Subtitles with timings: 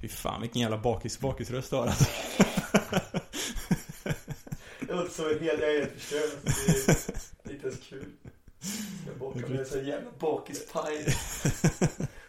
[0.00, 2.04] Fy fan vilken jävla bakis, bakisröst du har alltså.
[4.80, 6.30] Det låter som en hel, jag är helt förstörd.
[7.44, 8.04] Det är inte ens kul.
[9.06, 11.16] Jag bakar med en sån jävla bakispaj.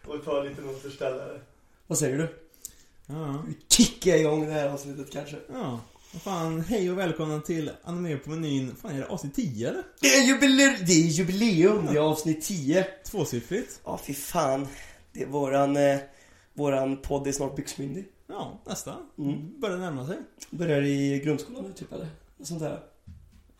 [0.05, 1.41] Och tar en liten återställare.
[1.87, 2.35] Vad säger du?
[3.05, 5.37] Ja, Vi kickar igång det här avsnittet kanske.
[5.53, 5.79] ja.
[6.23, 8.75] Fan, hej och välkomna till Anime på menyn.
[8.81, 9.83] Fan är det avsnitt 10 eller?
[9.99, 10.75] Det är jubileum!
[10.85, 11.85] Det är jubileum!
[11.85, 12.87] Det är avsnitt 10.
[13.05, 13.79] Tvåsiffrigt?
[13.85, 14.67] Ja, fy fan.
[15.13, 15.97] Det är våran, eh,
[16.53, 18.05] våran podd är snart byxmyndig.
[18.27, 18.95] Ja, nästa.
[19.17, 19.59] Mm.
[19.59, 20.17] Börjar närma sig.
[20.49, 22.07] Börjar i grundskolan nu typ eller?
[22.37, 22.83] Något sånt där.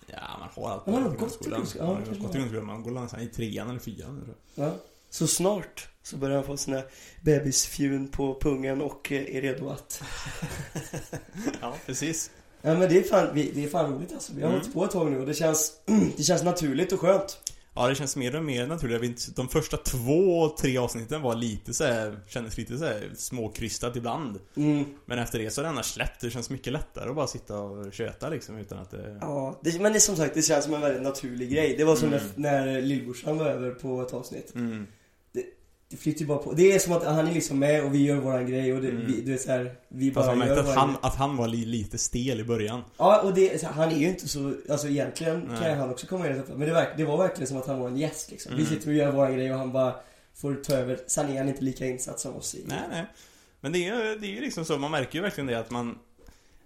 [0.08, 1.88] Ja, man har allt man har i gått till grundskolan.
[1.88, 2.34] Ja, man har gått har.
[2.40, 2.66] grundskolan.
[2.66, 4.34] Man går nästan i trean eller fyran.
[4.56, 4.72] Ja.
[5.10, 6.82] Så snart så börjar han få sina
[7.22, 10.04] bebisfjun på pungen och eh, är redo att...
[11.62, 12.32] Ja, precis.
[12.62, 14.34] Ja men det är fan, det är fan roligt alltså.
[14.34, 14.60] Vi har Mm.
[14.62, 15.74] hållit på ett tag nu och det känns,
[16.18, 17.40] det känns naturligt och skönt.
[17.76, 19.36] Ja, det känns mer och mer naturligt.
[19.36, 24.40] De första två, tre avsnitten var lite så här, kändes lite så här småkrystat ibland.
[24.56, 24.86] Mm.
[25.06, 26.22] Men efter det så har det annars släppt.
[26.22, 29.18] Det känns mycket lättare att bara sitta och köta liksom utan att det...
[29.22, 31.76] Ja, det, men det är som sagt, det känns som en väldigt naturlig grej.
[31.78, 32.24] Det var som Mm.
[32.36, 34.56] när, när lillbrorsan var över på ett avsnitt.
[34.56, 34.88] Mm.
[35.92, 36.54] Det flyter ju bara på.
[36.54, 38.90] Det är som att han är liksom med och vi gör våran grej och det,
[38.90, 39.06] Mm.
[39.08, 41.00] vi, du vet såhär, vi Fast bara man gör märkte att han, grej.
[41.02, 42.82] att han var li, lite stel i början.
[42.98, 45.60] Ja, och det, så här, han är ju inte så, alltså egentligen Nej.
[45.62, 47.88] kan han också komma in Men det, verk, det var verkligen som att han var
[47.88, 48.52] en gäst liksom.
[48.56, 48.74] Vi Mm.
[48.74, 49.96] sitter och gör våran grej och han bara
[50.36, 51.00] får ta över.
[51.08, 52.64] Sen är han inte lika insatt som oss i.
[52.68, 53.06] Nej, nej.
[53.62, 55.98] Men det är det är ju liksom så, man märker ju verkligen det att man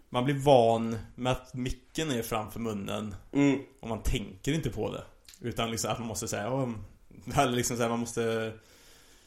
[0.10, 3.60] Man blir van med att micken är framför munnen Mm.
[3.80, 5.04] och man tänker inte på det.
[5.42, 6.70] Utan liksom att man måste säga, oh,
[7.38, 8.54] eller liksom så här, man måste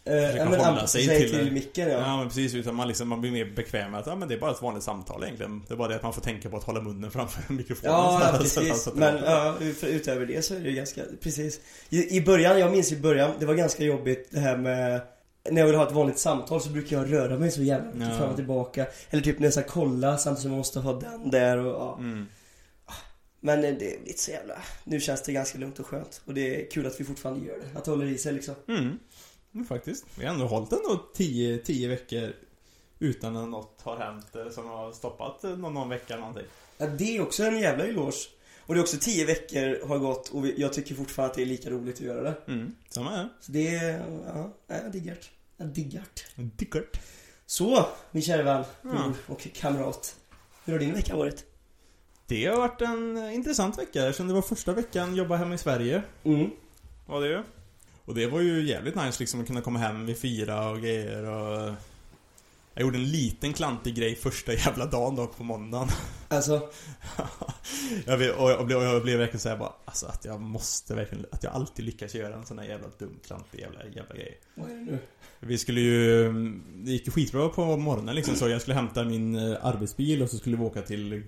[0.08, 1.98] Försöka ja, men hålla sig till till, micken ja.
[1.98, 4.34] Ja men precis, utan man, liksom, man blir mer bekväm med att ja, men det
[4.34, 5.64] är bara ett vanligt samtal egentligen.
[5.68, 7.92] Det är bara det att man får tänka på att hålla munnen framför mikrofonen.
[7.94, 8.82] Ja, så här, ja, så att- precis.
[8.82, 11.60] så att- Men ja, utöver det så är det ganska, precis.
[11.90, 15.00] I, I början, jag minns i början, det var ganska jobbigt det här med
[15.50, 18.08] när jag vill ha ett vanligt samtal så brukar jag röra mig så jävla mycket
[18.12, 18.18] Ja.
[18.18, 18.86] fram och tillbaka.
[19.10, 21.96] Eller typ när jag ska kolla samtidigt som jag måste ha den där och ja.
[22.00, 22.26] Mm.
[23.40, 26.20] Men eh, det är lite så jävla, nu känns det ganska lugnt och skönt.
[26.24, 27.78] Och det är kul att vi fortfarande gör det.
[27.78, 28.54] Att det håller i sig liksom.
[28.68, 28.98] Mm.
[29.54, 30.04] Mm, faktiskt.
[30.18, 32.32] Vi har ändå hållit ändå 10, 10 veckor
[32.98, 36.46] utan att något har hänt som har stoppat någon, någon vecka eller någonting.
[36.78, 38.16] Ja, det är också en jävla eloge.
[38.66, 41.46] Och det är också tio veckor har gått och jag tycker fortfarande att det är
[41.46, 42.34] lika roligt att göra det.
[42.52, 42.74] Mm.
[42.88, 43.28] Samma här.
[43.40, 45.26] Så det är, ja, jag diggar det.
[45.56, 46.04] Jag diggar
[46.34, 46.42] det.
[46.42, 47.00] Dickert.
[47.46, 49.12] Så, min kära vän, Ja.
[49.26, 50.16] och kamrat.
[50.64, 51.44] Hur har din vecka varit?
[52.26, 56.02] Det har varit en intressant vecka eftersom det var första veckan jobba hemma i Sverige.
[56.24, 56.50] Mm.
[57.06, 57.42] Var det ju.
[58.08, 61.24] Och det var ju jävligt nice liksom att kunna komma hem vid fyra och grejer
[61.24, 61.74] och...
[62.74, 65.88] Jag gjorde en liten klantig grej första jävla dagen då på måndagen.
[66.28, 66.70] Alltså,
[68.04, 70.94] jag blev, och jag blev, och jag blev verkligen såhär bara, alltså att jag måste
[70.94, 74.40] verkligen, att jag alltid lyckas göra en sån här jävla dum, klantig jävla, jävla grej.
[74.54, 74.98] vad är det nu?
[75.40, 76.32] Vi skulle ju,
[76.74, 80.30] det gick ju skitbra på morgonen liksom så jag skulle hämta min eh, arbetsbil och
[80.30, 81.22] så skulle vi åka till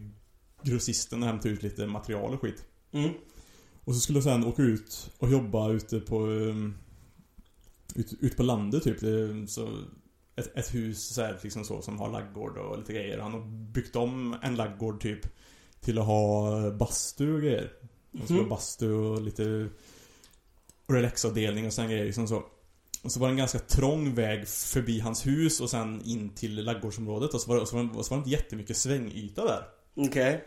[0.62, 2.64] grossisten och hämta ut lite material och skit.
[2.92, 3.10] Mm.
[3.90, 6.74] Och så skulle jag sen åka ut och jobba ute på um,
[7.94, 9.00] ut, ut på landet typ.
[9.00, 9.68] Det, så
[10.36, 13.18] ett, ett hus så här, liksom så som har laggård och lite grejer.
[13.18, 13.40] Han har
[13.72, 15.20] byggt om en laggård typ
[15.80, 17.72] till att ha bastu och grejer.
[18.22, 18.48] Och så var Mhm.
[18.48, 19.68] bastu och lite
[20.88, 22.44] relaxavdelning och sen grejer liksom så.
[23.02, 26.64] Och så var det en ganska trång väg förbi hans hus och sen in till
[26.64, 28.76] laggårdsområdet och så var det, och så var det, och så var det inte jättemycket
[28.76, 29.64] svängyta där.
[29.94, 30.44] Okej.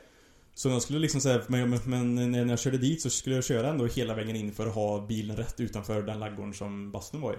[0.56, 3.69] Så jag skulle liksom säga, men, men, när jag körde dit så skulle jag köra
[3.69, 7.34] ändå hela vägen in för att ha bilen rätt utanför den laggården som bastun var
[7.34, 7.38] i.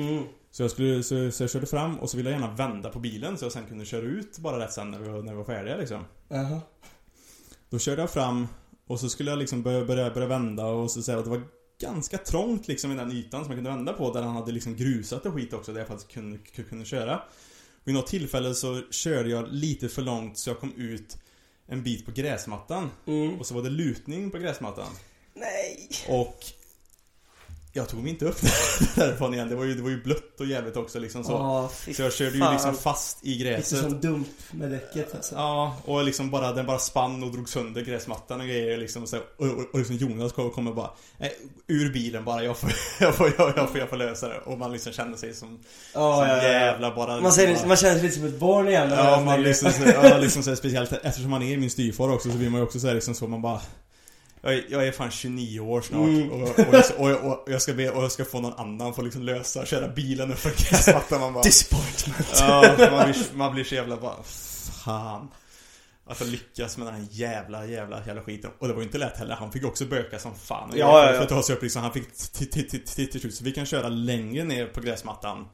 [0.00, 0.24] Mm.
[0.50, 2.98] Så jag skulle, så, så jag körde fram och så ville jag gärna vända på
[2.98, 5.38] bilen så jag sen kunde köra ut bara rätt sen när vi var, när vi
[5.38, 6.04] var färdiga liksom.
[6.28, 6.60] Jaha.
[7.70, 8.48] Då körde jag fram
[8.86, 11.42] och så skulle jag liksom börja, börja, börja vända och så säga att det var
[11.80, 14.76] ganska trångt liksom i den ytan som jag kunde vända på där han hade liksom
[14.76, 17.16] grusat och skit också där jag faktiskt kunde, kunde, kunde köra.
[17.16, 21.18] Och vid något tillfälle så körde jag lite för långt så jag kom ut
[21.66, 22.90] en bit på gräsmattan.
[23.06, 23.40] Mm.
[23.40, 24.96] Och så var det lutning på gräsmattan.
[25.34, 25.88] Nej.
[26.08, 26.44] Och
[27.76, 28.36] jag tog mig inte upp
[28.94, 29.48] därifrån igen.
[29.48, 31.32] Det var ju, det var ju blött och jävligt också liksom så.
[31.34, 32.52] Åh, så jag körde ju fan.
[32.52, 33.78] liksom fast i Lite gräset.
[33.78, 35.34] som dump med däcket alltså.
[35.34, 39.06] Ja, och liksom bara, den bara spann och drog sönder gräsmattan och grejer liksom.
[39.06, 41.28] Så, och, och, och liksom Jonas kom- kommer bara eh,
[41.66, 44.38] ur bilen bara, jag får, jag, får, jag, jag, får, jag får lösa det.
[44.38, 45.58] Och man liksom känner sig som,
[45.94, 47.20] Ja, som ja, jävla bara...
[47.20, 48.90] Man, säger, bara, man känner sig lite som ett barn igen.
[48.90, 52.36] Ja, man liksom, så, ja, liksom så speciellt eftersom man är min styvfar också så
[52.36, 53.60] blir man ju också så här, liksom så man bara
[54.44, 56.30] jag är, jag är fan 29 år snart Mm.
[56.32, 58.52] och, och, jag, ska- och, jag, och jag ska be, och jag ska få någon
[58.52, 62.28] annan få liksom lösa, köra bilen upp för gräsmattan man bara Disappointment.
[62.40, 64.22] Ja, man blir, man blir så jävla bara
[64.84, 65.28] Fan
[66.06, 68.98] Att få lyckas med den här jävla, jävla, jävla skiten Och det var ju inte
[68.98, 71.12] lätt heller, han fick också böka som fan Ja, ja, ja.
[71.16, 72.50] För att ta sig upp liksom, han fick till-
[73.20, 75.46] slut Så vi kan köra längre ner på gräsmattan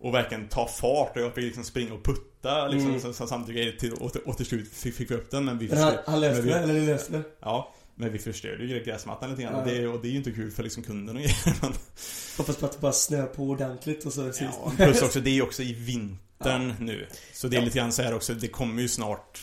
[0.00, 3.00] Och verkligen ta fart och jag fick liksom springa och putta liksom Mm.
[3.28, 5.94] samtidigt till, och, och till slut fick, fick vi upp den men vi Men han,
[6.06, 7.22] han löste det, eller ni löste det?
[7.40, 9.54] Ja, men vi förstörde ju gräsmattan lite grann.
[9.54, 9.72] Och, Ja.
[9.74, 11.36] det, och det är ju inte kul för liksom kunden och grejer
[12.36, 15.34] Hoppas på att det bara snöar på ordentligt och så ja, Plus också, det är
[15.34, 17.06] ju också i vintern nu.
[17.32, 19.40] Så det är lite grann så här också, det kommer ju snart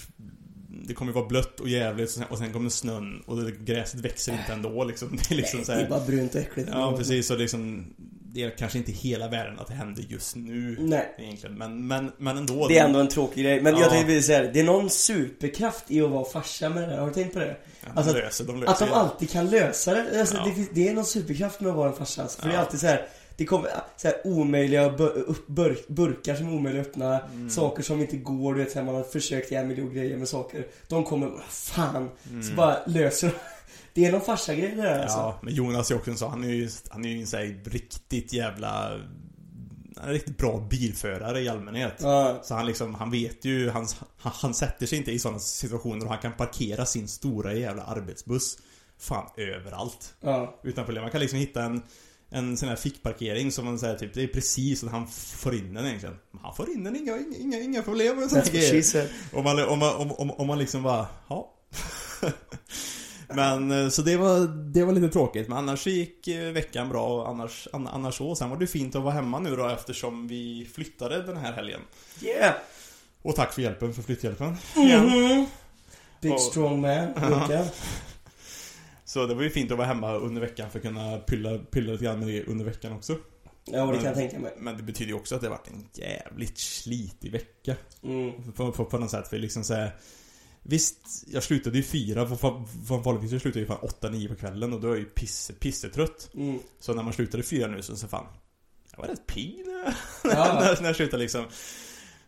[0.87, 4.31] Det kommer ju vara blött och jävligt och sen, och kommer snön och gräset växer
[4.31, 5.09] inte ändå liksom.
[5.29, 6.69] Det är liksom så Det är här, bara brunt och äckligt.
[6.71, 7.93] Ja precis, och liksom
[8.33, 11.15] Det är kanske inte hela världen att det händer just nu Nej.
[11.17, 13.61] Egentligen, men, men, men ändå Det är ändå en tråkig grej.
[13.61, 13.81] Men Ja.
[13.81, 14.51] jag tänkte säga det.
[14.51, 16.97] Det är någon superkraft i att vara farsa med det där.
[16.97, 17.55] Har du tänkt på det?
[17.81, 18.95] ja, alltså, löser, de löser Att de det.
[18.95, 20.19] alltid kan lösa det.
[20.19, 20.51] Alltså, Ja.
[20.55, 22.21] det, det är någon superkraft med att vara en farsa.
[22.21, 22.41] Alltså.
[22.41, 23.05] För det är alltid så här.
[23.37, 24.89] Det kommer så här omöjliga
[25.47, 27.19] burk, burkar som är omöjliga att öppna.
[27.19, 27.49] Mm.
[27.49, 28.53] Saker som inte går.
[28.53, 30.65] Du vet, så här, man har försökt göra en miljon grejer med saker.
[30.87, 32.09] De kommer, "Vad fan.
[32.29, 32.43] Mm.
[32.43, 33.33] Så bara löser de.
[33.93, 35.17] Det är någon farsa-grej det där alltså.
[35.17, 37.39] Ja, men Jonas är också en sån, han är ju, han är ju en sån
[37.39, 38.89] här riktigt jävla
[39.95, 42.39] Han är en riktigt bra bilförare i allmänhet Ja.
[42.43, 46.05] Så han liksom, han vet ju, han, han, han sätter sig inte i sådana situationer
[46.05, 48.57] och han kan parkera sin stora jävla arbetsbuss
[48.99, 50.59] Fan överallt Ja.
[50.63, 51.81] Utan problem, man kan liksom hitta en
[52.33, 55.55] en sån här fickparkering som man säger typ, det är precis så att han får
[55.55, 56.15] in den egentligen.
[56.31, 59.09] Men Han får in den, inga, inga, inga problem med she said.
[59.33, 61.53] om man, om man, om, om, om man liksom bara, ja.
[63.35, 64.39] Men eh, så det var,
[64.73, 65.47] det var lite tråkigt.
[65.47, 68.35] Men annars gick eh, veckan bra och annars, an, annars så.
[68.35, 71.81] Sen var det fint att vara hemma nu då eftersom vi flyttade den här helgen.
[72.21, 72.53] Yeah.
[73.21, 74.57] Och tack för hjälpen, för flytthjälpen.
[74.75, 75.05] Igen.
[75.05, 75.45] Mhm.
[76.21, 77.07] Big Och- strong man.
[77.29, 77.65] Luka.
[79.05, 81.91] Så det var ju fint att vara hemma under veckan för att kunna pylla, pylla
[81.91, 83.17] lite grann med det under veckan också.
[83.65, 84.53] Ja, det kan jag tänka mig.
[84.57, 87.75] Men det betyder ju också att det har varit en jävligt slitig vecka.
[88.03, 88.51] Mm.
[88.53, 89.91] På, på, på något sätt, för liksom så här,
[90.63, 94.81] Visst, jag slutade ju fyra, för vanligtvis jag ju fan åtta, nio på kvällen och
[94.81, 96.29] då är jag ju pisse, pissetrött.
[96.33, 96.59] Mm.
[96.79, 98.25] Så när man slutade fyra nu så, så fan
[98.91, 99.95] Jag var rätt pigg när,
[100.35, 100.75] Ja.
[100.81, 101.45] när jag slutade liksom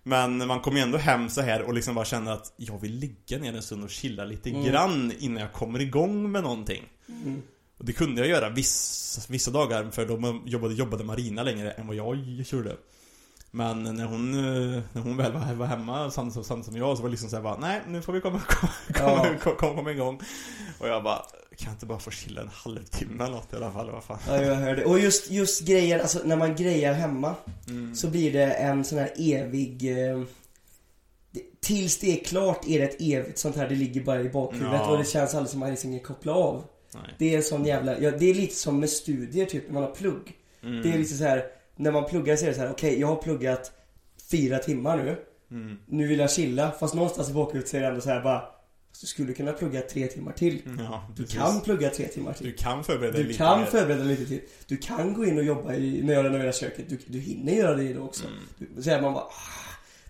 [0.04, 2.94] Men man kommer ju ändå hem så här och liksom bara känner att Jag vill
[2.96, 4.64] ligga ner en stund och chilla lite Mm.
[4.64, 7.42] grann innan jag kommer igång med någonting Mm.
[7.78, 11.88] Och det kunde jag göra vissa, vissa dagar för då jobbade, jobbade Marina längre än
[11.88, 12.78] vad jag gjorde
[13.56, 17.10] Men när hon, eh, när hon väl var, hemma samtidigt som, som jag så var
[17.10, 19.26] det liksom såhär bara Nej, nu får vi komma, komma, Ja.
[19.42, 20.22] komma, komma, komma igång
[20.80, 21.18] Och jag bara
[21.58, 24.20] Kan jag inte bara få chilla en halvtimme eller något i alla fall, vad fan
[24.28, 24.86] Ja, jag hör det.
[24.86, 27.36] Och just, just grejer, alltså när man grejar hemma
[27.68, 27.96] mm.
[27.96, 30.08] så blir det en sån här evig...
[30.10, 30.24] Eh,
[31.62, 34.74] tills det är klart är det ett evigt sånt här, det ligger bara i bakhuvudet
[34.74, 34.92] Ja.
[34.92, 36.64] och det känns aldrig som att man liksom kan koppla av.
[36.94, 37.16] Nej.
[37.18, 39.84] Det är en sån jävla, ja, det är lite som med studier typ, när man
[39.84, 40.34] har plugg.
[40.64, 40.82] Mm.
[40.82, 41.44] Det är lite så här
[41.76, 43.72] när man pluggar så är det så här: okej jag har pluggat
[44.32, 45.18] fyra timmar nu.
[45.52, 45.78] Mm.
[45.88, 48.40] Nu vill jag chilla, fast någonstans i bakhuvudet så är det ändå så här bara,
[48.90, 50.62] "Fast du skulle kunna plugga tre timmar till.
[50.80, 52.46] Ja, Du kan plugga tre timmar till.
[52.46, 53.66] Du kan förbereda Du lite kan mer.
[53.66, 54.42] förbereda lite till.
[54.68, 56.90] Du kan gå in och jobba i, när jag renoverar köket.
[56.90, 58.24] Du, du hinner göra det idag också.
[58.28, 58.40] Mm.
[58.76, 59.32] Du, så här, man bara, "Ah,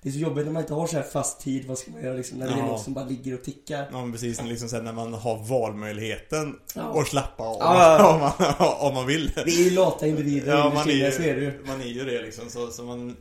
[0.04, 1.66] det är så jobbigt när man inte har så här fast tid.
[1.68, 2.38] Vad ska man göra liksom?
[2.38, 2.66] När det är Ja.
[2.66, 3.88] något som bara ligger och tickar.
[3.92, 6.84] Ja men precis, liksom sen när man har valmöjligheten Ja.
[6.84, 8.14] och slappa av Ja.
[8.14, 11.22] om, man, om man vill Vi är ju lata individer Ja, man är ju, så
[11.22, 11.64] är det ju.
[11.68, 13.18] man är ju det liksom, så, så man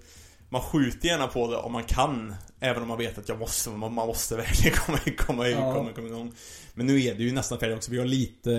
[0.49, 3.71] Man skjuter gärna på det om man kan Även om man vet att jag måste,
[3.71, 5.75] man man måste verkligen komma, komma, Ja.
[5.75, 6.33] komma, komma igång
[6.75, 8.51] Men nu är det ju nästan färdigt också, vi har lite,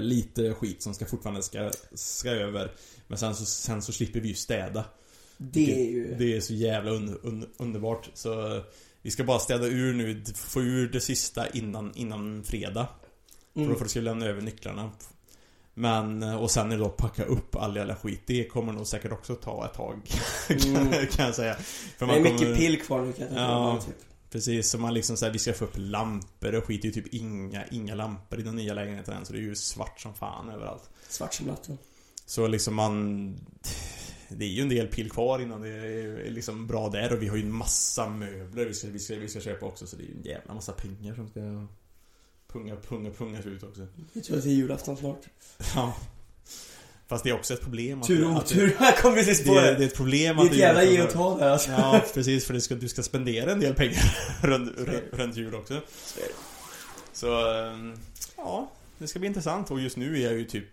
[0.00, 2.72] lite skit som ska fortfarande ska, ska över
[3.06, 4.84] Men sen så, sen så slipper vi ju städa
[5.36, 6.14] Det är ju...
[6.18, 8.62] Det är så jävla un, un, underbart så
[9.02, 12.88] Vi ska bara städa ur nu, få ur det sista innan, innan fredag
[13.54, 13.76] för Mm.
[13.78, 14.90] då ska vi lämna över nycklarna
[15.74, 19.12] Men, och sen är det då packa upp all jävla skit Det kommer nog säkert
[19.12, 20.00] också ta ett tag
[20.66, 21.06] Mm.
[21.06, 21.54] kan, jag säga
[21.98, 23.80] För Det är mycket kommer- pill kvar nu kan jag tänka Ja.
[23.86, 23.94] Typ.
[24.30, 27.02] Precis, så man liksom säger vi ska få upp lampor och skit Det är ju
[27.02, 30.14] typ inga, inga lampor i den nya lägenheten än Så det är ju svart som
[30.14, 31.78] fan överallt Svart som natten.
[32.26, 33.34] Så liksom man
[34.36, 37.28] Det är ju en del pill kvar innan det är liksom bra där och vi
[37.28, 40.02] har ju en massa möbler vi ska, vi ska, vi ska köpa också Så det
[40.02, 41.40] är ju en jävla massa pengar som ska
[42.52, 45.20] Punga, punga, pungas ut också Jag tror att det är julafton snart.
[45.74, 45.94] Ja
[47.12, 48.76] Fast det är också ett problem att Tur och att otur.
[48.78, 49.74] Här kom precis det, på det, det.
[49.74, 51.70] det är ett problem Det är att ett jävla ge och ta där alltså.
[51.70, 54.02] Ja, precis för det ska, du ska spendera en del pengar
[54.42, 54.72] runt,
[55.12, 55.82] runt, jul också är.
[57.12, 57.98] Så, ehm,
[58.36, 60.68] ja Det ska bli intressant och just nu är jag ju typ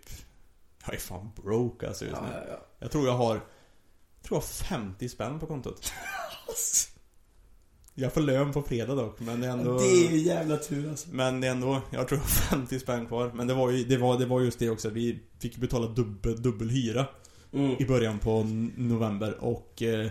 [0.85, 2.65] Jag är fan broke alltså just Ja, nu ja, ja.
[2.79, 5.93] Jag tror jag har Jag tror jag har 50 spänn på kontot
[7.93, 10.89] Jag får lön på fredag dock men det är ändå Det är ju jävla tur
[10.89, 11.07] alltså.
[11.11, 13.83] Men det är ändå, jag tror jag har 50 spänn kvar Men det var ju,
[13.83, 17.05] det var, det var just det också Vi fick betala dubbel, dubbel hyra
[17.53, 17.75] Mm.
[17.79, 18.43] i början på
[18.75, 20.09] november och eh,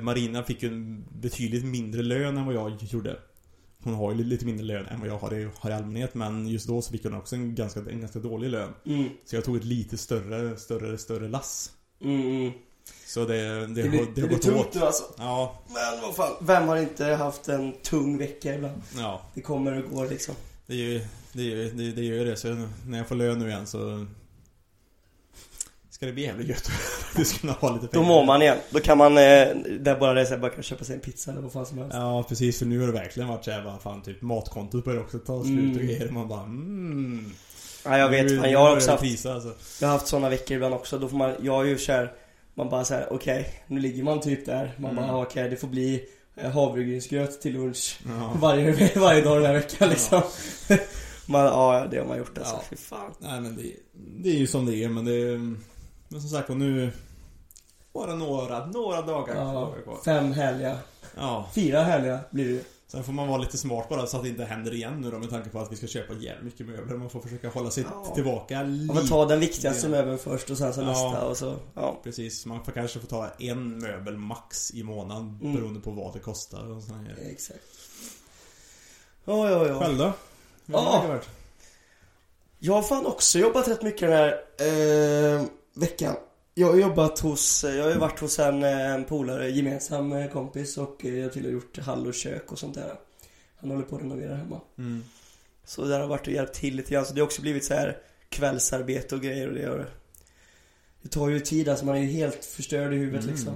[0.00, 3.16] Marina fick ju en betydligt mindre lön än vad jag gjorde.
[3.82, 6.48] Hon har ju lite mindre lön än vad jag har i, har i allmänhet men
[6.48, 8.74] just då så fick hon också en ganska, en ganska dålig lön.
[8.86, 9.08] Mm.
[9.24, 11.70] Så jag tog ett lite större, större, större lass.
[12.04, 12.52] Mm, mm.
[13.06, 13.34] Så det,
[13.66, 14.74] det, Det, har, blir, det det har gått tungt åt.
[14.74, 15.04] nu alltså.
[15.18, 18.82] Ja, Men vad fan, vem har inte haft en tung vecka ibland?
[18.96, 19.22] ja.
[19.34, 20.34] Det kommer och går liksom.
[20.66, 21.00] Det är ju
[21.32, 22.36] det, det, det gör det.
[22.36, 24.06] Så när jag får lön nu igen så
[26.00, 26.70] ska det bli jävligt gött.
[27.26, 28.06] Ska kunna ha lite Då pengar.
[28.06, 28.56] mår man igen.
[28.70, 29.22] Då kan man, eh,
[29.80, 31.94] där bara det är bara kan köpa sig en pizza eller vad fan som helst.
[31.96, 35.18] Ja precis, för nu har det verkligen varit såhär, vad fan typ matkontot börjar också
[35.18, 35.70] ta slut Mm.
[35.76, 36.08] och grejer.
[36.10, 37.32] Man bara mm.
[37.84, 38.40] Ja, jag vet.
[38.40, 39.52] Fan, jag har också haft, krisa, alltså.
[39.80, 40.98] jag har haft såna veckor ibland också.
[40.98, 42.12] Då får man, jag är ju kär,
[42.54, 44.74] man bara säger okej, nu ligger man typ där.
[44.78, 45.06] Man Mm.
[45.06, 46.04] bara, okej, det får bli
[46.36, 47.98] eh, havregrynsgröt till lunch.
[48.06, 48.32] Ja.
[48.40, 50.22] Varje, varje dag den här veckan liksom.
[51.26, 52.54] man, ja, det har man gjort alltså.
[52.54, 52.62] Ja.
[52.70, 53.10] Fy fan.
[53.18, 53.62] Nej men det,
[54.22, 55.54] det är ju som det är men det är,
[56.12, 56.92] Men som sagt och nu
[57.92, 59.98] Bara några, några dagar Ja, kvar.
[60.04, 60.78] fem härliga,
[61.16, 62.64] Ja, fyra härliga blir det ju.
[62.86, 65.18] sen får man vara lite smart bara så att det inte händer igen nu då
[65.18, 66.96] med tanke på att vi ska köpa jävligt mycket möbler.
[66.96, 68.14] Man får försöka hålla sig Ja.
[68.14, 68.94] tillbaka lite.
[68.94, 69.90] får ta den viktigaste Ja.
[69.90, 70.86] möbeln först och sen så Ja.
[70.86, 71.96] nästa och så, ja.
[72.02, 75.54] Precis, man får kanske få ta en möbel max i månaden Mm.
[75.54, 77.16] beroende på vad det kostar och såna här.
[77.30, 77.60] Exakt.
[79.24, 79.80] Ja, ja, ja.
[79.80, 80.12] Själv då?
[80.66, 81.02] Hur har Ja.
[81.02, 81.28] det varit?
[82.58, 84.32] Jag har fan också jobbat rätt mycket den här
[85.36, 86.16] eh, veckan.
[86.54, 90.30] Jag har jobbat hos, jag har ju varit hos en, eh, en polare, gemensam eh,
[90.30, 92.94] kompis och eh, jag till och gjort hall och kök och sånt där.
[93.56, 94.60] Han håller på att renovera hemma.
[94.78, 95.04] Mm.
[95.64, 97.06] Så där har jag varit och hjälpt till lite grann.
[97.06, 97.98] Så det har också blivit så här
[98.28, 99.90] kvällsarbete och grejer och det gör
[101.02, 103.34] Det tar ju tid alltså, man är ju helt förstörd i huvudet Mm.
[103.34, 103.54] liksom.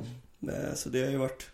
[0.50, 1.46] Eh, Så det har ju varit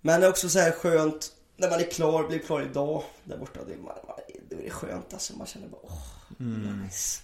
[0.00, 3.36] Men det är också så här skönt när man är klar, blir klar idag där
[3.38, 3.60] borta.
[3.66, 4.16] Det är, man, man,
[4.48, 5.36] det är skönt alltså.
[5.36, 6.06] Man känner bara åh,
[6.40, 6.82] Mm.
[6.84, 7.22] nice.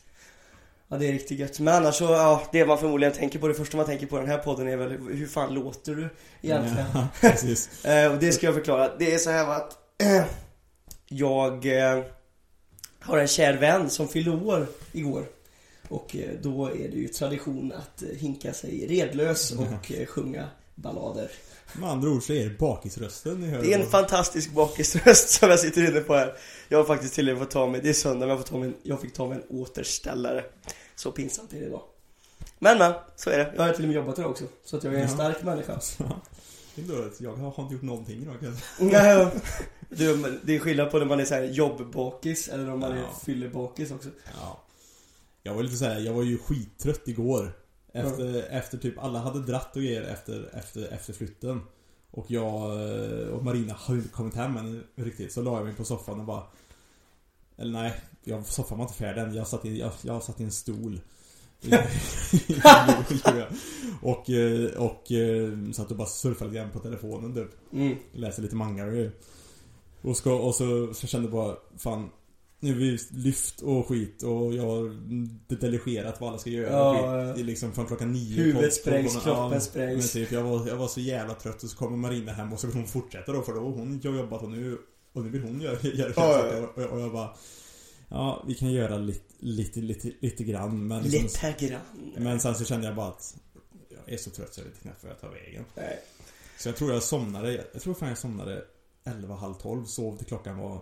[0.89, 1.61] Ja det är riktigt gött.
[1.61, 4.29] Men annars så, ja det man förmodligen tänker på, det första man tänker på den
[4.29, 6.09] här podden är väl hur fan låter du
[6.43, 6.87] egentligen?
[6.95, 7.85] Ja, precis.
[7.85, 8.97] Eh, och det ska jag förklara.
[8.99, 9.79] Det är så här att
[11.09, 12.05] jag eh,
[13.01, 15.27] har en kär vän som fyllde år igår.
[15.89, 21.31] Och eh, då är det ju tradition att hinka sig redlös och sjunga ballader.
[21.81, 23.63] Med andra ord så är det bakisrösten ni hör.
[23.63, 26.37] Det är en fantastisk bakisröst som jag sitter inne på här.
[26.69, 28.47] Jag har faktiskt till och med fått ta mig, det är söndag men jag, får
[28.47, 30.45] ta mig, jag fick ta mig en återställare.
[30.95, 31.83] Så pinsamt är det idag.
[32.59, 33.53] Men men, så är det.
[33.57, 34.45] Jag har till och med jobbat idag också.
[34.65, 35.15] Så att jag är en Ja.
[35.15, 35.81] stark människa.
[36.75, 37.21] Det är dåligt.
[37.21, 39.31] Jag har inte gjort någonting idag kan jag säga.
[39.31, 39.41] Nej,
[39.89, 42.97] du, det är skillnad på när man är så här jobbbakis eller om man är
[42.97, 43.21] Ja.
[43.25, 44.09] fyllebakis också.
[44.41, 44.63] Ja.
[45.43, 47.53] Jag var lite såhär, jag var ju skittrött igår.
[47.97, 51.61] Efter, efter typ alla hade dratt och grejer efter, efter, efter flytten.
[52.11, 55.33] Och jag eh, och Marina hade inte kommit hem än riktigt.
[55.33, 56.43] Så la jag mig på soffan och bara
[57.57, 59.35] Eller nej, jag, soffan var inte färdig än.
[59.35, 61.01] Jag satt i, jag, jag satt i en stol.
[64.03, 67.51] och, eh, och eh, satt och bara surfade lite grann på telefonen typ.
[67.73, 67.97] Mm.
[68.13, 69.11] Läste lite manga
[70.03, 72.11] och ska, och så, så kände jag bara, fan
[72.61, 74.97] Nu har vi lyft och skit och jag har
[75.61, 77.27] delegerat vad alla ska göra Ja, och ja.
[77.27, 77.37] skit.
[77.37, 80.13] Det är liksom från klockan nio Huvudet sprängs, kroppen men sprängs.
[80.13, 82.67] typ, jag, var, jag var så jävla trött och så kommer Marina hem och så
[82.67, 84.79] vill hon fortsätta då för då har hon jobbat och nu
[85.13, 87.31] Och nu vill hon göra, göra Ja, ja, och, jag- och jag bara
[88.09, 91.81] Ja, vi kan göra lite, lite, lite, lite grann men liksom, Lite grann.
[92.19, 93.37] Men sen så kände jag bara att
[94.07, 95.99] Jag är så trött så jag vet knappt var jag tar vägen Nej.
[96.59, 98.65] så jag tror jag somnade, jag tror fan jag somnade
[99.05, 100.81] 11, halv 12, sov till klockan var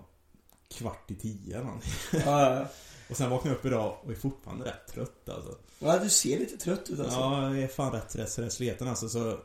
[0.75, 1.71] kvart i 10 eller.
[2.13, 2.67] Ja, ja.
[3.11, 5.57] Och sen vaknade jag upp idag och är fortfarande rätt trött alltså.
[5.79, 7.19] ja, du ser lite trött ut alltså.
[7.19, 9.39] Ja, jag är fan rätt, rätt, rätt sliten alltså så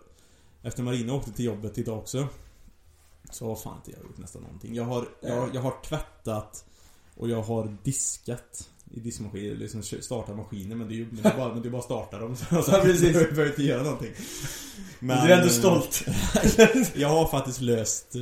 [0.62, 2.28] Efter Marina åkte till jobbet idag också
[3.32, 4.76] Så har fan inte jag gjort nästan någonting.
[4.76, 6.66] Jag har, jag, jag har tvättat
[7.18, 11.30] och jag har diskat i diskmaskinen, liksom startat maskiner men det är ju men det
[11.30, 12.36] är bara, men det är bara starta dem.
[12.36, 13.16] Så Ja, precis.
[13.16, 14.12] Jag behöver inte göra någonting.
[15.00, 16.06] Men, du är ändå stolt.
[16.96, 18.22] Jag har faktiskt löst eh,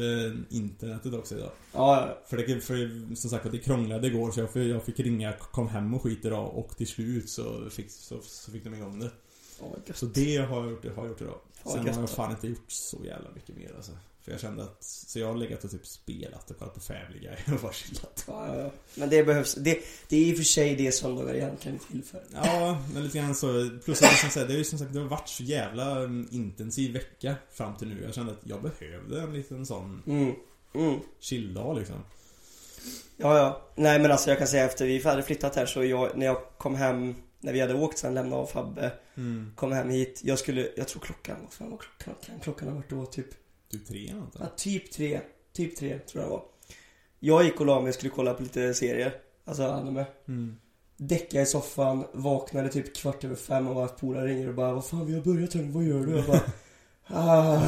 [0.58, 1.52] internetet också idag.
[1.74, 2.18] Ja.
[2.28, 5.68] För, det, för som sagt det krånglade igår så jag, fick- jag fick ringa, kom
[5.68, 9.10] hem och skit idag och till slut så fick, så, så fick de igång det.
[9.88, 9.98] Gött.
[9.98, 11.40] Så det har jag gjort, har jag gjort idag.
[11.66, 13.92] Sen har jag fan inte gjort så jävla mycket mer alltså.
[14.28, 17.20] För jag kände att, så jag har legat och typ spelat och kollat på Family
[17.20, 18.24] Guy och bara chillat.
[18.28, 18.72] Ja, ja.
[18.96, 19.56] Men det behövs.
[19.56, 22.24] Det, det är i och för sig det söndagar egentligen är till för.
[22.34, 23.70] Ja, men lite grann så.
[23.86, 26.94] Plus att här, det har ju som sagt det har varit så jävla mm, intensiv
[26.94, 28.04] vecka fram till nu.
[28.04, 30.34] Jag kände att jag behövde en liten sån Mm.
[30.74, 31.00] Mm.
[31.20, 31.96] chilldag liksom.
[33.18, 33.62] Ja, ja.
[33.76, 36.42] Nej men alltså jag kan säga efter vi hade flyttat här så jag, när jag
[36.58, 39.52] kom hem, när vi hade åkt sen, lämnade av Fabbe, Mm.
[39.56, 40.22] kom hem hit.
[40.24, 42.40] Jag skulle, jag tror klockan, vad fan var klockan?
[42.44, 43.28] Klockan har varit då typ,
[43.72, 44.36] Typ tre eller något.
[44.40, 45.22] ja, typ tre.
[45.54, 46.44] Typ tre tror jag det var.
[47.20, 49.16] Jag gick och la mig och skulle kolla på lite serier.
[49.46, 50.06] Alltså anime.
[50.28, 50.58] Mm.
[50.98, 54.86] Däckade i soffan, vaknade typ kvart över fem och var polare ringer och bara Vad
[54.86, 56.16] fan vi har börjat nu, vad gör du?
[56.16, 56.42] Jag bara
[57.08, 57.62] ah.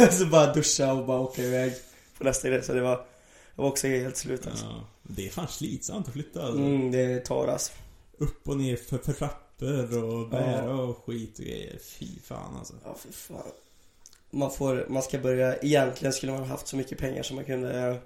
[0.10, 1.72] Så bara duscha och bara åka iväg
[2.18, 2.62] på nästa grej.
[2.62, 3.06] Så det var,
[3.54, 4.64] jag var också helt slut alltså.
[4.64, 6.60] Ja, det är fan slitsamt att flytta alltså.
[6.60, 7.72] Mm, det tar alltså.
[8.18, 11.78] Upp och ner för, för trappor och bära och skit och grejer.
[11.78, 12.74] Fy fan alltså.
[12.84, 13.52] Ja, för fan.
[14.30, 18.00] Man får, man ska börja, egentligen skulle man haft så mycket pengar som man kunde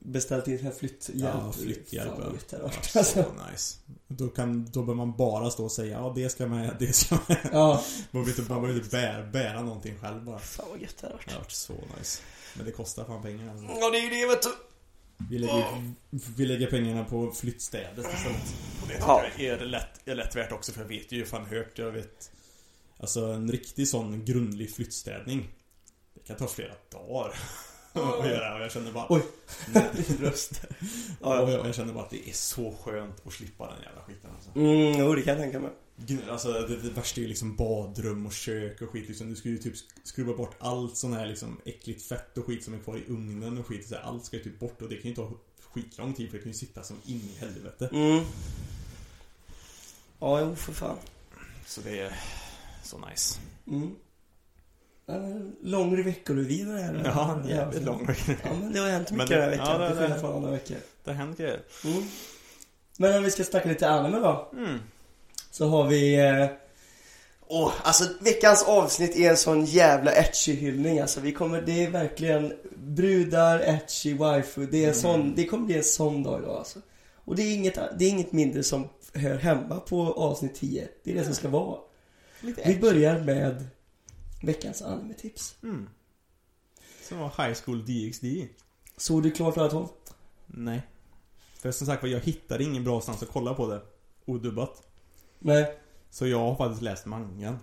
[0.00, 1.20] beställt in en flytthjälp.
[1.22, 2.24] Ja, flytthjälp Fan, ja.
[2.24, 2.84] hade varit.
[2.84, 3.24] Så Alltså.
[3.50, 3.78] nice.
[4.08, 7.18] Då, kan, då behöver man bara stå och säga ja det ska med, det ska
[7.28, 7.38] med.
[7.52, 10.38] Ja, Man behöver inte, man behöver inte bära, bära någonting själv bara.
[10.38, 11.26] fan vad gött det hade varit.
[11.26, 12.22] Det har varit så nice.
[12.56, 13.66] Men det kostar fan pengar alltså.
[13.80, 14.48] Ja, det är ju det vet du.
[15.30, 15.92] Vi lägger,
[16.36, 18.54] vi lägger pengarna på flyttstädet istället.
[18.82, 19.24] Och det tycker Ja.
[19.38, 22.30] jag är lätt, är lätt värt också för jag vet ju fan hört, jag vet
[23.02, 25.48] Alltså en riktig sån grundlig flyttstädning
[26.14, 27.34] Det kan ta flera dagar
[27.92, 29.22] att göra och jag känner bara Oj.
[29.74, 29.90] Nej.
[30.20, 30.62] Röst.
[31.20, 31.50] och Ja, ja.
[31.50, 34.50] jag, jag känner bara att det är så skönt att slippa den jävla skiten alltså.
[34.58, 35.70] Mm, jo, det kan jag tänka mig.
[36.30, 39.30] Alltså det, det värsta är ju liksom badrum och kök och skit liksom.
[39.30, 42.74] Du ska ju typ skruva bort allt sån här liksom äckligt fett och skit som
[42.74, 43.88] är kvar i ugnen och skit.
[43.88, 45.32] Så här, allt ska ju typ bort och det kan ju ta
[45.70, 47.88] skitlång tid för det kan ju sitta som in i helvete.
[47.92, 48.24] Mm.
[50.18, 50.96] Ja, jo, för fan.
[51.66, 52.18] Så det är
[52.92, 53.38] så nice.
[53.68, 53.94] Mm.
[55.62, 57.02] Lång veckorevy det här.
[57.04, 58.32] Ja, jävligt lång vecka.
[58.44, 59.80] Ja, men det har hänt mycket det- den här veckan.
[59.82, 60.76] ja, det- det- från andra veckor.
[61.04, 61.60] Det har hänt grejer.
[61.84, 62.02] Mm.
[62.98, 64.50] Men om vi ska snacka lite anime då.
[64.56, 64.78] Mm.
[65.50, 66.14] Så har vi...
[66.20, 66.46] Eh...
[67.48, 71.20] Åh, alltså veckans avsnitt är en sån jävla etchy-hyllning alltså.
[71.20, 74.66] Vi kommer, det är verkligen brudar, etchy, waifu.
[74.66, 75.34] Det är en sån, Mm.
[75.36, 76.78] det kommer bli en sån dag idag alltså.
[77.24, 80.88] Och det är inget, det är inget mindre som hör hemma på avsnitt 10.
[81.04, 81.78] Det är det som ska vara.
[82.42, 83.66] Lite Vi börjar med
[84.42, 85.54] veckans anime-tips.
[85.62, 85.88] Mm.
[87.02, 88.24] Som var High School DxD.
[88.96, 89.88] Såg du klart alla 12?
[90.46, 90.82] Nej.
[91.54, 93.82] För som sagt var, jag hittade ingen bra stans att kolla på det.
[94.24, 94.82] Odubbat.
[95.38, 95.78] Nej.
[96.10, 97.58] Så jag har faktiskt läst mangan.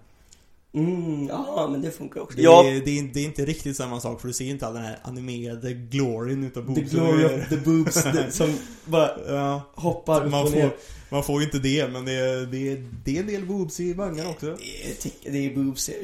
[0.73, 2.37] Mm, ja men det funkar också.
[2.37, 4.67] Det, ja, är, det, är, det är inte riktigt samma sak för du ser inte
[4.67, 6.91] all den här animerade gloryn utav the boobs.
[6.91, 8.53] glory of the boobs det, som
[8.85, 10.61] bara Ja, hoppar upp man och ner.
[10.61, 10.77] får,
[11.09, 13.79] man får ju inte det men det är, det är, det är en del boobs
[13.79, 14.45] i mangan också.
[14.45, 15.95] Det är, det är boobs är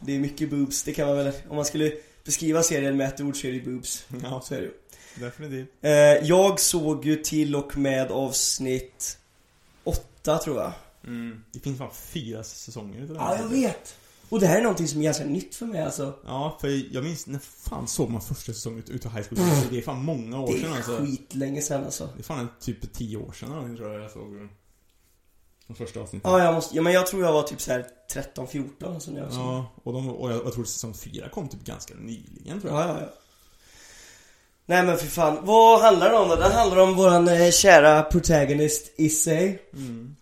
[0.00, 0.82] det är mycket boobs.
[0.82, 1.92] Det kan man väl, om man skulle
[2.24, 4.06] beskriva serien med ett ord så är det boobs.
[4.22, 4.72] Ja, Så är det ju.
[5.24, 5.68] definitivt.
[5.82, 5.90] Eh,
[6.28, 9.18] jag såg ju till och med avsnitt
[9.84, 10.72] åtta tror jag.
[11.06, 11.42] Mm.
[11.52, 13.94] Det finns fan fyra säsonger utav Ja, jag vet.
[14.28, 16.14] Och det här är någonting som är ganska nytt för mig alltså.
[16.26, 19.38] Ja, för jag minns när fan såg man första säsongen utav High School
[19.70, 20.96] Det är fan många år Det sedan är alltså.
[20.96, 22.08] skitlänge sedan alltså.
[22.16, 24.48] Det är fan typ tio år sedan tror jag jag såg
[25.66, 26.30] de första avsnitten.
[26.30, 29.20] Ja, jag måste, ja men jag tror jag var typ så här 13-14 så när
[29.20, 29.42] jag såg.
[29.42, 32.82] Ja, och, de, och jag, jag tror säsong fyra kom typ ganska nyligen tror jag.
[32.82, 33.12] Ja, ja, ja.
[34.66, 36.36] Nej men för fan, vad handlar den om då?
[36.36, 40.16] Den handlar om våran eh, kära protagonist Issei Mm.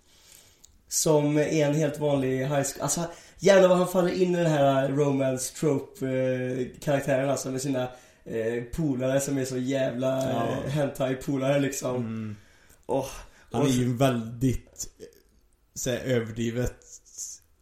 [0.88, 3.01] Som är en helt vanlig high school, alltså
[3.42, 7.83] jävlar vad han faller in i den här romance trope eh, karaktären alltså med sina
[8.24, 10.70] eh, polare som är så jävla Ja.
[10.70, 11.96] hentai-polare liksom.
[11.96, 12.37] Mm.
[12.87, 13.07] Åh,
[13.52, 14.87] Han är ju en väldigt
[15.74, 16.74] så här, överdrivet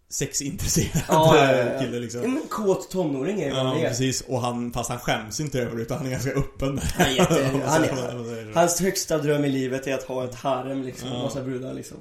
[0.08, 2.20] sexintresserad Ja, ja, ja, kille liksom.
[2.20, 3.88] men kåt tonåring är Ja, han är.
[3.88, 4.20] precis.
[4.20, 6.80] Och han, fast han skäms inte över det utan han är ganska öppen.
[6.94, 10.82] Han jätte- han så- så- Hans högsta dröm i livet är att ha ett harem
[10.82, 11.22] liksom, Ja.
[11.22, 11.96] massa brudar liksom.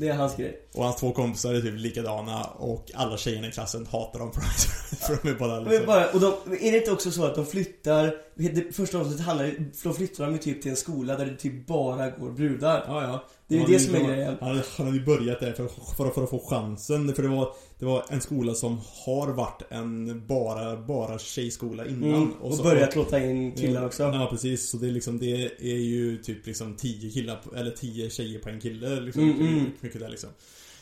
[0.00, 0.60] Det är hans grej.
[0.74, 4.40] Och hans två kompisar är typ likadana och alla tjejerna i klassen hatar dem för,
[4.96, 5.86] för de är bara Men liksom...
[5.86, 9.52] bara, och de, är det inte också så att de flyttar, det första avsnittet handlar
[9.84, 12.84] då flyttar de ju typ till en skola där det typ bara går brudar.
[12.86, 13.24] Ja, ja.
[13.48, 14.36] Det är ju det som är grejen.
[14.40, 17.14] Han hade, ju börjat där för, för, för att få chansen.
[17.14, 22.14] För det var, det var en skola som har varit en bara, bara tjejskola innan.
[22.14, 24.02] Mm, och så- börjat låta in killar också.
[24.02, 24.70] Ja, precis.
[24.70, 28.48] Så det är liksom, det är ju typ liksom 10 killar, eller 10 tjejer på
[28.48, 29.22] en kille liksom.
[29.22, 29.72] Mm, mycket, mm.
[29.80, 30.30] mycket där liksom.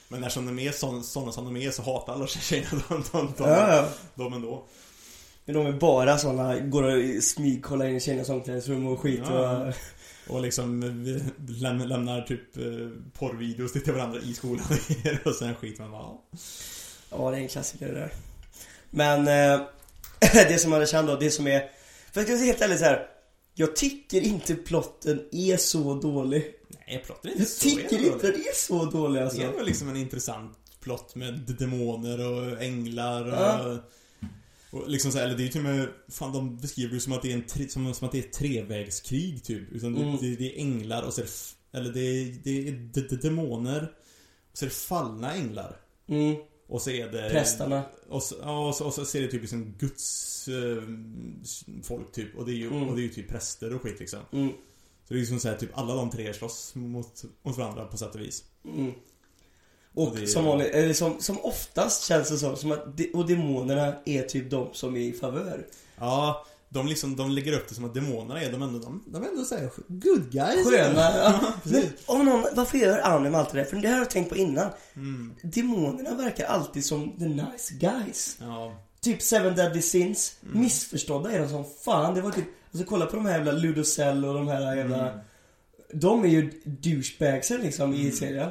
[0.08, 3.32] Men eftersom de är sån, såna som de är så hatar alla tjejerna dem, dem,
[3.36, 4.64] dem, Ja, dem ändå.
[5.44, 9.66] Men de är bara såna, går och smygkollar in i tjejernas omklädningsrum och skit Ja.
[9.66, 9.74] och...
[10.28, 10.80] Och liksom
[11.86, 12.64] lämnar typ eh,
[13.18, 14.66] porrvideos till varandra i skolan
[15.24, 16.22] och sen skit man bara ja.
[17.10, 18.12] Ja, det är en klassiker det där.
[18.90, 19.66] Men eh,
[20.32, 21.70] det som man känner då, det som är...
[22.12, 23.06] För att jag ska vara helt ärlig så här.
[23.54, 26.54] Jag tycker inte plotten är så dålig.
[26.86, 29.42] Nej, plotten är inte Jag så tycker jävla inte den är så dålig Det alltså.
[29.42, 33.32] är väl liksom en intressant plott med demoner och änglar och...
[33.32, 33.78] Ja.
[34.70, 37.00] Och liksom så här, eller det är ju till och med, fan de beskriver det
[37.00, 39.72] som att det är en tre, som, som att det är ett trevägskrig typ.
[39.72, 40.16] Utan Mm.
[40.16, 43.92] det, det, det är änglar och så är det, eller det är, det är demoner.
[44.52, 45.76] Och så är det fallna änglar.
[46.08, 46.36] Mm,
[46.68, 47.30] Och så är det...
[47.30, 47.82] prästarna.
[48.08, 50.82] Och så, och så, och så ser det typ liksom Guds eh,
[51.82, 52.38] folk typ.
[52.38, 52.88] Och det är ju, Mm.
[52.88, 54.20] och det är ju typ präster och skit liksom.
[54.32, 54.54] Mm, Så
[55.08, 58.14] det är liksom så här, typ alla de tre slåss mot, mot varandra på sätt
[58.14, 58.44] och vis.
[58.64, 58.92] mm.
[59.94, 63.10] Och Och det som vanligt, eller som, som oftast känns det som, som att de,
[63.14, 65.66] och demonerna är typ de som är i favör.
[65.96, 69.22] Ja, de liksom, de lägger upp det som att demonerna är de ändå, de, de
[69.22, 70.66] är ändå såhär good guys.
[70.66, 71.00] Sköna.
[71.16, 71.40] Ja.
[71.64, 73.64] Men om någon, varför gör Arnim alltid det?
[73.64, 74.70] För det här har jag tänkt på innan.
[74.96, 75.34] Mm.
[75.42, 78.36] Demonerna verkar alltid som the nice guys.
[78.40, 78.82] Ja.
[79.00, 80.36] Typ Seven Deadly Sins.
[80.46, 80.60] Mm.
[80.60, 82.14] Missförstådda är de som fan.
[82.14, 85.08] Det var typ, alltså kolla på de här jävla Ludocell och de här jävla...
[85.10, 85.18] Mm.
[85.92, 88.12] De är ju douchebagsen liksom i Mm.
[88.16, 88.50] serien.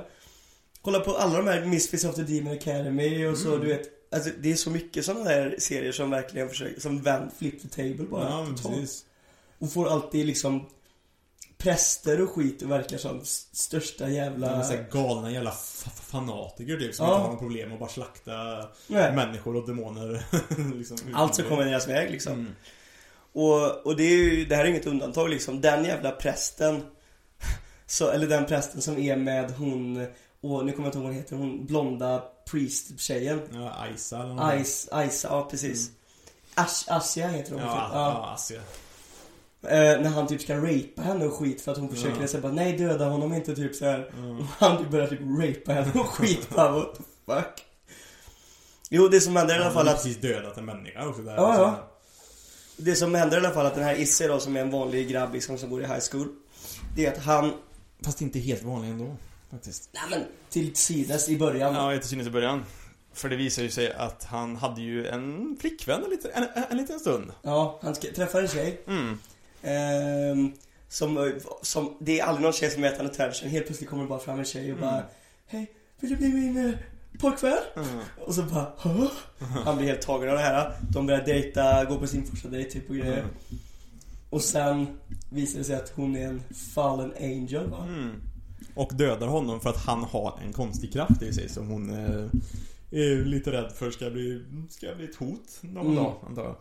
[0.82, 3.60] Kolla på alla de här Misfits of the Demon Academy och så Mm.
[3.62, 3.90] du vet.
[4.12, 7.68] Alltså det är så mycket sådana här serier som verkligen försöker, som vänd, flip the
[7.68, 8.30] table bara.
[8.30, 9.06] Ja, precis.
[9.60, 10.66] Och får alltid liksom
[11.58, 14.64] präster och skit och verkar som största jävla...
[14.64, 17.12] så galna jävla fa- fanatiker typ som Ja.
[17.12, 18.34] inte har några problem att bara slakta
[18.88, 19.16] Nej.
[19.16, 20.26] människor och demoner.
[20.78, 22.34] liksom, Allt som kommer deras väg liksom.
[22.34, 22.52] Mm.
[23.34, 25.62] Och, och det är ju, det här är inget undantag liksom.
[25.62, 26.84] Den jävla prästen
[27.86, 30.08] så, Eller den prästen som är med hon
[30.42, 34.34] Och nu kommer jag inte ihåg vad hon heter, hon blonda priest-tjejen Ja, Isa eller
[34.34, 34.66] något.
[34.68, 35.92] Ice, Ice, ja precis
[36.56, 37.94] Ash, Asia heter hon Ja, typ.
[37.94, 38.62] ja, Asia.
[39.62, 42.28] Eh, när han typ ska rapea henne och skit för att hon försöker Ja.
[42.28, 44.12] säga bara nej döda honom inte typ så här.
[44.18, 44.30] Ja.
[44.40, 47.64] Och han typ börjar typ rapea henne och skit bara what the fuck
[48.90, 51.36] Jo det som händer i alla Han fall att precis dödat en människa också där.
[51.36, 51.88] Ja, ja.
[52.78, 55.10] Det som händer i alla fall att den här Isse då som är en vanlig
[55.10, 56.28] grabb liksom, som går i high school
[56.96, 57.54] Det är att han,
[58.04, 59.16] Fast inte helt vanlig ändå.
[59.52, 59.90] Faktiskt.
[59.94, 62.64] nej men till synes i början Ja, jag till synes i början.
[63.14, 66.78] För det visar ju sig att han hade ju en flickvän en liten, en, en
[66.78, 67.32] liten stund.
[67.42, 69.20] Ja, han ska, träffar en tjej Mm.
[69.62, 70.52] ehm,
[70.90, 74.10] som, som, det är aldrig någon tjej som vet han attention Helt plötsligt kommer det
[74.10, 75.06] bara fram en tjej och bara Mm.
[75.48, 76.72] Hej, vill du bli min eh,
[77.20, 77.58] pojkvän?
[77.76, 78.00] Mm.
[78.26, 79.08] Och så bara Hå?
[79.66, 82.72] Han blir helt tagen av det här De börjar dejta, gå på sin första dejt
[82.72, 83.30] typ och grejer Mm.
[84.30, 84.88] Och sen
[85.30, 87.84] visar det sig att hon är en fallen angel va?
[87.88, 88.22] Mm.
[88.78, 92.26] Och dödar honom för att han har en konstig kraft i sig som hon eh,
[92.92, 95.96] är lite rädd för ska bli, ska bli ett hot någon Mm.
[95.96, 96.56] dag, antar jag.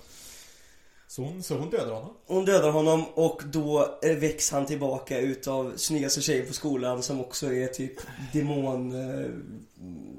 [1.09, 2.15] Så hon, så hon dödar honom.
[2.27, 7.21] Hon dödar honom och då eh, väcks han tillbaka utav snyggaste tjejen på skolan som
[7.21, 7.93] också är typ
[8.33, 8.93] demon...
[8.93, 9.31] Eh,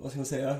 [0.01, 0.55] vad ska man säga?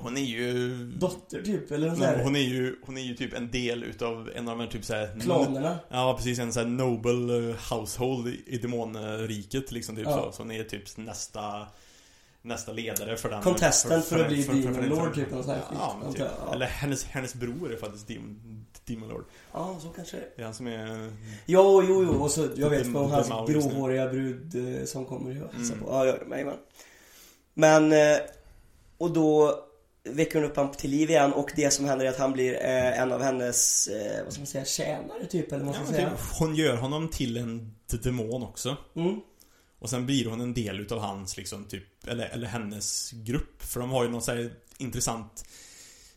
[0.00, 0.76] Hon är ju...
[0.86, 4.30] Dotter typ, eller nåt Nej, hon är ju, hon är ju typ en del utav
[4.34, 5.20] en av de här typ såhär...
[5.20, 5.78] Klanerna.
[5.88, 6.38] Ja, precis.
[6.38, 10.16] En sån här noble eh, household i, demonriket liksom typ Ja.
[10.16, 10.32] så.
[10.32, 11.66] Så hon är typ nästa...
[12.42, 13.42] Nästa ledare för den...
[13.42, 16.22] Contesten för att bli Demon för- Lord, typ, någon sån Ja, men typ.
[16.46, 16.52] Ja.
[16.54, 19.24] Eller hennes, hennes bror är faktiskt Demon, Demon Lord.
[19.52, 20.44] Ja, så kanske det är.
[20.44, 21.12] Han som är...
[21.46, 22.10] Jo, jo, jo.
[22.22, 25.86] Och så, jag vet vad hans gråhåriga brud eh, som kommer och hälsar Mm.
[25.86, 25.92] på.
[25.92, 26.56] Ja, ja, jajamän.
[27.54, 28.16] Men, eh,
[28.98, 29.60] och då
[30.06, 32.54] väcker hon upp honom till liv igen och det som händer är att han blir
[32.54, 35.84] eh, en av hennes, eh, vad ska man säga, tjänare typ, eller vad man ska
[35.84, 36.10] men säga.
[36.10, 38.76] typ, hon gör honom till en demon också.
[38.96, 39.20] Mm.
[39.78, 43.62] Och sen blir hon en del utav hans liksom typ, eller, eller hennes grupp.
[43.62, 45.44] För de har ju något så här intressant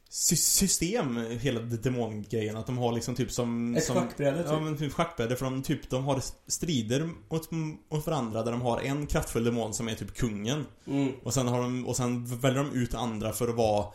[0.10, 2.58] system, hela demongrejen.
[2.58, 3.76] Att de har liksom typ som...
[3.76, 4.48] Ett som, schackbräde typ.
[4.48, 7.52] Ja men typ schackbräde för de typ, de har strider mot,
[7.91, 10.65] mot varandra där de har en kraftfull demon som är typ kungen.
[10.88, 11.12] Mm.
[11.24, 13.86] Och sen har de, och sen väljer de ut andra för att vara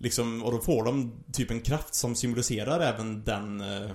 [0.00, 3.90] Liksom, och då får de typ en kraft som symboliserar även den eh,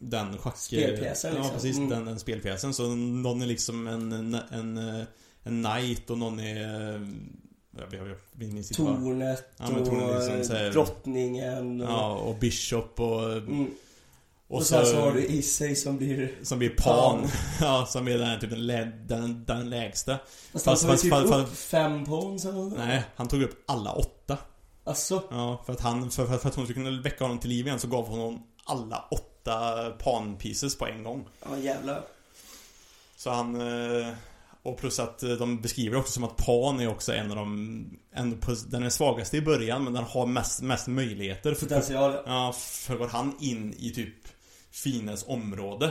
[0.00, 0.56] Den schack...
[0.56, 1.54] Spelpjäsen, Ja liksom.
[1.54, 1.88] precis, Mm.
[1.90, 2.74] den, den spelpjäsen.
[2.74, 5.04] Så någon är liksom en, en, en, eh,
[5.42, 7.08] en knight och någon är
[7.78, 8.76] eh.
[8.76, 13.32] Tornet Ja, tornet och här- eh, drottningen och, Ja, och Bishop och...
[13.32, 13.70] mm.
[14.48, 17.20] Och, och, så, sen så har du Issei som blir Som blir Pan.
[17.20, 17.28] Pan.
[17.60, 20.18] ja, som är den, typ den, lä, den, den lägsta.
[20.52, 22.78] Fast, Fast- han fast- typ upp fem nåt.
[22.78, 24.38] Nej, han tog upp alla åtta.
[24.84, 27.50] Alltså, Ja, för att han, för, för, för att hon skulle kunna väcka honom till
[27.50, 31.24] liv igen så gav hon honom alla åtta pan pieces på en gång.
[31.50, 32.02] ja jävlar.
[33.16, 33.60] Så han...
[34.64, 37.36] Och plus att eh, de beskriver det också som att Pan är också en av
[37.36, 37.98] de...
[38.14, 41.54] En, den är svagaste i början men den har mest, mest möjligheter.
[41.54, 42.16] För, Potential.
[42.26, 44.14] ja, för går han in i typ
[44.70, 45.90] Fines område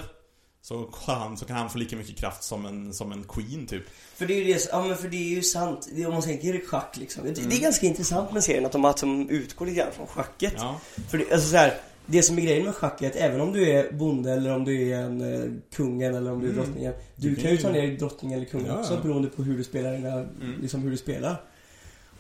[0.64, 3.68] så, har han, så kan han få lika mycket kraft som en, som en Queen
[3.68, 3.84] typ.
[4.16, 6.22] För det är ju det, ja men för det är ju sant, det om man
[6.22, 7.24] tänker schack liksom.
[7.24, 7.58] Det, det Mm.
[7.58, 10.54] är ganska intressant med serien att de, att de utgår lite grann från schacket.
[10.58, 10.80] Ja.
[11.10, 13.54] För det, alltså så här, det som är grejen med schack är att även om
[13.54, 16.64] du är bonde eller om du är en eh, kungen eller om du är Mm.
[16.64, 16.94] drottningen.
[17.16, 19.00] Du Du kan ju ta ner drottningen eller kungen Ja, också ja.
[19.04, 20.62] beroende på hur du spelar dina, Mm.
[20.62, 21.42] liksom hur du spelar.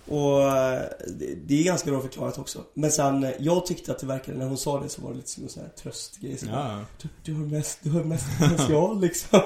[0.07, 0.81] Och eh,
[1.19, 2.63] det, det är ganska bra förklarat också.
[2.73, 5.15] Men sen, eh, jag tyckte att det verkade, när hon sa det så var det
[5.17, 6.37] lite som en sån här tröstgrej.
[6.37, 6.79] Så Ja.
[7.01, 9.39] du, du, har mest, du har mest potential liksom.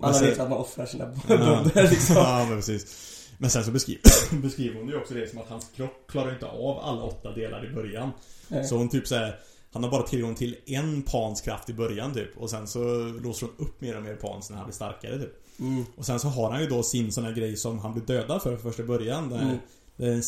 [0.00, 1.36] Alla sen- vet att man offrar sina Ja.
[1.36, 2.16] bönder liksom.
[2.18, 3.04] ja, men precis.
[3.38, 4.02] Men sen så beskriver,
[4.42, 7.70] beskriver hon ju också det som att hans kropp klarar inte av alla åtta delar
[7.70, 8.10] i början.
[8.48, 8.64] Nej.
[8.64, 9.40] Så hon typ såhär
[9.72, 12.78] Han har bara tillgång till en pans kraft i början typ Och sen så
[13.22, 15.84] låser hon upp mer och mer pans när han blir starkare typ Mm.
[15.96, 18.42] Och sen så har han ju då sin sån här grej som han blir dödad
[18.42, 19.56] för första början Det, Mm.
[19.96, 20.22] det,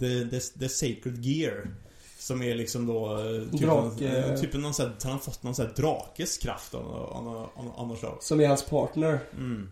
[0.00, 1.68] the, the, the sacred gear
[2.18, 3.18] Som är liksom då...
[3.18, 3.66] eh, Typ, Drake.
[3.66, 7.48] någon, typ någon sån här, han har fått någon sån här drakes kraft av,
[7.88, 8.18] något slag.
[8.20, 9.20] Som är hans partner.
[9.38, 9.68] Mm.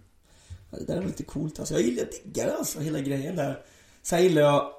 [0.70, 1.74] Det där är lite coolt alltså.
[1.74, 3.60] Jag gillar, jag diggar alltså hela grejen där.
[4.02, 4.70] Sen gillar jag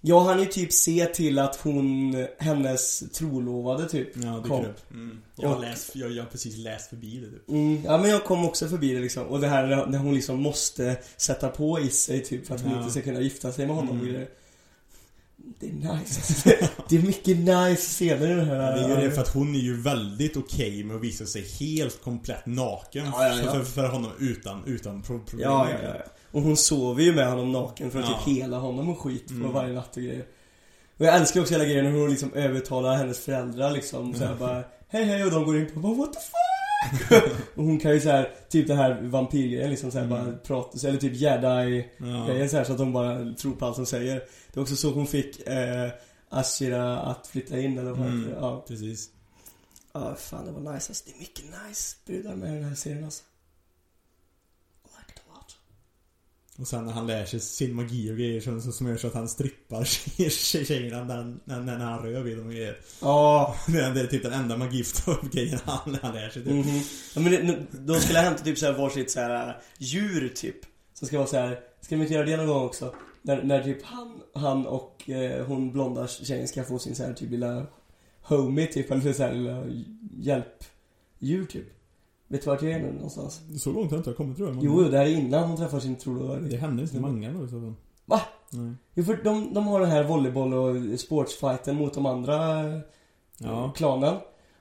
[0.00, 4.64] Jag hann ju typ se till att hon, hennes trolovade typ Ja, det kom.
[4.64, 4.90] upp.
[4.90, 5.18] Mm.
[5.36, 7.48] Jag, har Och- läst, jag, jag har precis läst förbi det typ.
[7.48, 9.26] Mm, ja men jag kom också förbi det liksom.
[9.26, 12.72] Och det här när- hon liksom måste sätta på i sig typ för att hon
[12.72, 12.78] Ja.
[12.78, 14.00] inte ska kunna gifta sig med honom Mm.
[14.06, 14.28] och grejer.
[15.60, 16.58] Det är nice.
[16.88, 18.76] det är mycket nice scener i den här.
[18.76, 21.42] Det är ju det för att hon är ju väldigt okej med att visa sig
[21.60, 23.52] helt komplett naken Ja, ja, ja.
[23.52, 25.50] För, för honom utan, utan pro- problem.
[25.50, 26.04] Ja, ja, ja.
[26.36, 28.18] Och hon sover ju med honom naken för att Ja.
[28.24, 29.52] typ hela honom och skit på Mm.
[29.52, 30.26] varje natt och grejer.
[30.98, 34.34] Och jag älskar också hela grejen när hon liksom övertalar hennes föräldrar liksom så här
[34.34, 37.22] bara Hej hej och de går in på bara what the fuck?
[37.56, 40.24] och hon kan ju så här typ det här vampyrgrejen liksom så här Mm.
[40.24, 42.26] bara prata, eller typ jedi Ja.
[42.28, 44.14] grejen så här så att de bara tror på allt som säger.
[44.52, 45.90] Det är också så hon fick eh,
[46.28, 48.30] Ashira att flytta in eller vad Mm.
[48.40, 48.64] Ja.
[48.68, 49.10] Precis.
[49.92, 51.04] Ja, fan det var nice alltså.
[51.06, 53.22] Det är mycket nice brudar med den här serien alltså.
[54.84, 55.56] I like it a lot.
[56.58, 59.14] Och sen när han lär sig sin magi och grejer som, som gör så att
[59.14, 62.76] han strippar tje- tjejerna när, när, när han rör vid dem och grejer.
[63.02, 66.52] Ja, Det är, det är typ den enda magigrejen han, han lär sig typ.
[66.52, 66.80] Mhm.
[67.14, 70.56] Ja, men det, de skulle hämta typ såhär varsitt såhär djur typ.
[70.94, 71.60] Som ska vara så här.
[71.80, 72.94] ska de inte göra det någon gång också?
[73.22, 77.12] När, när typ han, han och eh, hon blonda tjejen ska få sin så här
[77.12, 77.66] typ lilla
[78.22, 79.64] homie typ, eller så här lilla
[80.20, 81.66] hjälpdjur typ.
[82.28, 83.40] Vet du vart jag är nu någonstans?
[83.62, 84.56] Så långt har jag inte kommit tror jag.
[84.56, 86.48] men- Jo, det här är innan hon träffar sin trolovade.
[86.48, 87.74] Det hände inte i mangan då i så fall.
[88.04, 88.20] Va?
[88.50, 88.72] Nej.
[88.94, 92.62] Jo, för de, de har den här volleyboll och sportsfighten mot de andra
[93.38, 93.72] Ja.
[93.76, 94.14] klanen.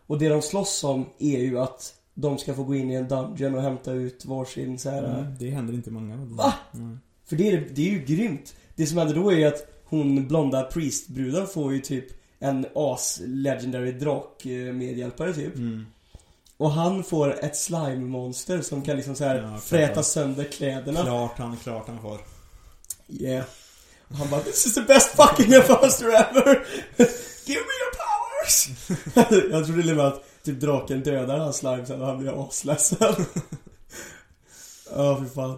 [0.08, 3.08] Och det de slåss om är ju att de ska få gå in i en
[3.08, 5.20] dungeon och hämta ut varsin så här.
[5.20, 6.36] Mm, det händer inte i mangan.
[6.36, 6.54] Va?
[6.72, 6.98] Nej.
[7.26, 8.56] För det är, det är ju grymt.
[8.76, 12.06] Det som händer då är ju att hon blonda priestbruden får ju typ
[12.40, 15.56] en as-legendary drak-medhjälpare typ.
[15.56, 15.86] Mm.
[16.58, 21.04] Och han får ett slime-monster som kan liksom så här Ja, fräta sönder kläderna.
[21.04, 22.20] Klart han, klart han får.
[23.08, 23.46] Yeah.
[24.08, 26.68] Och han bara 'This is the best fucking imposter ever!
[27.46, 28.70] Give me your powers!'
[29.52, 33.16] Jag trodde och med att typ draken dödar hans slime sen och han blir asledsen.
[34.96, 35.58] Ja, fy fan.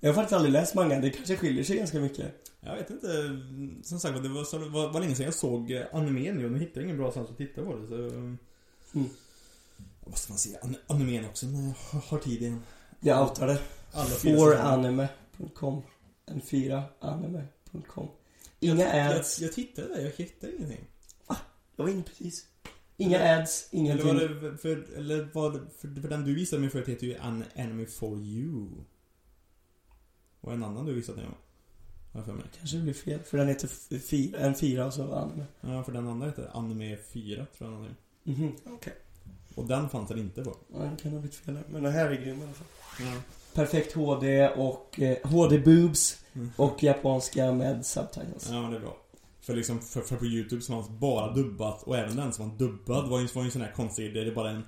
[0.00, 2.26] Jag har faktiskt aldrig läst mangan, det kanske skiljer sig ganska mycket.
[2.60, 3.06] Jag vet inte.
[3.82, 6.44] Som sagt det var, så, det var, var länge sedan jag såg eh, animen nu
[6.44, 7.94] och nu hittar jag ingen bra chans att titta på det så...
[7.94, 8.38] Mm.
[10.04, 10.58] Vad måste man säga?
[10.62, 11.62] An- Animen också när
[11.92, 12.60] jag har- tid igen.
[13.00, 13.58] Jag outar det.
[13.92, 14.36] Alla fyra säsonger.
[14.38, 15.82] Foranime.com
[16.26, 18.08] N4anime.com
[18.60, 19.40] Inga jag, ads.
[19.40, 20.84] jag, jag tittade där, jag hittade ingenting.
[21.76, 22.46] Jag var inne precis.
[22.96, 24.06] Inga ads, Eller ingenting.
[24.06, 24.14] var
[24.50, 27.44] det för, eller var det, för, för den du visade mig förut heter ju An
[27.54, 28.68] Enemy for You.
[30.40, 31.30] Och en annan du visade mig
[32.12, 32.44] Har för mig.
[32.58, 35.44] Kanske det blir fel, för den heter fyra, en fyra och så anime.
[35.60, 37.96] Ja, för den andra heter Anime 4 tror jag någonting.
[38.22, 38.92] Mhm, okej.
[39.54, 40.56] Och den fanns det inte på.
[40.72, 41.58] Ja, den kan ha blivit fel.
[41.68, 42.66] Men den här är grym i alla fall.
[43.00, 43.12] Ja.
[43.54, 46.50] Perfekt HD och eh, HD-boobs Mm.
[46.56, 48.48] och japanska med subtitles.
[48.50, 48.96] Ja, men det är bra.
[49.40, 52.56] För liksom, för, för på Youtube så fanns bara dubbat och även den som var
[52.56, 54.64] dubbad var ju, var ju en sån här konstig, det är bara en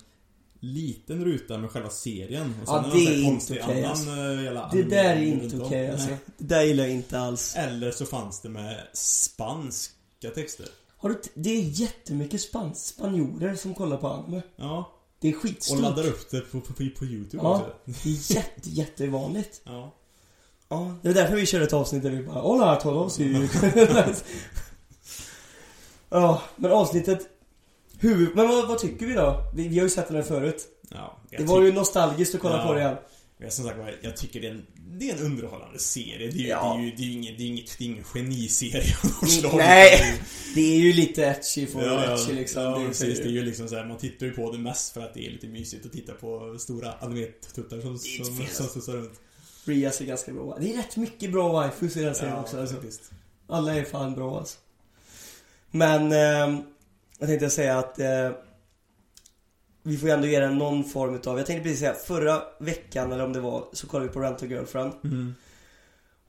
[0.61, 2.55] liten ruta med själva serien.
[2.63, 4.11] Och Ja, är det är inte okej, annan, alltså.
[4.11, 6.09] eh, Det där är inte okej alltså.
[6.09, 6.19] Nej.
[6.39, 7.55] Det där gillar jag inte alls.
[7.57, 10.67] Eller så fanns det med spanska texter.
[11.07, 14.43] Har du det är jättemycket spans spanjorer som kollar på anime.
[14.57, 14.93] Ja.
[15.21, 15.81] Det är Och skitstort.
[15.81, 17.55] laddar upp det på, på, på, på Youtube Ja.
[17.57, 17.73] också.
[17.85, 19.61] Det är jätte, jättevanligt.
[19.65, 19.93] Ja.
[20.69, 23.19] Ja, det är därför vi kör ett avsnitt där vi bara Hola todos.
[26.09, 27.29] Ja, men avsnittet
[27.99, 28.37] huvud...
[28.37, 29.37] Men vad, vad tycker vi då?
[29.55, 30.69] Vi, vi har ju sett den här förut.
[30.89, 31.19] Ja.
[31.31, 32.67] jag Det var ju nostalgiskt att kolla Ja.
[32.67, 32.97] på det igen.
[33.39, 36.31] Men som sagt jag tycker det är en, det är en underhållande serie.
[36.31, 36.75] Det är ju, Ja.
[36.75, 38.95] det är ju, det är ju ingen, det är inget, det är ingen geniserie.
[39.57, 40.21] Nej!
[40.55, 42.63] Det är ju lite etchy för Ja, ja, etchy liksom.
[42.63, 43.19] ja det är precis.
[43.19, 45.27] Det är ju liksom så här, man tittar ju på det mest för att det
[45.27, 49.21] är lite mysigt att titta på stora animetuttar som, som, som studsar runt.
[49.65, 50.59] Rias är ganska bra.
[50.61, 52.75] Det är rätt mycket bra waifus i den serien också alltså.
[52.75, 53.11] faktiskt.
[53.47, 54.59] Alla är fan bra alltså.
[55.71, 56.61] Men, eh,
[57.19, 58.31] jag tänkte säga att eh,
[59.87, 63.13] vi får ju ändå ge den någon form utav, jag tänkte precis säga, förra veckan
[63.13, 64.93] eller om det var, så kollade vi på Rent a Girlfriend.
[65.05, 65.35] Mm.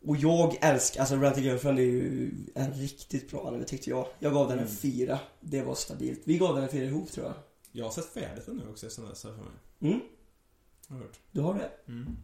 [0.05, 4.07] Och jag älskar, alltså Rent a Girlfriend är ju en riktigt bra anime tyckte jag.
[4.19, 4.75] Jag gav den en Mm.
[4.77, 5.19] fyra.
[5.39, 6.21] Det var stabilt.
[6.23, 7.35] Vi gav den en fyra ihop tror jag.
[7.71, 9.53] Jag har sett färdigt den nu också sen dess, har jag för mig.
[9.93, 9.99] Mm,
[10.89, 11.19] Har jag hört.
[11.31, 11.69] du har det?
[11.91, 12.17] Mm.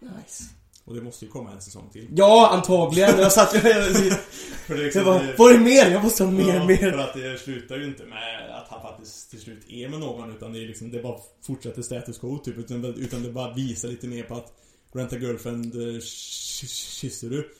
[0.00, 0.44] Nice.
[0.88, 2.06] Och det måste ju komma en säsong till.
[2.14, 3.18] Ja, antagligen.
[3.18, 3.58] Jag satt ju...
[4.66, 5.90] För det liksom, Jag bara, är det mer?
[5.90, 6.76] Jag måste ha mer, ja, mer.
[6.76, 10.30] För att det slutar ju inte med att han faktiskt till slut är med någon
[10.36, 12.58] utan det är liksom, det bara fortsätter status quo typ.
[12.58, 14.52] Utan, utan det bara visar lite mer på att
[14.92, 17.50] Rent a Girlfriend eh, ky- kysser du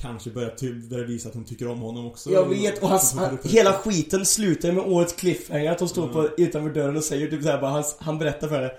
[0.00, 2.30] kanske börjar, ty- börjar visa att hon tycker om honom också.
[2.30, 6.28] Jag vet, och hans, han, hela skiten slutar med årets cliffhanger, att de står på,
[6.36, 8.70] utanför dörren och säger typ såhär bara, han, han berättar för henne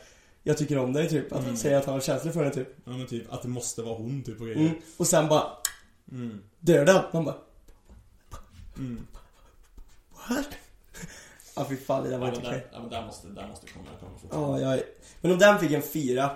[0.43, 2.67] Jag tycker om dig typ, att han säger att han har känslor för henne typ
[2.86, 4.60] Ja men typ att det måste vara hon typ och grejer.
[4.62, 4.73] mm.
[4.97, 5.43] Och sen bara
[6.12, 6.41] Mm.
[6.60, 7.36] dör den, man bara
[8.77, 9.08] Mm.
[10.30, 10.47] What?
[11.56, 13.67] Ja fy fan, det där var Ja, inte okej ja, men där måste, där måste
[13.67, 14.30] komma, komma fort.
[14.34, 14.82] Ja, jag.
[15.21, 16.30] Men om den fick en fyra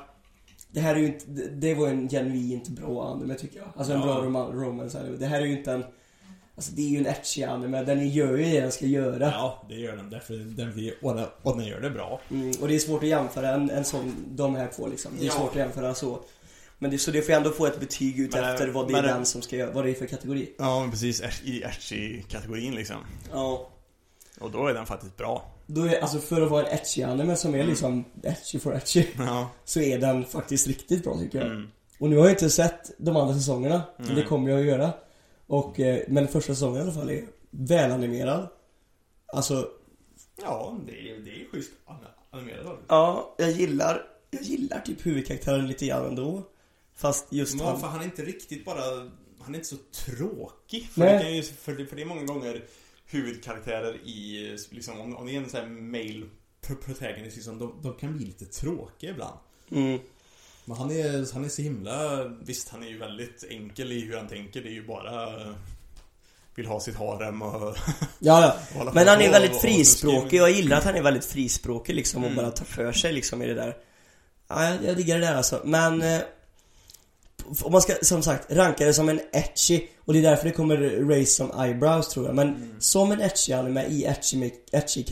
[0.72, 4.00] Det här är ju inte, det- var en genuint bra anime tycker jag Alltså en
[4.00, 4.06] Ja.
[4.06, 5.04] bra roman, romance.
[5.20, 5.84] Det här är ju inte en
[6.58, 9.66] Alltså det är ju en etchig anime, den gör ju det den ska göra Ja,
[9.70, 10.10] det gör den.
[10.10, 12.22] Därför den och, den, och den gör det bra.
[12.32, 15.24] mm, Och det är svårt att jämföra en, en sån, de här två liksom Det
[15.24, 15.34] är Ja.
[15.34, 16.20] svårt att jämföra så
[16.80, 19.02] Men det, så det får ändå få ett betyg ut Men, efter vad det är
[19.02, 21.22] men- den som ska göra, vad det är för kategori Ja, men precis.
[21.44, 22.96] I Archie-kategorin liksom.
[23.34, 23.70] Ja
[24.40, 25.52] Och då är den faktiskt bra.
[25.68, 27.70] Då är, alltså för att vara en etchig anime som är Mm.
[27.70, 29.50] liksom etchig for etchig Ja.
[29.66, 31.68] Så är den faktiskt riktigt bra tycker jag Mm.
[32.00, 33.82] Och nu har jag inte sett de andra säsongerna.
[33.98, 34.16] Men Nej.
[34.16, 34.92] det kommer jag att göra.
[35.48, 38.48] Och, eh, men första säsongen i alla fall är välanimerad.
[39.26, 39.70] Alltså,
[40.42, 41.72] Ja, det är, det är schysst
[42.30, 46.44] animerad ja, jag gillar, jag gillar typ huvudkaraktären lite grann ändå.
[46.94, 47.80] Fast just Men han.
[47.80, 48.82] för han är inte riktigt bara...
[49.40, 50.90] Han är inte så tråkig.
[50.90, 51.24] För, Nej.
[51.24, 52.64] det, ju, för, det, för det är många gånger
[53.06, 54.50] huvudkaraktärer i...
[54.70, 56.26] Liksom, om, om det är en sån här male
[56.62, 59.38] pro- protagonist liksom, de, de kan bli lite tråkiga ibland.
[59.72, 60.00] Mm.
[60.66, 62.24] Men han är, han är så himla...
[62.42, 64.62] Visst, han är ju väldigt enkel i hur han tänker.
[64.62, 65.30] Det är ju bara...
[66.56, 67.78] Vill ha sitt harem och...
[68.20, 68.92] Ja, ja.
[68.94, 70.38] Men han är väldigt och- frispråkig.
[70.40, 72.44] Jag gillar att han är väldigt frispråkig liksom och Mm.
[72.44, 73.78] bara tar för sig liksom i det där.
[74.48, 75.62] Ja, jag, jag diggar det där alltså.
[75.66, 76.02] Men...
[76.02, 76.22] Eh,
[77.64, 80.52] om man ska, som sagt, ranka det som en etchy och det är därför det
[80.52, 80.78] kommer
[81.20, 82.36] race som eyebrows tror jag.
[82.36, 82.76] Men Mm.
[82.80, 85.04] som en etchy anime i etchy, etchy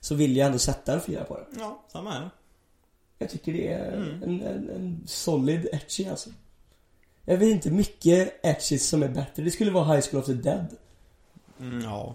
[0.00, 1.44] så vill jag ändå sätta en fyra på det.
[1.58, 2.30] Ja, samma här.
[3.18, 4.22] Jag tycker det är Mm.
[4.22, 6.30] en, en, en solid etchy alltså.
[7.24, 9.42] Jag vet inte mycket etchy som är bättre.
[9.42, 10.66] Det skulle vara High School of the Dead.
[11.60, 12.14] Mm, ja.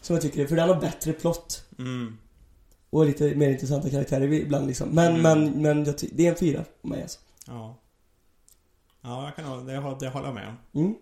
[0.00, 1.64] Som jag tycker, för den har bättre plott.
[1.78, 2.18] Mm.
[2.90, 4.88] Och lite mer intressanta karaktärer ibland liksom.
[4.88, 5.22] Men, Mm.
[5.52, 7.18] men, men det är en fyra på mig alltså.
[7.46, 7.74] Ja.
[9.02, 10.96] Ja, jag kan det, det håller jag med om.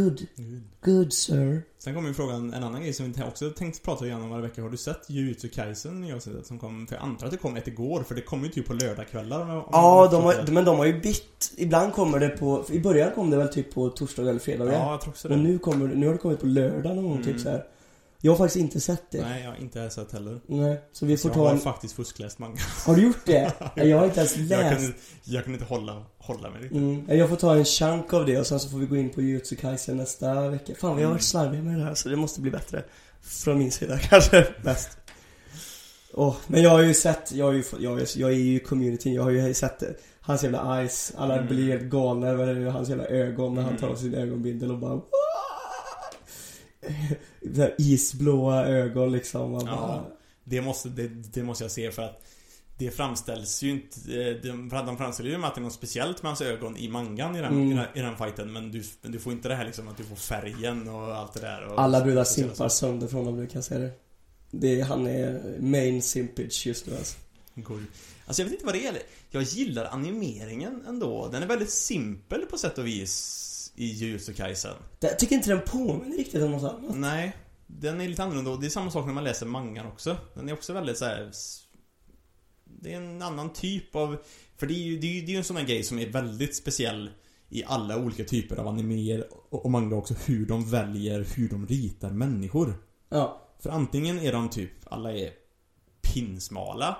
[0.00, 0.26] Good,
[0.84, 1.62] good sir.
[1.78, 4.62] Sen kommer ju frågan, en annan grej som vi också tänkt prata igenom några veckor.
[4.62, 6.86] Har du sett Jujutsu Kaisen nya avsnittet som kom?
[6.86, 9.50] För jag antar att det kom ett igår, för det kom ju typ på om
[9.50, 11.52] om Ja, de har, men de har ju bytt.
[11.56, 14.64] Ibland kommer det på, i början kom det väl typ på torsdag eller fredag.
[14.72, 15.36] Ja, jag tror också det.
[15.36, 17.24] Men nu kommer nu har det kommit på lördag någon gång Mm.
[17.24, 17.64] typ så här.
[18.22, 19.22] Jag har faktiskt inte sett det.
[19.22, 20.40] Nej, jag har inte sett heller.
[20.46, 21.60] Nej, så vi Så får jag ta har en...
[21.60, 22.56] faktiskt fuskläst manga.
[22.86, 23.52] Har du gjort det?
[23.74, 24.76] Jag har inte ens Jag läst.
[24.76, 24.92] kunde,
[25.24, 26.78] jag kunde inte hålla, hålla mig riktigt.
[26.78, 27.18] Mm.
[27.18, 29.22] Jag får ta en chunk av det och sen så får vi gå in på
[29.22, 30.72] Jujutsu Kaisen nästa vecka.
[30.80, 32.84] Fan, vi har varit slarviga med det här så det måste bli bättre.
[33.22, 34.88] Från min sida kanske, bäst.
[36.14, 38.60] Åh, men jag har ju sett, jag, har ju, jag, är, jag är ju i
[38.60, 39.94] communityn, jag har ju sett det.
[40.20, 41.46] Hans jävla eyes, alla Mm.
[41.46, 43.80] blir helt galna över hans jävla ögon när han Mm.
[43.80, 45.00] tar av sin ögonbindel och bara här
[47.78, 49.50] isblåa ögon liksom.
[49.52, 50.06] Man bara, Ja.
[50.44, 52.26] Det måste, det, det måste jag se för att
[52.78, 54.00] det framställs ju inte,
[54.42, 57.36] de, de framställer ju med att det är något speciellt med hans ögon i mangan
[57.36, 57.72] i den, Mm.
[57.72, 60.04] i den, i den fighten Men du, du får inte det här liksom att du
[60.04, 63.62] får färgen och allt det där och, Alla brudar simpar sönder från om du kan
[63.62, 63.90] säga det.
[64.50, 64.80] det.
[64.80, 67.18] Han är main simpage just nu alltså.
[67.64, 67.84] Cool.
[68.26, 68.98] Alltså jag vet inte vad det är.
[69.30, 71.28] Jag gillar animeringen ändå.
[71.32, 74.74] Den är väldigt simpel på sätt och vis i Jujutsu Kaisen.
[75.00, 76.96] Jag tycker inte den påminner riktigt om något annat.
[76.96, 80.16] Nej, den är lite annorlunda och det är samma sak när man läser mangan också.
[80.34, 81.30] Den är också väldigt så här.
[82.64, 84.16] Det är en annan typ av...
[84.56, 86.06] För det är ju, det är ju, det är en sån här grej som är
[86.06, 87.10] väldigt speciell
[87.48, 90.14] i alla olika typer av animéer och, och manga också.
[90.26, 92.74] Hur de väljer hur de ritar människor.
[93.08, 93.46] Ja.
[93.58, 95.30] För antingen är de typ, alla är
[96.02, 96.96] pinsmala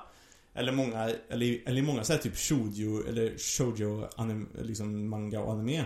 [0.54, 5.52] Eller många, eller, eller många så här typ shoujo eller shoujo anim, liksom manga och
[5.52, 5.84] anime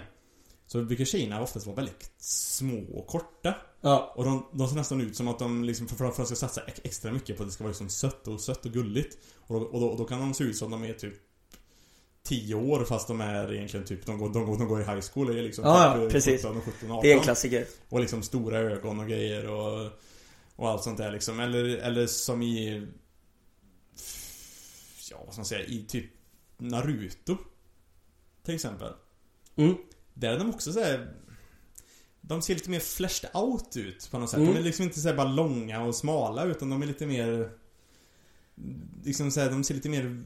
[0.66, 4.12] Så brukar tjejerna oftast vara väldigt små och korta Ja.
[4.16, 6.60] Och de, de ser nästan ut som att de liksom, för, för att ska satsa
[6.66, 9.60] ex- extra mycket på att det ska vara liksom sött och sött och gulligt Och
[9.60, 11.14] då, och då, kan de se ut som de är typ
[12.22, 15.00] 10 år fast de är egentligen typ, de går, de går, de går i high
[15.12, 16.42] school är liksom Ja, typ precis.
[16.42, 17.66] 17 och 17 och 18 Det är en klassiker.
[17.88, 19.90] och liksom stora ögon och grejer och,
[20.56, 21.40] och allt sånt där liksom.
[21.40, 22.86] Eller, eller som i...
[25.10, 25.64] Ja, vad ska man säga?
[25.66, 26.10] I typ
[26.58, 27.36] Naruto.
[28.44, 28.92] Till exempel.
[29.56, 29.74] Mm.
[30.14, 31.12] Där är de också så här.
[32.20, 34.38] De ser lite mer fleshed out ut på något sätt.
[34.40, 34.52] Mm.
[34.54, 37.50] De är liksom inte så här bara långa och smala utan de är lite mer...
[39.04, 40.22] Liksom så här, de ser lite mer...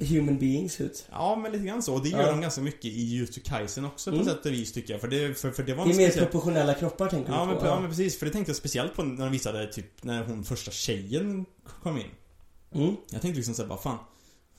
[0.00, 1.06] Human beings ut.
[1.10, 1.94] Ja, men lite grann så.
[1.94, 2.30] Och det gör Ja.
[2.30, 4.24] de ganska mycket i Jujutsu Kaisen också Mm.
[4.24, 5.00] på sätt och vis tycker jag.
[5.00, 7.46] För det, för, för det var Det är mer speciell- proportionella kroppar tänker Ja du
[7.46, 7.66] men, på?
[7.66, 10.44] ja men precis, för det tänkte jag speciellt på när de visade typ när hon
[10.44, 11.46] första tjejen
[11.82, 12.06] kom in.
[12.74, 12.96] Mm.
[13.10, 13.98] Jag tänkte liksom såhär bara fan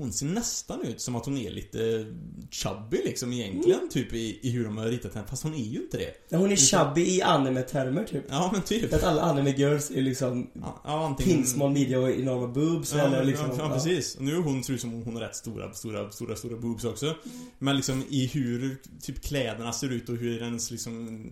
[0.01, 2.05] hon ser nästan ut som att hon är lite
[2.51, 3.89] chubby liksom egentligen, Mm.
[3.89, 5.27] typ i, i hur de har ritat henne.
[5.27, 6.13] Fast hon är ju inte det.
[6.29, 8.23] Ja, hon är chubby i anime-termer typ.
[8.29, 8.93] Ja, men typ.
[8.93, 11.35] Att alla anime girls är liksom Ja, ja antingen...
[11.37, 13.47] pin small media och enorma boobs Ja, eller liksom...
[13.49, 14.15] ja, ja, precis.
[14.15, 17.15] Och nu hon ser ut som hon, har rätt stora, stora, stora, stora boobs också.
[17.59, 21.31] Men liksom i hur typ kläderna ser ut och hur hennes liksom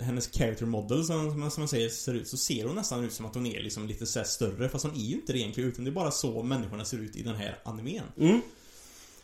[0.00, 3.26] hennes character model som, som man säger ser ut så ser hon nästan ut som
[3.26, 5.84] att hon är liksom lite så större fast hon är ju inte det egentligen utan
[5.84, 8.04] det är bara så människorna ser ut i den här animen.
[8.20, 8.40] Mm.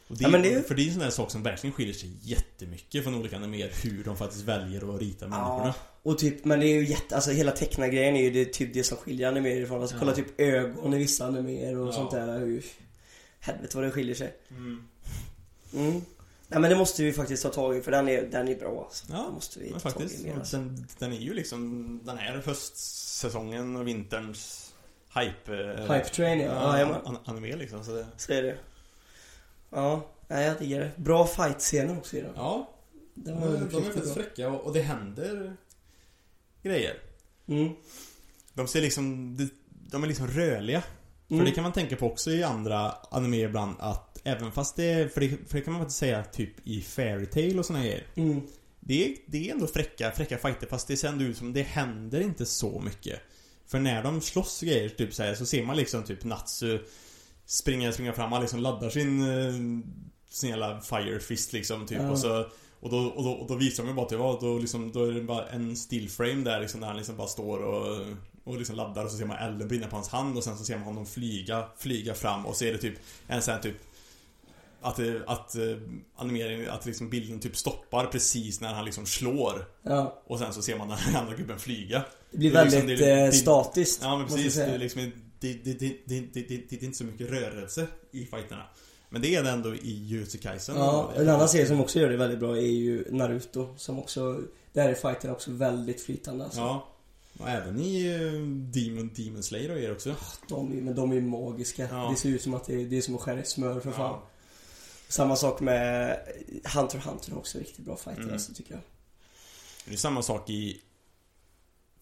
[0.09, 2.11] Och det, Ja, det- För det är en sån där sak som verkligen skiljer sig
[2.23, 5.67] jättemycket från olika animer hur de faktiskt väljer att rita människorna.
[5.67, 8.75] Ja, och typ, men det är ju jätte, alltså hela tecknargrejen är ju det, typ
[8.75, 9.81] det som skiljer animer ifrån.
[9.81, 10.01] Alltså Ja.
[10.01, 11.93] kolla typ ögon i vissa animer och Ja.
[11.93, 12.39] sånt där.
[12.41, 12.65] Hur,
[13.41, 14.35] helvete vad det skiljer sig.
[14.51, 14.83] Mm.
[15.75, 16.01] Mm.
[16.55, 18.85] Nej men det måste vi faktiskt ta tag i för den är, den är bra
[18.85, 19.05] alltså.
[19.11, 20.57] Ja, det måste vi ta tag faktiskt, i mer alltså.
[20.57, 24.75] den, den är ju liksom den här höstsäsongen och vinterns
[25.15, 25.55] hype...
[25.73, 28.07] eh, Hype train ja, ja, ja, ja an, anime liksom, så det...
[28.17, 28.57] Så är det.
[29.71, 30.91] Ja, nej jag diggar det.
[30.97, 32.33] Bra fight-scener också i den.
[32.37, 32.71] Ja,
[33.15, 35.57] Det de, var är- riktigt de är väldigt fräcka och, och det händer
[36.63, 36.97] grejer.
[37.47, 37.73] Mm.
[38.55, 40.81] De ser liksom, de, de är liksom rörliga.
[41.29, 41.45] För Mm.
[41.47, 45.21] det kan man tänka på också i andra anime ibland att även fast det, för
[45.21, 48.07] det, för det kan man faktiskt säga typ i Fairytale och såna grejer.
[48.15, 48.41] Mm.
[48.81, 51.63] Det är, det är ändå fräcka, fräcka fighter fast det ser ändå ut som det
[51.63, 53.21] händer inte så mycket.
[53.67, 56.79] För när de slåss och grejer typ så, här, så ser man liksom typ Natsu
[57.47, 59.55] springa, springa fram, han liksom laddar sin eh,
[60.31, 62.11] sin jävla fire fist liksom typ Ja.
[62.11, 62.47] och så
[62.81, 65.05] och då, och, då, och då visar de ju bara till vad, då liksom, då
[65.05, 68.07] är det bara en still frame där liksom där han liksom bara står och
[68.45, 70.65] och liksom laddar och så ser man elden brinna på hans hand och sen så
[70.65, 72.95] ser man honom flyga, flyga fram och så är det typ
[73.27, 73.77] en sån här typ
[74.85, 75.63] att, det- att eh,
[76.17, 80.63] animeringen, att liksom bilden typ stoppar precis när han liksom slår Ja, och sen så
[80.63, 82.05] ser man den andra gubben flyga.
[82.31, 84.01] det blir Det är liksom- väldigt det eh, det- statiskt.
[84.03, 85.49] Ja men precis, det är liksom det,
[86.83, 88.63] är inte så mycket rörelse i fighterna.
[89.09, 90.77] Men det är det ändå i Jujutsu Kaisen.
[90.77, 94.41] Ja, en annan serie som också gör det väldigt bra är ju Naruto som också
[94.73, 96.61] Där är fighterna också väldigt flytande alltså.
[96.61, 96.89] Ja.
[97.39, 98.21] Och även i eh,
[98.83, 100.15] Demon, Demon Slayer och er också.
[100.49, 101.89] de, är- men de är magiska.
[101.91, 102.09] Ja.
[102.11, 103.91] Det ser ut som att det är, det är som att skära i smör för
[103.91, 104.01] fan.
[104.01, 104.29] Ja.
[105.09, 106.19] Samma sak med
[106.75, 108.33] Hunter Hunter också riktigt bra fighter Mm.
[108.35, 108.83] alltså tycker jag.
[109.85, 110.83] Det är samma sak i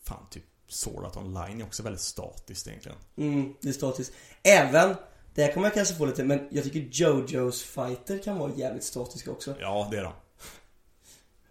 [0.03, 2.99] Fan, typ Sword Art Online är också väldigt statiskt egentligen.
[3.17, 4.13] Mm, det är statiskt.
[4.43, 4.95] Även,
[5.35, 8.85] det här kommer jag kanske få lite, men jag tycker Jojos fighter kan vara jävligt
[8.85, 9.55] statiska också.
[9.61, 10.13] Ja, det är de.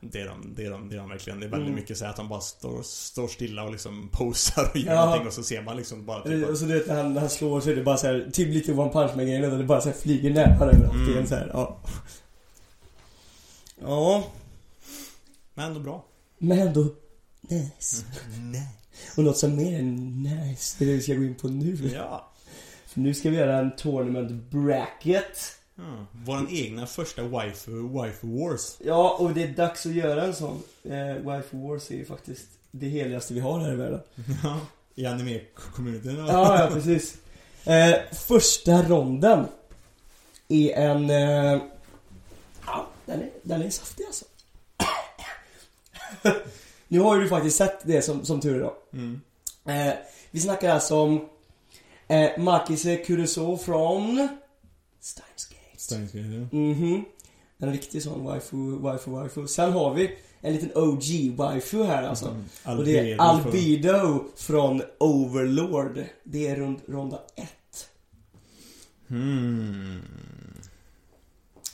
[0.03, 1.39] Det är de, det är de, det är de verkligen.
[1.39, 1.79] Det är väldigt Mm.
[1.79, 5.05] mycket så att de bara står, står stilla och liksom posar och gör Ja.
[5.05, 7.21] någonting och så ser man liksom bara typ Och så du vet när han, när
[7.21, 9.63] han slår så är det bara så här, typ lite One Punch Man grejen det
[9.63, 11.09] bara så här flyger nävar överallt Mm.
[11.09, 11.77] igen så här, ja.
[13.81, 14.23] Ja,
[15.53, 16.05] Men ändå bra.
[16.37, 16.87] men ändå
[17.41, 18.05] nice.
[18.41, 18.67] Nej.
[19.17, 21.47] Och något som är mer än nice, det är det vi ska gå in på
[21.47, 21.91] nu.
[21.95, 22.31] Ja.
[22.85, 25.37] För nu ska vi göra en tournament bracket.
[25.81, 26.05] Ja.
[26.11, 28.77] Våran egna första waifu, waifu wars.
[28.79, 30.63] Ja, och det är dags att göra en sån.
[30.83, 34.01] Eh, Wife Wars är ju faktiskt det heligaste vi har här i världen.
[34.43, 34.59] Ja.
[34.95, 36.27] I anime-communityn.
[36.27, 37.17] Ja, ja precis.
[37.65, 39.45] Eh, första ronden
[40.47, 41.09] är en...
[41.09, 41.61] Eh,
[42.65, 44.25] ja, den är, den är saftig alltså.
[46.87, 48.77] nu har ju du faktiskt sett det som, som tur är då.
[48.93, 49.21] Mm.
[49.65, 49.93] Eh,
[50.31, 51.29] vi snackar alltså om
[52.07, 54.27] eh, Makise Kuroso från
[56.51, 57.03] Mhm.
[57.57, 59.47] En riktig sån waifu, waifu, waifu.
[59.47, 60.11] Sen har vi
[60.41, 62.35] en liten OG waifu här alltså.
[62.65, 62.77] ja.
[62.77, 66.03] Och det är Albedo från Overlord.
[66.23, 67.89] Det är rund, ronda ett.
[69.07, 70.01] Hmm.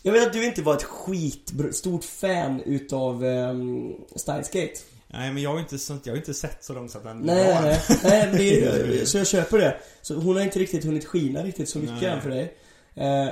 [0.03, 4.74] Jag vet att du inte var ett skitstort fan utav um, Steins Gate.
[5.07, 7.20] Nej men jag har inte, sånt, jag har inte sett så långt så att den
[7.20, 8.28] Nej, nej, nej.
[8.28, 9.78] men det så jag köper det.
[10.01, 12.09] Så hon har inte riktigt hunnit skina riktigt så mycket Nej.
[12.11, 12.57] än för dig.
[12.95, 13.30] Eh,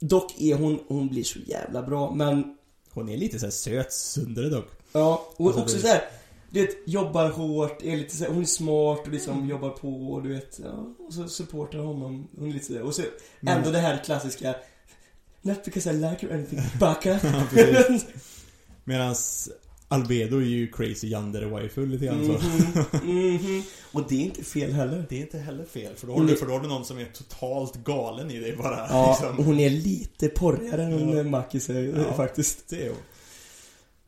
[0.00, 2.54] dock är hon, hon blir så jävla bra men
[2.90, 4.66] Hon är lite såhär söt sundare dock.
[4.92, 6.02] Ja, och Alltså, också såhär
[6.50, 9.48] Du vet, jobbar hårt, är lite så här, hon är smart och liksom Mm.
[9.48, 12.82] jobbar på och du vet, ja, och så supportar honom, hon är lite sådär.
[12.82, 13.02] Och så
[13.40, 14.54] Men- ändå det här klassiska
[15.42, 17.20] Not because I like you or anything, backa.
[17.22, 17.98] Ja.
[18.84, 19.48] Medans
[19.90, 22.32] Albedo är ju crazy yandere waifu lite grann så.
[22.96, 23.62] Mhm, mhm.
[23.92, 25.06] Och det är inte fel heller.
[25.08, 26.84] Det är inte heller fel, för då har du, är- för då har du någon
[26.84, 28.86] som är totalt galen i dig bara.
[28.90, 29.44] Ja, liksom.
[29.44, 31.22] hon är lite porrigare än Ja.
[31.22, 32.12] Makis är Ja.
[32.14, 32.68] faktiskt.
[32.68, 32.98] Det är hon.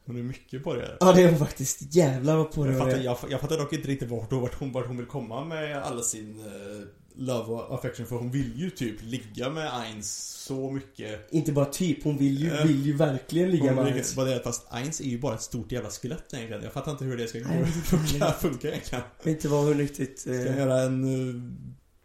[0.06, 0.96] Hon är mycket det.
[1.00, 1.94] Ja, det är hon faktiskt.
[1.94, 4.86] Jävlar vad porrig Jag fattar, jag, jag fattar dock inte riktigt vart, vart, hon, vart
[4.86, 8.96] hon vill komma med alla sin eh, love och affection för hon vill ju typ
[9.02, 11.32] ligga med Eins så mycket.
[11.32, 12.62] Inte bara typ, hon vill ju, Ja.
[12.64, 14.16] vill ju verkligen ligga Hon med Eins.
[14.16, 16.62] Vad det fast Eins är ju bara ett stort jävla skelett egentligen.
[16.62, 19.04] Jag fattar inte hur det ska inte funka, funka egentligen.
[19.22, 20.20] Vet inte vad hon riktigt...
[20.20, 21.42] Ska jag Eh, göra en uh,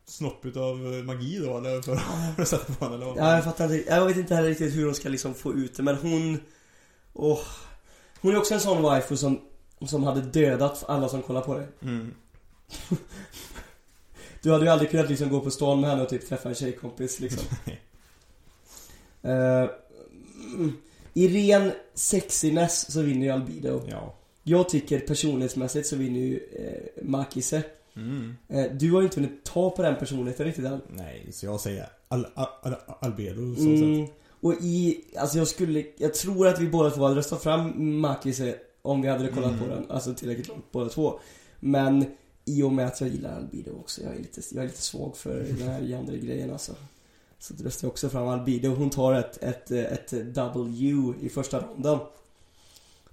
[0.08, 1.82] snopp utav magi då eller?
[1.82, 3.18] För att sätta på henne eller vad?
[3.18, 3.90] Ja, jag fattar inte.
[3.90, 6.40] Jag vet inte heller riktigt hur de ska liksom få ut det men hon...
[7.14, 7.40] Åh.
[8.22, 9.42] Hon är också en sån waifu som,
[9.88, 11.68] som hade dödat alla som kollar på dig.
[11.82, 12.14] Mm.
[14.46, 16.56] Du hade ju aldrig kunnat liksom gå på stan med henne och typ träffa en
[16.56, 17.44] tjejkompis liksom.
[19.24, 20.74] Mm.
[21.14, 23.82] I ren sexiness så vinner ju Albedo.
[23.88, 24.16] Ja.
[24.44, 27.64] Jag tycker personlighetsmässigt så vinner ju eh, Makise.
[27.96, 28.36] Mm.
[28.50, 30.82] Eh, du har ju inte hunnit ta på den personligheten riktigt än.
[30.90, 33.66] Nej, så jag säger al, al, al, albedo sätt.
[33.66, 34.08] Mm.
[34.42, 38.56] Och i, alltså jag skulle, jag tror att vi båda två hade röstat fram Makise
[38.82, 39.60] om vi hade kollat Mm.
[39.64, 41.20] på den, alltså tillräckligt långt båda två.
[41.60, 42.06] Men
[42.46, 45.18] i och med att jag gillar Albedo också, jag är lite, jag är lite svag
[45.18, 46.76] för den här Yandere-grejen alltså.
[47.40, 48.76] Så då röstar jag också fram Albedo.
[48.76, 52.00] Hon tar ett, ett, ett W i första ronden.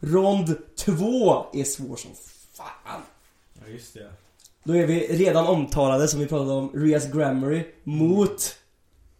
[0.00, 2.10] Rond två är svår som
[2.52, 3.00] fan.
[3.54, 4.12] Ja, just det.
[4.64, 8.58] Då är vi redan omtalade som vi pratade om, Rias Grammary mot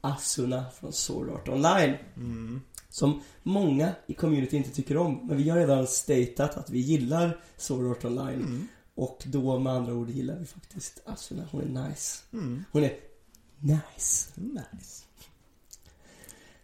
[0.01, 1.95] Asuna från Sword Art Online.
[2.17, 2.61] Mm.
[2.89, 5.27] Som många i community inte tycker om.
[5.27, 8.41] Men vi har redan statat att vi gillar Sword Art Online.
[8.41, 8.69] Mm.
[9.03, 11.43] Och då med andra ord gillar vi faktiskt Asuna.
[11.51, 12.19] Hon är nice.
[12.33, 12.65] Mm.
[12.73, 12.93] Hon är
[13.61, 14.31] nice.
[14.35, 15.03] Nice.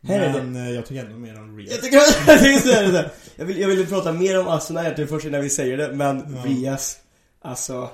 [0.02, 1.70] Här är Men eh, jag tycker ändå mer om Ria.
[1.72, 1.96] Jag tycker
[2.82, 3.10] jag det.
[3.36, 5.92] Jag vill, jag ville prata mer om Asuna egentligen först innan vi säger det.
[5.92, 6.42] Men Ja.
[6.44, 6.98] Rias,
[7.40, 7.90] alltså.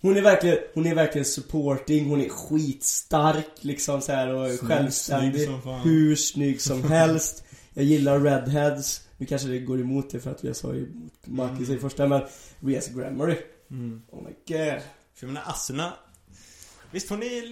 [0.00, 4.60] Hon är verkligen, hon är verkligen supporting, hon är skitstark liksom så här och Snygg,
[4.70, 5.44] självständig.
[5.44, 7.44] snygg hur snygg som helst.
[7.74, 9.00] Jag gillar redheads.
[9.16, 10.88] Nu kanske det går emot det för att jag sa ju
[11.24, 11.80] Marcus i Mm.
[11.80, 12.22] första men
[12.60, 13.36] Rias Grammary.
[13.72, 14.02] Mm.
[14.10, 14.80] Oh my god.
[15.14, 15.92] För jag menar Asuna
[16.90, 17.42] Visst hon är,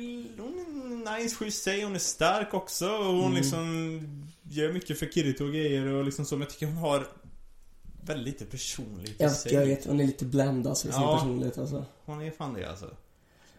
[0.42, 0.58] hon
[1.06, 3.34] är nice schysst sig, hon är stark också och hon Mm.
[3.34, 7.06] liksom Gör mycket för Kirito och grejer och liksom så men jag tycker hon har
[8.04, 11.00] Väldigt lite personlighet i Jag, sig jag vet, hon är lite bland alltså i sin
[11.02, 11.16] Ja.
[11.16, 11.84] personlighet alltså.
[12.04, 12.90] Hon är fan det alltså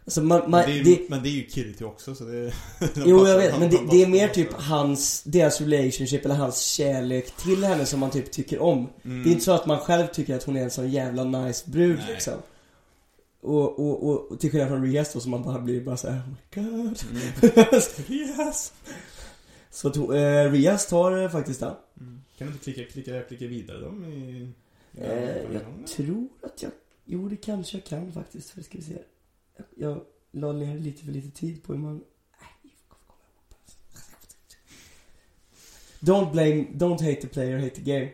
[0.06, 2.54] Alltså man, man, men, det är, det, men det är ju Kirito också så det
[3.06, 7.32] Jo jag vet, men det, det är mer typ hans, deras relationship eller hans kärlek
[7.32, 8.90] till henne som man typ tycker om.
[9.04, 9.24] mm.
[9.24, 11.70] Det är inte så att man själv tycker att hon är en sån jävla nice
[11.70, 12.14] brud Nej.
[12.14, 12.34] liksom.
[13.42, 16.20] Och, och, och, och till skillnad från Rias då som man bara blir bara såhär,
[16.22, 17.00] oh my god.
[17.12, 17.82] Mm.
[18.10, 18.74] Yes.
[19.70, 21.76] Så hon- eh, Rias tar eh, faktiskt den.
[22.00, 22.22] Mm.
[22.38, 24.50] Kan du inte klicka, klicka, klicka vidare dem i...
[24.94, 26.72] Eh, jag tror att jag,
[27.06, 28.50] jo det kanske jag kan faktiskt.
[28.50, 28.98] För ska vi se.
[29.58, 32.04] Jag, jag la ner lite för lite tid på hur man...
[36.00, 38.10] Don't blame, don't hate the player, hate the game.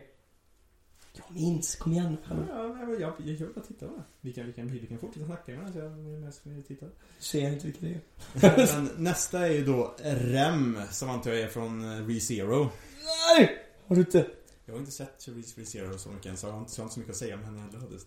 [1.30, 2.16] Minns, kom igen.
[2.28, 4.02] Ja, men jag, jag, jag bara titta va.
[4.20, 6.88] Vi kan, vi kan, vi kan fortsätta snacka medan jag medan jag tittar.
[7.18, 8.98] Ser jag inte vilket det är.
[9.00, 12.70] Nästa är ju då Rem, som antar jag är från eh, ReZero.
[13.36, 13.58] Nej!
[13.86, 14.26] Har du inte?
[14.66, 16.84] Jag har inte sett Re- ReZero så mycket än, så jag har inte, så jag
[16.84, 18.06] har inte så mycket att säga om henne heller faktiskt.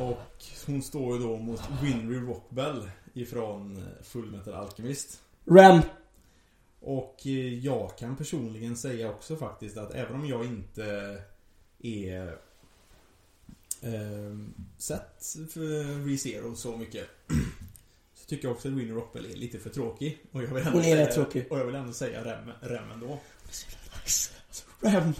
[0.00, 5.20] Och hon står ju då mot Winry Rockbell ifrån eh, Fullmetal Alchemist.
[5.50, 5.80] Ram.
[6.88, 11.18] Och eh, jag kan personligen säga också faktiskt att även om jag inte
[11.82, 12.38] är
[13.82, 14.38] eh,
[14.78, 17.06] sett för ReZero så mycket
[18.14, 20.18] så tycker jag också att Winnie Rockbell är lite för tråkig.
[20.32, 21.46] Och jag vill ändå Hon är säga, rätt tråkig.
[21.50, 23.18] Och jag vill ändå säga Rem, Rem ändå.
[24.80, 25.14] Ram.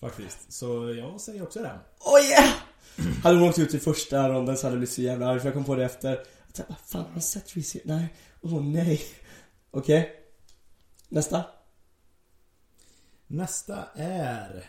[0.00, 0.52] Faktiskt.
[0.52, 1.78] Så jag säger också Rem.
[2.00, 2.54] Oh yeah!
[3.22, 5.46] Hade hon åkt ut i första ronden så hade jag blivit så jävla arg för
[5.46, 6.24] jag kom på det efter.
[6.56, 7.76] Jag bara, fan har han sett Reese?
[7.84, 8.14] Nej.
[8.40, 9.02] Åh oh, nej.
[9.70, 10.25] Okej.
[11.16, 11.44] Nästa.
[13.26, 14.64] Nästa är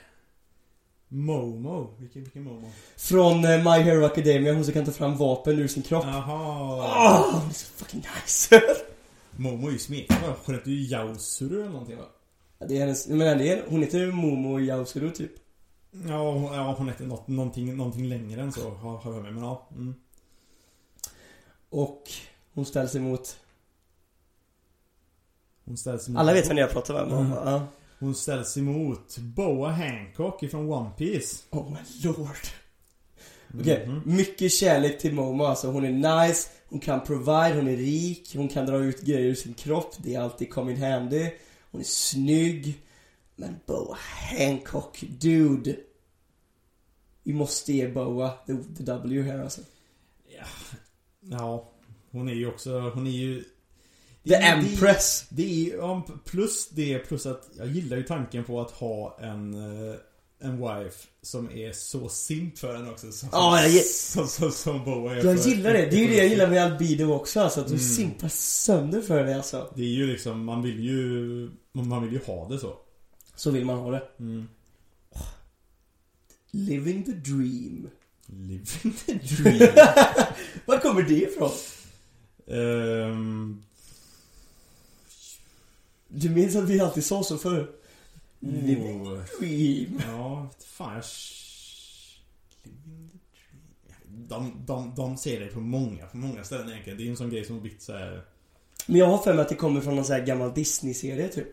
[1.07, 1.93] Momo.
[1.99, 2.71] Vilken, vilken Momo?
[2.97, 6.03] Från eh, My Hero Academia, hon som kan ta fram vapen ur sin kropp.
[6.05, 6.77] Jaha.
[6.77, 8.61] Åh, hon är så fucking nice.
[9.31, 10.33] Momo är ju smeknamn?
[10.45, 12.05] Hon heter ju Yausuru eller någonting va?
[12.59, 15.31] Ja, det är hennes, men det är, hon heter Momo Yaosuru typ.
[16.07, 19.33] Ja, hon- ja hon heter något, någonting, någonting längre än så har har jag med
[19.33, 19.67] men ja.
[19.71, 19.95] Mm.
[21.69, 22.03] Och
[22.53, 23.37] hon ställs emot...
[25.67, 27.11] Hon ställs emot Alla vet vem jag pratar om.
[27.11, 27.31] Mm.
[27.31, 27.67] Ja.
[27.99, 32.27] Hon ställs emot Boa Hancock ifrån One Piece Oh my lord.
[33.61, 34.01] Okej, Mhm.
[34.05, 35.71] mycket kärlek till Momo alltså.
[35.71, 39.35] Hon är nice, hon kan provide, hon är rik, hon kan dra ut grejer ur
[39.35, 39.95] sin kropp.
[39.97, 41.29] Det är alltid come in handy.
[41.71, 42.81] Hon är snygg.
[43.35, 43.97] Men Boa
[44.39, 45.75] Hancock, dude.
[47.23, 49.61] Vi måste ge Boa the, the W här alltså.
[51.21, 51.71] Ja,
[52.11, 53.43] hon är ju också, hon är ju
[54.27, 55.25] The Empress.
[55.29, 59.53] Det, det är plus det, plus att jag gillar ju tanken på att ha en
[59.89, 59.95] eh,
[60.39, 64.85] en wife som är så simp för en också som, Ja, jag som, som, som
[64.85, 65.85] Boa är Jag för- gillar det.
[65.85, 67.59] Det är ju det jag gillar med Albedo också alltså.
[67.61, 67.85] Att du Mm.
[67.85, 69.73] simpar sönder för det alltså.
[69.75, 72.77] Det är ju liksom, man vill ju Man vill ju ha det så
[73.35, 74.03] Så vill man ha det.
[74.19, 74.47] mm.
[76.51, 77.89] Living the dream.
[78.27, 79.69] Living the dream
[80.65, 81.51] Var kommer det ifrån?
[82.47, 83.63] Ehm,
[86.07, 87.71] Du minns att vi alltid sa så förr?
[88.39, 90.01] Living oh, dream.
[90.07, 91.03] ja, fan jag...
[92.63, 94.27] Living the dream.
[94.27, 96.97] De, de, de ser det på många, på många ställen egentligen.
[96.97, 98.25] Det är ju en sån grej som har blivit så här.
[98.85, 101.49] Men jag har för mig att det kommer från någon sån här gammal Disney-serie typ.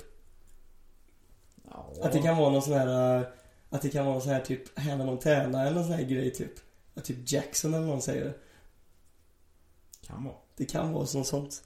[1.71, 3.19] Ja, Att det kan vara någon sån här...
[3.21, 3.27] äh,
[3.71, 6.31] Att det kan vara någon sån här typ Hannah Montana eller någon sån här grej
[6.31, 6.53] typ.
[6.95, 8.35] Att typ Jackson eller någon säger det.
[10.07, 10.35] Kan vara.
[10.57, 11.63] Det kan vara sånt sånt.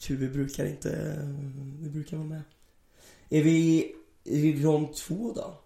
[0.00, 1.18] Tur vi brukar inte...
[1.80, 2.42] Vi brukar vara med.
[3.28, 3.92] Är vi
[4.24, 5.60] i rond två då?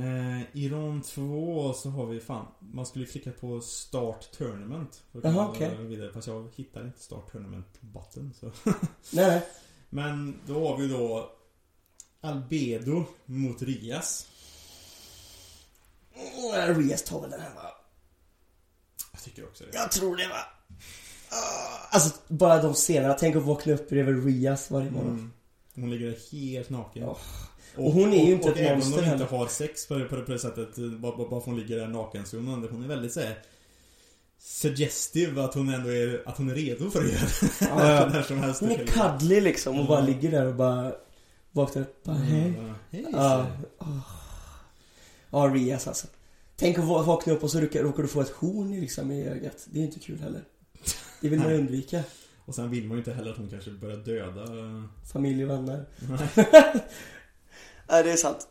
[0.00, 5.02] Eh, I rond två så har vi fan, man skulle klicka på Start Tournament.
[5.12, 5.76] För att Jaha, okej.
[5.76, 8.34] vidare, fast jag hittar inte Start Tournament button.
[8.40, 8.46] Så.
[8.66, 9.46] Nej, nej.
[9.90, 11.32] Men då har vi då
[12.20, 14.28] Albedo mot Rias.
[16.14, 17.70] Mm, Rias tar väl den här va?
[19.12, 19.70] Jag tycker också det.
[19.78, 20.46] Jag tror det va?
[21.90, 25.08] Alltså bara de scenerna, tänk att vakna upp bredvid Rias varje morgon.
[25.10, 25.32] Mm.
[25.74, 27.02] Hon ligger där helt naken.
[27.02, 27.16] Ja.
[27.76, 29.22] Och hon är ju inte och ett även monster om heller.
[29.22, 31.88] inte har sex på, på, på det sättet, bara, bara bara för hon ligger där
[31.88, 33.38] naken, så hon, hon är väldigt såhär
[34.38, 38.38] Suggestive att hon ändå är, att hon är redo för att göra Ja, när som
[38.38, 38.60] helst.
[38.60, 40.12] Hon är cuddly liksom och bara Mm.
[40.12, 40.92] ligger där och bara
[41.52, 42.52] vaknar upp bara hej.
[42.58, 43.06] Ja, hej.
[43.12, 43.46] Ja,
[45.30, 46.06] ja Rias alltså.
[46.56, 49.24] Tänk att va- vakna upp och så råkar, råkar du få ett horn liksom, i
[49.28, 49.66] ögat.
[49.70, 50.44] Det är inte kul heller.
[51.20, 52.02] Det vill man ju undvika.
[52.44, 54.44] Och sen vill man ju inte heller att hon kanske börjar döda
[55.12, 55.84] Familj och vänner.
[56.08, 56.28] Nej,
[57.88, 58.48] Nej, det är sant.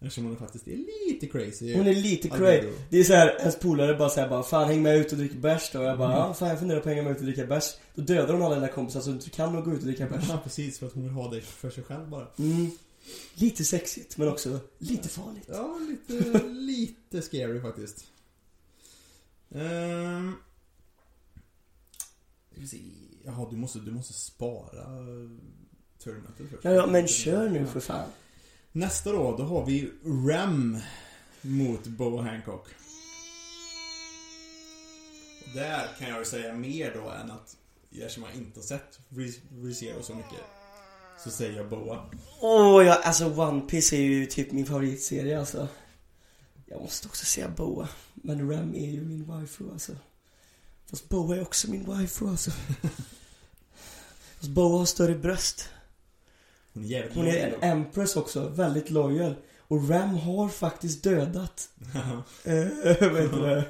[0.00, 0.76] Eftersom hon faktiskt är
[1.08, 2.68] lite crazy Hon är lite crazy.
[2.90, 5.34] Det är så här, ens polare bara säger bara Fan häng med ut och drick
[5.34, 5.78] bärs då.
[5.78, 7.74] Och jag bara ja, fan jag funderar på att hänga med ut och dricka bärs.
[7.94, 10.24] Då dödar hon alla dina kompisar så du kan gå ut och dricka bärs.
[10.28, 12.70] Ja precis, för att hon vill ha dig för sig själv bara Mm.
[13.34, 15.48] Lite sexigt men också lite farligt.
[15.48, 18.04] Ja, lite, lite scary faktiskt.
[19.54, 20.34] Ehm.
[23.24, 24.86] Jaha, du måste, du måste spara
[25.98, 26.64] tournamentet först.
[26.64, 28.08] Ja, ja men kör nu för fan.
[28.72, 30.78] Nästa då, då har vi Ram
[31.42, 32.68] mot Bo Hancock.
[35.44, 37.56] Och där kan jag ju säga mer då än att
[37.90, 39.00] eftersom jag inte har sett
[39.62, 40.40] Rizero så mycket
[41.24, 42.10] så säger jag Boa.
[42.40, 45.68] Åh, ja, alltså One Piece är ju typ min favoritserie alltså.
[46.66, 47.88] Jag måste också säga Boa.
[48.14, 49.92] Men Ram är ju min waifu alltså.
[50.92, 52.50] Fast Boa är också min waifu alltså.
[54.36, 55.68] Fast Boa har större bröst.
[56.74, 59.34] Hon är jävligt Hon är en empress också, väldigt lojal.
[59.58, 61.68] Och Ram har faktiskt dödat,
[62.44, 63.64] eh, vad heter det?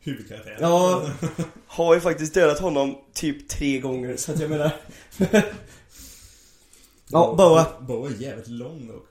[0.00, 0.58] Huvudkaraktären.
[0.60, 1.10] Ja,
[1.66, 4.72] har ju faktiskt dödat honom typ tre gånger, så att jag menar.
[7.08, 7.66] ja, Boa.
[7.80, 9.07] Boa är jävligt lång dock.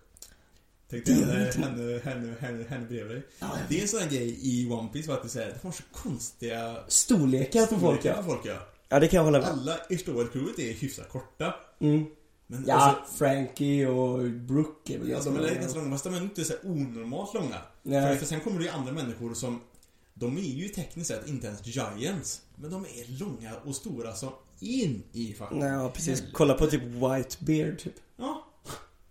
[0.89, 3.23] Tänk Det dig är henne, henne, henne, henne, henne bredvid dig.
[3.39, 5.71] Ja, Det är en sån här grej i One Piece faktiskt, så här, det får
[5.71, 8.23] så konstiga Storlekar på folk ja.
[8.23, 8.57] folk ja.
[8.89, 9.47] Ja, det kan jag hålla med.
[9.47, 11.55] Alla i crewet är hyfsat korta.
[11.79, 12.05] Mm.
[12.47, 16.03] Men Ja, alltså, Frankie och Brooke är väl ja, ganska de är så långa, fast
[16.03, 17.57] de är inte så onormalt långa.
[17.83, 18.17] För, Nej.
[18.17, 19.61] för sen kommer det ju andra människor som
[20.13, 22.41] de är ju tekniskt sett inte ens giants.
[22.55, 26.23] Men de är långa och stora så in i Nej, ja, precis.
[26.33, 27.93] Kolla på typ Whitebeard typ.
[28.17, 28.47] Ja.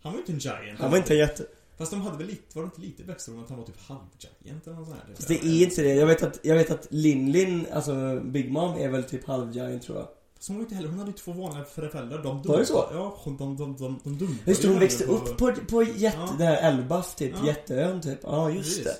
[0.02, 0.80] Han var ju inte en giant.
[0.80, 1.46] Han var inte en jätte...
[1.78, 4.66] Fast de hade väl lite, var det inte lite backstory att han var typ halv-giant
[4.66, 5.14] eller något sånt här?
[5.14, 5.94] Fast det är inte det.
[5.94, 9.82] Jag vet att, jag vet att Lin Lin, alltså Big Mom är väl typ halv-giant
[9.82, 10.08] tror jag.
[10.36, 12.22] Fast hon var inte heller, hon hade ju två vanliga föräldrar.
[12.22, 12.88] De Var det så?
[12.92, 16.18] Ja, hon- de, de, de, de dumpade Just det, hon växte upp på, på jätte,
[16.18, 16.34] Ja.
[16.38, 17.46] det här Elbaf typ, Ja.
[17.46, 18.18] jätteön typ.
[18.22, 18.84] Ja, just Precis.
[18.84, 18.96] det.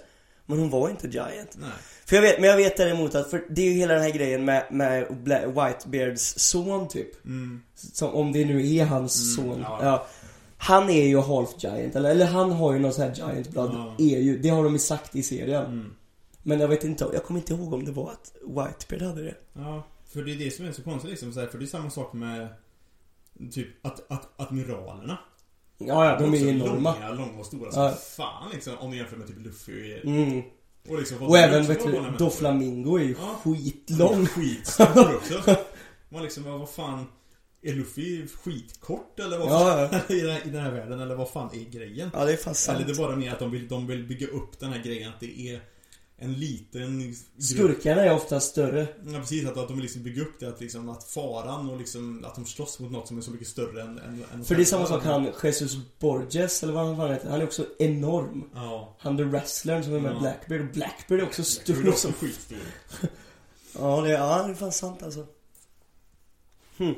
[0.49, 1.57] Men hon var inte giant.
[1.61, 1.71] Nej.
[2.07, 4.11] För jag vet, men jag vet däremot att, för det är ju hela den här
[4.11, 5.07] grejen med, med
[5.47, 7.25] Whitebeards son typ.
[7.25, 7.63] Mm.
[7.75, 9.61] Som, om det nu är hans Mm, son.
[9.63, 9.79] ja.
[9.83, 10.07] Ja.
[10.59, 13.71] Han är ju half giant, eller, eller han har ju någon sån här giant blood.
[13.75, 13.95] Ja.
[13.99, 15.65] Är ju, det har de ju sagt i serien.
[15.65, 15.95] Mm.
[16.43, 19.35] Men jag vet inte, jag kommer inte ihåg om det var att Whitebeard hade det.
[19.53, 21.33] Ja, för det är det som är så konstigt liksom.
[21.33, 22.49] Så här, för det är samma sak med
[23.53, 25.19] typ att, att, admiralerna.
[25.79, 26.95] Ja, ja, de är också enorma.
[26.95, 27.71] Långa, långa och stora.
[27.73, 27.91] Ja.
[27.91, 28.79] Så fan liksom.
[28.79, 30.01] Om du jämför med typ Luffy.
[30.05, 30.43] Mm.
[30.89, 32.03] Och, liksom, Och även vet du.
[32.19, 33.41] Doflamingo är ju Ja.
[33.45, 34.27] skitlång.
[34.27, 35.57] Skitstor också.
[36.09, 37.07] Man liksom, vad fan.
[37.67, 40.01] Är Luffy skitkort eller vad Ja, fan?
[40.17, 42.11] I, den här, I den här världen eller vad fan är grejen?
[42.15, 42.77] Ja, det är fan sant.
[42.77, 45.09] Eller det är bara mer att de vill, de vill bygga upp den här grejen
[45.09, 45.61] att det är
[46.19, 47.17] en liten grupp.
[47.39, 48.89] Skurkarna är ofta större.
[49.07, 51.79] Ja precis, att, att de vill liksom bygga upp det att liksom att faran och
[51.79, 53.99] liksom att de slåss mot något som är så mycket större än...
[53.99, 57.31] än, än För det är samma sak han, Jesus Borges, eller vad han heter.
[57.31, 58.51] Han är också enorm.
[58.55, 58.97] Ja.
[58.99, 60.19] Han the wrestlern som är med Ja.
[60.19, 60.61] Blackbeard.
[60.61, 61.87] Och Blackbeard är också stor.
[61.87, 62.59] är också skitstor.
[63.79, 65.27] Ja, det är, ja, det är fan sant alltså.
[66.79, 66.95] Hmm.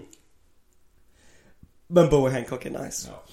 [1.91, 3.09] Men Bowie Hancock är nice.
[3.11, 3.25] Ja.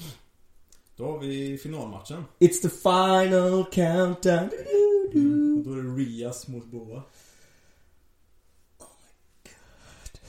[0.96, 2.26] Då har vi finalmatchen.
[2.40, 4.50] It's the final countdown.
[4.50, 5.64] Du, du, mm.
[5.64, 7.04] Då är det Rias mot Boa.
[8.80, 9.12] Oh my
[9.44, 10.20] god.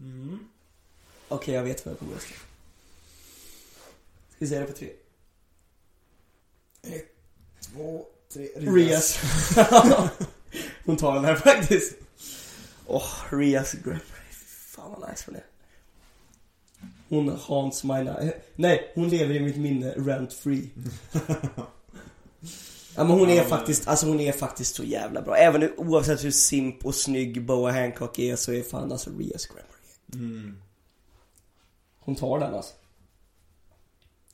[0.00, 0.38] Mm.
[1.28, 2.34] Okej, okay, jag vet vad jag kommer att rösta.
[4.28, 4.90] Ska vi säga det på tre?
[6.82, 7.08] Ett,
[7.60, 8.48] två, tre.
[8.56, 8.74] Rias.
[8.74, 9.18] Rias.
[10.84, 11.94] Hon tar den här faktiskt.
[12.86, 14.36] Åh, oh, Rias Grand Prix.
[14.46, 15.49] Fan vad nice hon är.
[17.10, 18.34] Hon haunts my night.
[18.56, 20.70] Nej, hon lever i mitt minne rent free.
[22.96, 25.36] Ja men hon är faktiskt, alltså hon är faktiskt så jävla bra.
[25.36, 29.98] Även oavsett hur simp och snygg Boa Hancock är så är fan alltså Grand Prix.
[30.14, 30.56] Mm,
[32.00, 32.74] Hon tar den alltså.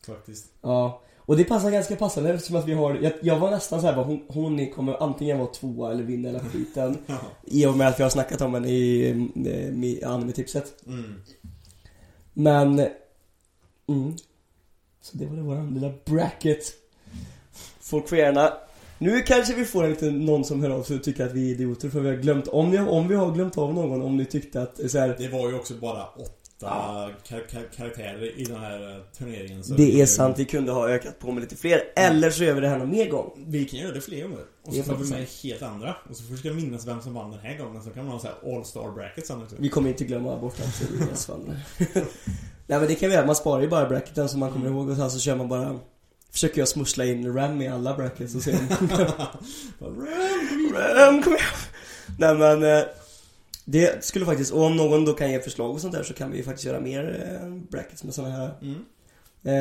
[0.07, 0.47] faktiskt.
[0.63, 1.03] Ja.
[1.19, 4.25] Och det passar ganska passande eftersom att vi har, jag, jag var nästan såhär hon,
[4.29, 6.99] hon kommer antingen vara tvåa eller vinna hela skiten.
[7.45, 9.49] I och med att vi har snackat om henne i, i,
[9.83, 10.87] i anime-tipset.
[10.87, 11.15] Mm.
[12.39, 12.79] Men,
[13.89, 14.17] mm.
[15.01, 16.73] Så det var det våran lilla bracket.
[17.81, 18.53] Folk får gärna,
[18.99, 21.51] nu kanske vi får en liten, någon som hör av sig och tycker att vi
[21.51, 24.17] är idioter för vi har glömt, om, ni, om vi har glömt av någon, om
[24.17, 28.45] ni tyckte att så här, Det var ju också bara åtta kar- kar- karaktärer i
[28.45, 29.65] den här eh, turneringen.
[29.65, 31.83] Så det är sant, vi kunde ha ökat på med lite fler.
[31.97, 33.45] Eller så gör vi det här någon mer gång.
[33.47, 34.39] Vi kan göra det fler gånger.
[34.67, 35.97] Och så tar vi med helt andra.
[36.11, 37.83] Och så försöker jag minnas vem som vann den här gången.
[37.83, 39.57] Så kan man ha så här all-star bracket sen också.
[39.59, 41.59] Vi kommer inte glömma bort att Elias vann.
[42.69, 44.89] Nej men det kan vi göra, man sparar ju bara bracketen som man kommer ihåg
[44.89, 45.79] och sen så kör man bara
[46.31, 48.89] Försöker jag smussla in Ram i alla brackets och se om
[50.75, 51.47] Ram, kom igen!
[52.19, 52.85] Nej men eh,
[53.69, 56.31] Det skulle faktiskt, och om någon då kan ge förslag och sånt där så kan
[56.31, 58.85] vi ju faktiskt göra mer eh, brackets med såna här Mm.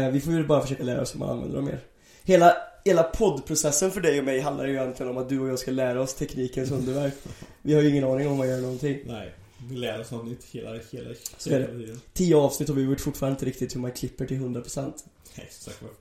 [0.05, 1.79] eh, Vi får ju bara försöka lära oss hur man använder dem mer
[2.23, 5.59] Hela, hela poddprocessen för dig och mig handlar ju egentligen om att du och jag
[5.59, 7.13] ska lära oss teknikens underverk
[7.61, 9.33] Vi har ju ingen aning om vad gör någonting Nej.
[9.69, 12.01] Vi lär oss något nytt hela, hela, Så hela tiden.
[12.13, 14.91] Tio avsnitt och vi vet fortfarande inte riktigt hur man klipper till 100%
[15.37, 15.91] Nej, som sagt var.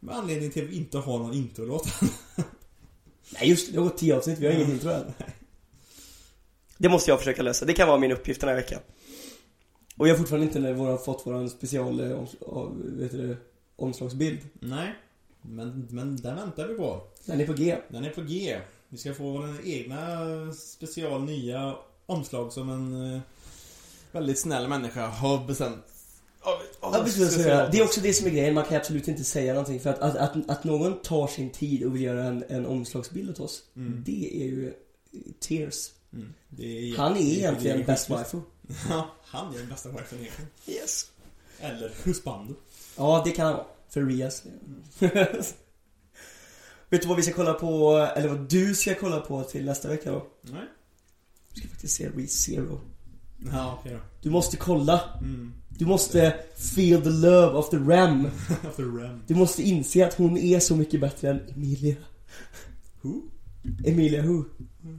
[0.00, 1.88] Med anledning till att vi inte har någon introlåt.
[3.32, 5.04] Nej just det, det har gått tio avsnitt, vi har inget intro än
[6.80, 8.80] Det måste jag försöka lösa, det kan vara min uppgift den här veckan
[9.96, 13.28] Och vi har fortfarande inte när våra, fått våran special, eh, oms, av, vet du,
[13.28, 13.36] det,
[13.76, 14.94] omslagsbild Nej.
[15.42, 17.02] Men, men den väntar vi på.
[17.24, 18.58] Den är på G Den är på G.
[18.88, 20.18] Vi ska få vår egna
[20.52, 21.76] special nya
[22.06, 23.20] omslag som en eh,
[24.12, 25.84] väldigt snäll människa har bestämt.
[26.80, 27.68] Ja, precis, vad jag säga.
[27.68, 29.98] Det är också det som är grejen, man kan absolut inte säga någonting för att,
[29.98, 33.62] att, att, att någon tar sin tid och vill göra en, en omslagsbild åt oss
[33.76, 34.02] Mm.
[34.06, 34.72] Det är ju
[35.40, 36.34] tears Mm.
[36.58, 38.10] Är, Han är egentligen skitschysst.
[38.10, 38.40] waifu
[38.88, 40.50] Ja, han är den bästa wifen egentligen.
[40.66, 41.10] Yes
[41.60, 42.54] Eller husband.
[42.96, 43.66] Ja, det kan han vara.
[43.88, 44.42] För Rias.
[46.88, 49.88] Vet du vad vi ska kolla på, eller vad du ska kolla på till nästa
[49.88, 50.26] vecka då?
[50.42, 50.64] Nej.
[51.54, 52.80] Du ska faktiskt se ReZero.
[53.52, 53.98] Ja, okej då.
[54.22, 55.00] Du måste kolla.
[55.20, 55.52] Mm.
[55.68, 58.26] Du måste feel the love of the Ram.
[58.68, 59.22] After Ram.
[59.26, 61.96] Du måste inse att hon är så mycket bättre än Emilia.
[63.02, 63.22] Who?
[63.84, 64.44] Emilia who?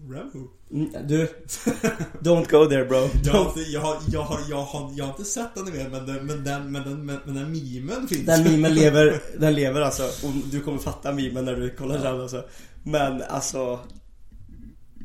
[0.09, 0.47] Ram who?
[0.71, 1.27] Mm, du.
[2.21, 3.09] Don't go there bro.
[3.23, 5.89] Jag har, inte, jag, har, jag, har, jag, har, jag har inte sett den mer
[5.89, 8.25] men, den, men, den, men, den, men, men den memen finns.
[8.25, 10.03] Den memen lever, den lever alltså.
[10.03, 12.43] Och du kommer fatta memen när du kollar den alltså.
[12.83, 13.59] Men alltså...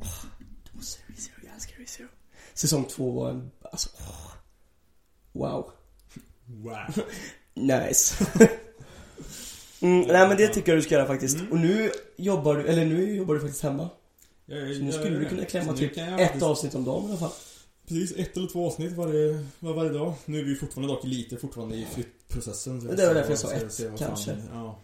[0.00, 0.24] åh,
[0.70, 2.08] Du måste se jag älskar ReZero.
[2.54, 4.32] Säsong två var en, alltså åh.
[5.32, 5.70] Wow.
[6.46, 7.04] Wow.
[7.54, 8.26] Nice.
[9.80, 11.36] Mm, nej men det tycker jag du ska göra faktiskt.
[11.36, 11.52] Mm.
[11.52, 13.88] Och nu jobbar du, eller nu jobbar du faktiskt hemma.
[14.46, 17.08] Jag, Så nu skulle du kunna klämma typ jag ett faktiskt- avsnitt om dagen i
[17.08, 17.32] alla fall.
[17.88, 20.14] Precis, ett eller två avsnitt varje, var varje dag.
[20.24, 22.80] Nu är vi fortfarande dock lite fortfarande i flyttprocessen.
[22.80, 24.30] så det var därför jag sa ett, vad kanske.
[24.30, 24.78] Fan, ja.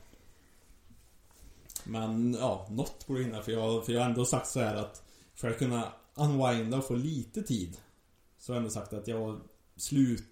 [1.85, 5.03] Men ja, något borde hinna för jag, för jag har ändå sagt så här att
[5.35, 7.77] för att kunna unwinda och få lite tid
[8.39, 9.41] så har jag ändå sagt att jag
[9.77, 10.25] slut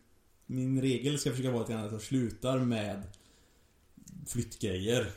[0.46, 3.02] Min regel ska försöka vara att jag slutar med
[4.28, 5.12] flyttgrejer.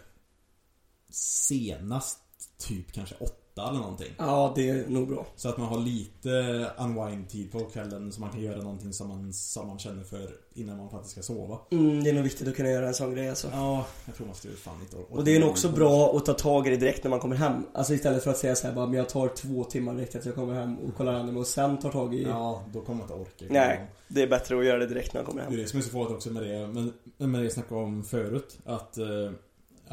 [1.10, 2.20] Senast
[2.58, 4.08] typ kanske åtta eller någonting.
[4.18, 5.26] Ja, det är nog bra.
[5.36, 6.30] Så att man har lite
[6.78, 10.78] unwind-tid på kvällen så man kan göra någonting som man, som man känner för innan
[10.78, 11.58] man faktiskt ska sova.
[11.72, 13.48] Mm, det är nog viktigt att kunna göra en sån grej alltså.
[13.54, 15.14] Ja, jag tror man skulle fan inte orka.
[15.14, 17.36] Och det är nog också bra att ta tag i det direkt när man kommer
[17.36, 17.64] hem.
[17.74, 20.30] Alltså istället för att säga så här bara, men jag tar två timmar direkt efter
[20.30, 22.24] jag kommer hem och kollar anime och sen tar tag i...
[22.24, 23.46] Ja, då kommer man inte orka.
[23.54, 25.60] Nej, det är bättre att göra det direkt när man kommer Det är hem.
[25.62, 26.94] det som är så farligt också med det, men
[27.32, 28.58] med det jag snackade om förut.
[28.66, 29.06] Att, eh,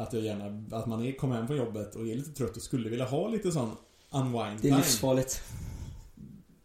[0.01, 2.61] att jag gärna, att man är, kommer hem från jobbet och är lite trött och
[2.63, 3.71] skulle vilja ha lite sån
[4.11, 4.77] unwind Det är time.
[4.77, 5.41] livsfarligt.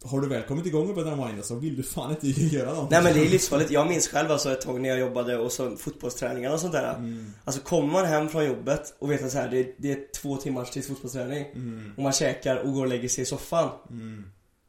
[0.03, 2.87] Har du väl kommit igång och börjat unwinda så vill du fan inte göra någonting.
[2.91, 3.71] Nej men det är livsfarligt.
[3.71, 6.93] Jag minns själv alltså ett tag när jag jobbade och så fotbollsträningar och sånt där.
[6.95, 10.11] Mm, Alltså kommer man hem från jobbet och vet att så här, det, det är
[10.21, 11.45] två timmars till fotbollsträning.
[11.55, 13.69] mm, Och man käkar och går och lägger sig i soffan.
[13.89, 14.23] mm,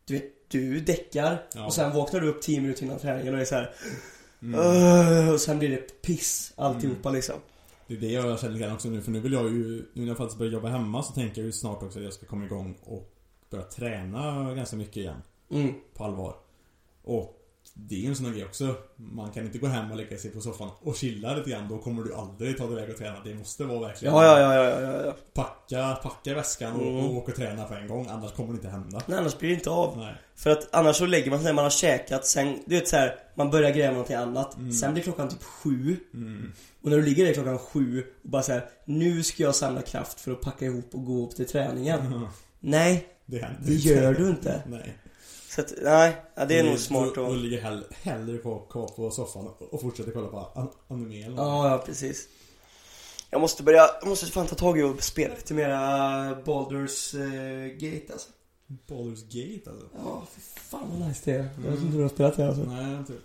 [0.05, 1.67] Du vet, du däckar Ja.
[1.67, 3.75] och sen vaknar du upp 10 minuter innan träningen och är så här,
[4.43, 5.29] mm.
[5.35, 7.35] Och sen blir det piss alltihopa liksom.
[7.89, 10.09] Det är det jag känner grann också nu, för nu vill jag ju, nu när
[10.09, 12.45] jag faktiskt börjar jobba hemma så tänker jag ju snart också att jag ska komma
[12.45, 13.15] igång och
[13.51, 15.23] börja träna ganska mycket igen.
[15.51, 15.75] Mm.
[15.95, 16.37] På allvar.
[17.03, 17.38] Och
[17.81, 18.75] det är ju en sån här grej också.
[18.97, 21.69] Man kan inte gå hem och lägga sig på soffan och chilla lite grann.
[21.69, 23.17] Då kommer du aldrig ta dig iväg och träna.
[23.25, 25.15] Det måste vara verkligen Ja, ja, ja, ja, ja, ja.
[25.35, 26.97] Packa, packa väskan och, Mm.
[27.05, 28.07] och åka och träna på en gång.
[28.11, 29.03] Annars kommer det inte hända.
[29.07, 29.99] Nej, annars blir det inte av.
[29.99, 30.15] Nej.
[30.37, 32.97] För att annars så lägger man sig när man har käkat, sen, du vet så
[32.97, 34.57] här, man börjar gräva någonting annat.
[34.57, 34.73] Mm.
[34.73, 35.97] Sen blir klockan typ sju.
[36.15, 36.53] Mm.
[36.83, 40.21] Och när du ligger där klockan sju och bara säger nu ska jag samla kraft
[40.21, 42.27] för att packa ihop och gå upp till träningen.
[42.61, 44.63] Nej, Det det gör du inte.
[44.67, 44.97] Nej.
[45.59, 47.39] Så att, nej, ja, det är nog smart att...
[47.39, 51.37] ligger hell, hellre kvar, kvar på soffan och, och fortsätter kolla på an, anime eller.
[51.37, 52.29] Ja, ja, precis.
[53.31, 55.77] Jag måste börja, jag måste fan ta tag i och spela lite mera
[56.45, 58.29] Baldur's eh, Gate alltså.
[58.89, 59.87] Baldur's Gate alltså.
[59.95, 61.49] Ja, för fan vad nice det är.
[61.65, 62.63] Jag vet inte hur du har spelat det alltså.
[62.63, 63.19] Nej, jag tror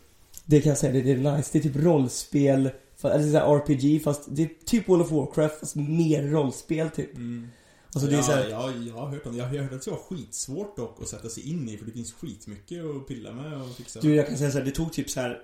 [0.45, 1.49] Det kan jag säga, det, det är nice.
[1.51, 2.69] Det är typ rollspel,
[3.03, 7.15] eller så RPG fast det är typ World of Warcraft fast mer rollspel typ.
[7.15, 7.49] mm.
[7.95, 9.37] Alltså det är ja, så här, ja, jag har hört om det.
[9.37, 11.91] Jag har hört att det var skitsvårt dock att sätta sig in i för det
[11.91, 13.99] finns skitmycket att pilla med och fixa.
[14.01, 15.41] Du jag kan säga så här, det tog typ så här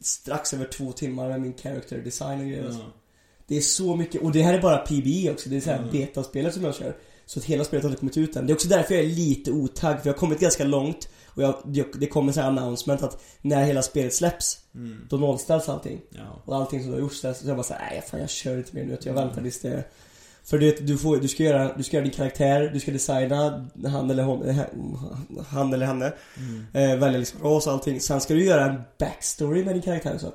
[0.00, 2.64] strax över två timmar med min character design och grejer.
[2.66, 2.80] alltså.
[2.80, 2.92] ja.
[3.46, 5.78] Det är så mycket, och det här är bara PBE också, det är så här
[5.78, 5.90] Mm.
[5.90, 6.96] betaspelet som jag kör.
[7.26, 8.46] Så att hela spelet har inte kommit ut än.
[8.46, 11.08] Det är också därför jag är lite otagg, för jag har kommit ganska långt.
[11.26, 11.62] Och jag,
[11.98, 15.06] det- kommer så här announcement att när hela spelet släpps, Mm.
[15.10, 16.00] då nollställs allting.
[16.10, 16.42] Ja.
[16.44, 17.38] Och allting som du har gjort ställs.
[17.38, 18.90] Så jag bara såhär, nej fan jag kör inte mer nu.
[18.92, 19.14] Jag Mm.
[19.26, 19.84] väntar tills det
[20.44, 22.90] För du vet, du, får, du, ska göra, du ska göra din karaktär, du ska
[22.92, 24.56] designa han eller hon, eh,
[25.48, 26.12] han eller henne.
[26.36, 26.90] Mm.
[26.92, 28.00] Eh, välja liksom ras och allting.
[28.00, 30.32] Sen ska du göra en backstory med din karaktär så.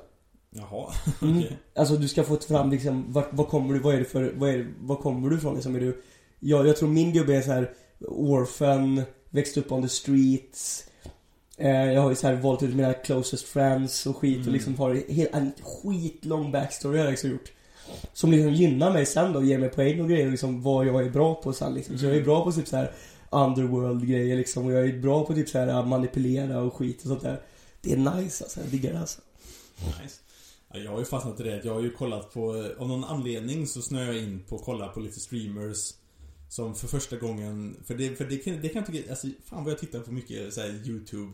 [0.50, 0.92] Jaha.
[1.22, 1.38] Mm.
[1.38, 1.58] Okej.
[1.74, 4.50] Alltså du ska få fram liksom, vart, vad kommer du, vad är det för, vad
[4.50, 5.74] är det, vad kommer du ifrån liksom?
[5.76, 6.02] Är du,
[6.40, 7.70] jag, jag tror min gubbe är så här
[8.08, 10.84] orphan, växt upp on the streets.
[11.56, 14.52] Eh, jag har ju så här valt ut mina closest friends och skit och Mm.
[14.54, 17.52] liksom har he- en skitlång backstory har jag liksom gjort.
[18.12, 21.06] Som liksom gynnar mig sen då, ger mig poäng och grejer och liksom vad jag
[21.06, 21.98] är bra på sen liksom.
[21.98, 22.92] Så jag är bra på typ så här
[23.30, 27.08] underworld grejer liksom och jag är bra på typ så här manipulera och skit och
[27.08, 27.40] sånt där.
[27.80, 29.20] Det är nice alltså, jag diggar det alltså.
[30.02, 30.20] Nice.
[30.72, 31.64] Ja, jag har ju fastnat i det.
[31.64, 34.88] Jag har ju kollat på, av någon anledning så snöar jag in på att kolla
[34.88, 35.92] på lite streamers
[36.48, 39.64] Som för första gången, för det, för det kan, det kan jag tycka, alltså fan
[39.64, 41.32] vad jag tittar på mycket så här, YouTube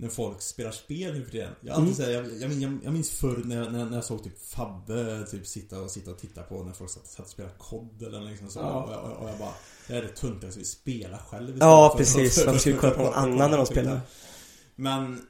[0.00, 1.52] När folk spelar spel nu för tiden.
[1.60, 2.24] Jag, alltid, Mm.
[2.24, 5.26] här, jag, jag, jag, jag minns förr när, jag- när, när jag såg typ Fabbe
[5.30, 8.20] typ sitta och sitta och titta på när folk satt, satt och spelade kod eller
[8.20, 8.58] liksom så.
[8.58, 8.82] Ja.
[8.84, 9.52] Och, jag, och jag bara,
[9.88, 13.02] det här är det töntigaste vi spelar själv Ja för- precis, vi för- kolla på
[13.02, 14.00] någon annan när de spelar?
[14.74, 15.26] men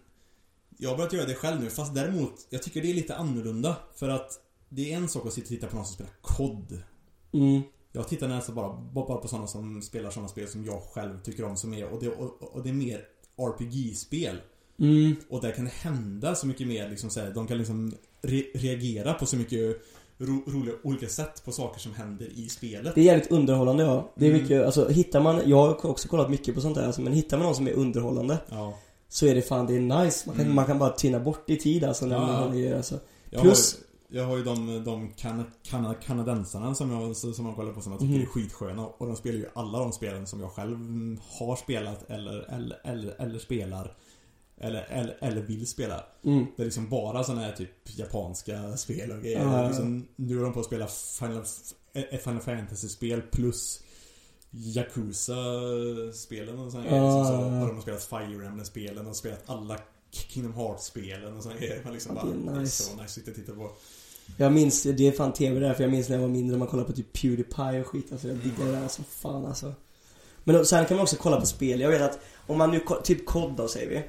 [0.78, 3.76] jag har börjat göra det själv nu, fast däremot, jag tycker det är lite annorlunda.
[3.94, 6.82] För att det är en sak att sitta och titta på någon som spelar kod.
[7.32, 7.62] Mm.
[7.92, 11.44] Jag tittar nästan bara, bara på sådana som spelar sådana spel som jag själv tycker
[11.44, 13.04] om som är, och det, och, och det är mer
[13.36, 14.40] RPG-spel.
[14.80, 15.16] Mm.
[15.28, 18.42] Och där kan det hända så mycket mer liksom så här, de kan liksom re
[18.54, 19.76] reagera på så mycket
[20.18, 22.94] ro roliga olika sätt på saker som händer i spelet.
[22.94, 24.12] Det är jävligt underhållande ja.
[24.16, 24.42] Det är Mm.
[24.42, 27.36] mycket, alltså hittar man, jag har också kollat mycket på sånt där alltså, men hittar
[27.36, 28.78] man någon som är underhållande Ja.
[29.08, 30.22] så är det fan, det är nice.
[30.28, 30.54] Man kan, Mm.
[30.56, 32.98] man kan bara tina bort i tid alltså när Ja, man det, alltså.
[33.30, 33.78] Jag Plus-
[34.10, 37.92] jag har ju de, de kan, kan, kanadensarna som jag, som jag kollar på som
[37.92, 38.22] jag tycker Mhm.
[38.22, 40.76] är skitsköna och de spelar ju alla de spelen som jag själv
[41.38, 43.92] har spelat eller, eller, eller, eller spelar
[44.60, 46.04] eller, eller, eller vill spela.
[46.24, 46.46] Mm.
[46.56, 49.42] Det är liksom bara såna här typ japanska spel och grejer.
[49.42, 49.66] Ja.
[49.66, 51.44] Liksom, nu är de på att spela Final,
[51.92, 53.82] ett Final Fantasy-spel plus
[54.50, 57.10] Yakuza-spelen och såna Ja, grejer.
[57.10, 57.38] Så, så ja.
[57.38, 59.78] har de spelat Fire Emblem-spelen och spelat alla
[60.10, 61.80] Kingdom Hearts-spelen och såna grejer.
[61.84, 62.82] Man liksom bara, är nice.
[62.82, 63.70] så nice sitta och titta på.
[64.36, 66.58] Jag minns, det är fan TV där för jag minns när jag var mindre och
[66.58, 68.28] man kollade på typ Pewdiepie och skit alltså.
[68.28, 69.72] Jag diggar det där som fan alltså.
[70.44, 71.80] Men sen kan man också kolla på spel.
[71.80, 74.04] Jag vet att om man nu, typ kod då säger vi.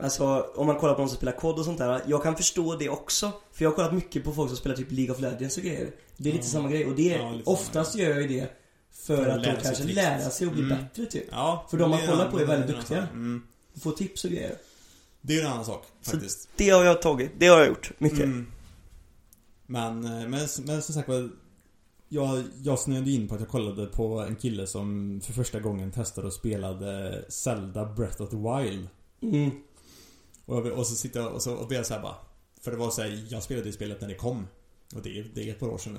[0.00, 2.02] Alltså om man kollar på någon som spelar kod och sånt där.
[2.06, 3.32] Jag kan förstå det också.
[3.52, 5.90] För jag har kollat mycket på folk som spelar typ League of Legends och grejer.
[6.16, 6.50] Det är lite Ja.
[6.52, 8.48] samma grej och det är, Ja, lite samma oftast gör jag ju det
[8.92, 10.78] för, För att de kanske lära sig och bli Mm.
[10.78, 11.24] bättre typ.
[11.30, 13.08] Ja, För de man kollar på är väldigt duktiga.
[13.12, 13.42] Mm.
[13.80, 14.54] Få tips och grejer.
[15.20, 16.48] Det är ju en annan sak, Så- faktiskt.
[16.56, 17.30] Det har jag tagit.
[17.38, 17.92] Det har jag gjort.
[17.98, 18.18] Mycket.
[18.18, 18.46] Mm.
[19.66, 21.30] Men, eh, men, men som sagt var
[22.08, 25.92] jag, jag snöade in på att jag kollade på en kille som för första gången
[25.92, 28.88] testade och spelade Zelda Breath of the Wild.
[29.22, 29.50] Mm.
[30.48, 32.16] Och, och så sitter jag och så och jag så här bara.
[32.60, 34.46] För det var så här, jag spelade det spelet när det kom.
[34.94, 35.98] Och det, är- det är ett par år sedan nu.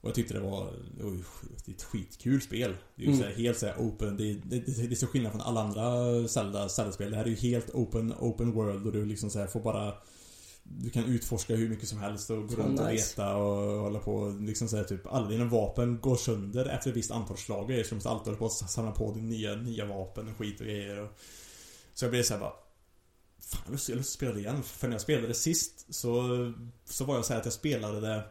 [0.00, 0.70] Och jag tyckte det var
[1.02, 1.24] oj,
[1.64, 2.76] det är ett skitkul spel.
[2.96, 3.18] Det är ju Mm.
[3.24, 5.60] så här, helt så här open det, det, det, det är så skillnad från alla
[5.60, 7.10] andra Zelda, Zelda-spel.
[7.10, 9.94] Det här är ju helt open, open world och du liksom så här får bara
[10.64, 13.10] Du kan utforska hur mycket som helst och gå Fan, runt och nice.
[13.22, 16.96] leta och hålla på liksom så här, typ Alla dina vapen går sönder efter ett
[16.96, 19.54] visst antal slag och Så du måste alltid hålla på att samla på dig nya,
[19.56, 21.08] nya vapen och skit och grejer och,
[21.94, 22.52] Så jag blev så här bara
[23.52, 24.62] Fan, jag har lust jag att spela det igen.
[24.62, 26.28] För när jag spelade det sist så,
[26.84, 28.24] så var jag så här att jag spelade det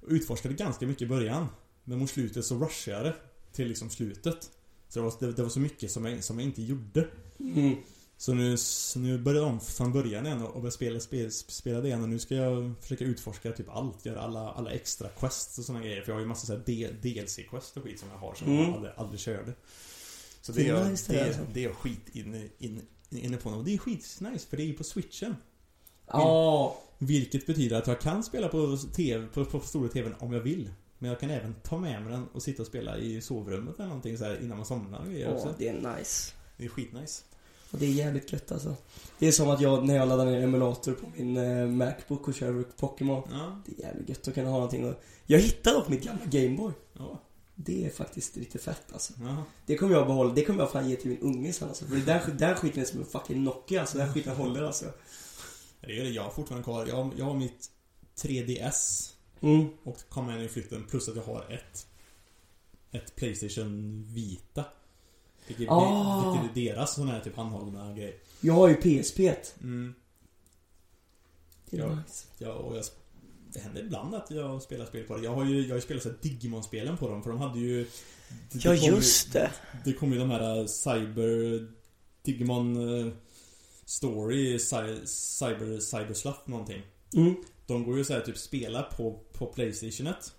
[0.00, 1.46] och utforskade ganska mycket i början.
[1.84, 3.14] Men mot slutet så rushade jag det
[3.52, 4.50] till liksom slutet.
[4.88, 7.08] Så det var, det, det var så mycket som jag, som jag inte gjorde.
[7.40, 7.76] Mm.
[8.18, 11.88] Så nu, så nu börjar de från början igen och börja spela, spela, spela det
[11.88, 15.64] igen och nu ska jag försöka utforska typ allt, göra alla, alla extra quests och
[15.64, 16.02] såna grejer.
[16.02, 16.60] För jag har ju massa så här
[17.02, 18.62] DLC-quest och skit som jag har som Mm.
[18.64, 19.52] jag aldrig, aldrig körde.
[20.42, 21.42] Så Det är jag, det är- alltså.
[21.52, 23.50] det är jag skit inne, in, inne på.
[23.50, 25.36] Och det är skitnice för det är ju på switchen.
[26.06, 26.78] Ja.
[26.98, 30.70] Vilket betyder att jag kan spela på TV, på, på stora TVn om jag vill.
[30.98, 33.86] Men jag kan även ta med mig den och sitta och spela i sovrummet eller
[33.86, 36.32] någonting så här innan man somnar och grejer Ja, det är nice.
[36.56, 37.24] Det är skitnice.
[37.70, 38.76] Och det är jävligt gött alltså.
[39.18, 42.34] Det är som att jag, när jag laddar ner emulator på min eh, Macbook och
[42.34, 43.22] kör Pokémon.
[43.32, 45.02] Ja, Det är jävligt gött att kunna ha någonting och...
[45.26, 46.72] Jag hittade dock mitt gamla Gameboy.
[46.92, 47.20] ja,
[47.58, 49.12] Det är faktiskt lite fett alltså.
[49.20, 49.44] ja.
[49.66, 51.84] Det kommer jag behålla, det kommer jag fan ge till min unge sen alltså.
[51.84, 53.98] För den, den skiten är som en fucking Nokia alltså.
[53.98, 54.84] Den skiten håller alltså.
[55.80, 56.86] Det är det jag har fortfarande kvar.
[56.86, 57.70] Jag, jag har mitt
[58.16, 59.66] 3DS Mm.
[59.82, 61.86] och kom med i flytten plus att jag har ett
[62.92, 64.64] ett Playstation Vita.
[65.46, 66.32] Vilket, Ah.
[66.42, 68.20] vilket är deras sån här typ handhållna grej.
[68.40, 69.18] Jag har ju PSP.
[69.62, 69.94] Mm.
[71.70, 71.94] Det är Ja.
[71.94, 72.26] nice.
[72.38, 72.84] Ja, och jag,
[73.56, 75.24] det händer ibland att jag spelar spel på det.
[75.24, 77.84] Jag har ju, jag har ju spelat så Digimon-spelen på dem för de hade ju...
[77.84, 77.88] det-
[78.52, 79.50] det Ja, ju- just det.
[79.84, 81.66] Det kom ju de här äh, Cyber...
[82.22, 83.12] Digimon äh,
[83.84, 86.82] Story, cy, Cyber, Cyberslut någonting.
[87.14, 87.34] Mm.
[87.66, 90.32] De går ju så här typ spela på, på Playstationet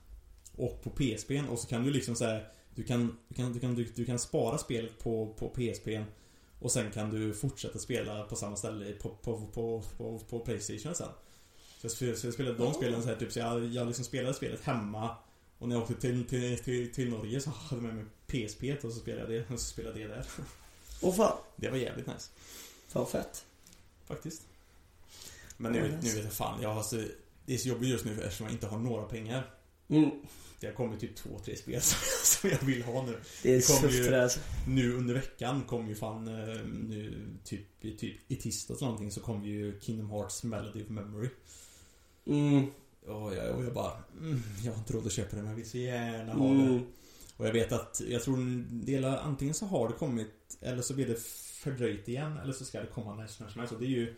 [0.56, 2.42] och på PSPn och så kan du liksom säga
[2.76, 6.04] du kan, du kan, du kan, du, du kan spara spelet på, på PSPn
[6.60, 10.96] och sen kan du fortsätta spela på samma ställe på, på, på, på, på Playstation
[10.96, 11.08] sen.
[11.78, 14.06] Så jag spelade, så jag spelade de spelen så här typ så jag, jag liksom
[14.06, 15.16] spelade spelet hemma
[15.58, 18.06] och när jag åkte till, till, till, till Norge så hade jag med mig
[18.48, 20.26] PSP och så spelade jag det och så spelade jag det där.
[21.02, 21.38] Åh fan.
[21.56, 22.30] Det var jävligt nice.
[22.88, 23.46] Fan vad fett.
[24.06, 24.42] Faktiskt.
[25.58, 27.04] Men nu, nu vet jag fan, jag har så,
[27.46, 29.50] det är så jobbigt just nu eftersom jag inte har några pengar.
[29.88, 30.12] Mm.
[30.60, 31.82] Det har kommit typ två, tre spel
[32.24, 33.18] som, jag vill ha nu.
[33.44, 34.40] Det är tufft det alltså.
[34.68, 39.46] Nu under veckan kom ju fan eh, nu typ, typ i tisdags någonting så kom
[39.46, 41.30] ju Kingdom Hearts Melody of Memory.
[42.28, 42.66] Mm.
[43.08, 45.56] Och jag, och jag bara, mm, jag har inte råd att köpa det men jag
[45.56, 46.64] vill så gärna ha det.
[46.64, 46.86] Mm.
[47.38, 50.94] Och jag vet att, jag tror en del, antingen så har det kommit eller så
[50.94, 51.20] blir det
[51.64, 53.74] fördröjt igen eller så ska det komma när som helst.
[53.74, 54.16] Och det är ju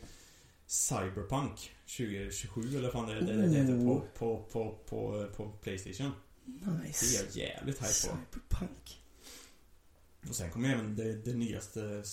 [0.66, 6.12] Cyberpunk 2027 eller vad fan det, det, det heter på, på, på, på, på Playstation.
[6.46, 7.24] Det är Nice.
[7.24, 7.94] jag jävligt hype på.
[7.94, 9.02] Cyberpunk.
[10.30, 12.04] Och sen kommer även det, det nyaste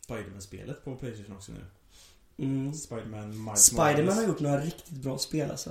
[0.00, 1.64] Spiderman-spelet på Playstation också nu.
[2.38, 2.74] Mm.
[2.74, 5.70] Spiderman Miles Spiderman har gjort några riktigt bra spel alltså.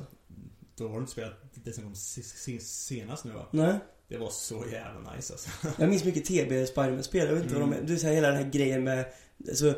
[0.76, 3.45] Då har du inte spelat det som kom se- se- senast nu va?
[3.51, 3.80] Nej.
[4.07, 5.49] Det var så jävla nice alltså.
[5.82, 7.28] Jag minns mycket TB Spiderman-spel.
[7.28, 7.70] Jag vet inte Mm.
[7.70, 7.88] vad de är.
[7.88, 9.05] Du säger hela den här grejen med
[9.49, 9.74] alltså,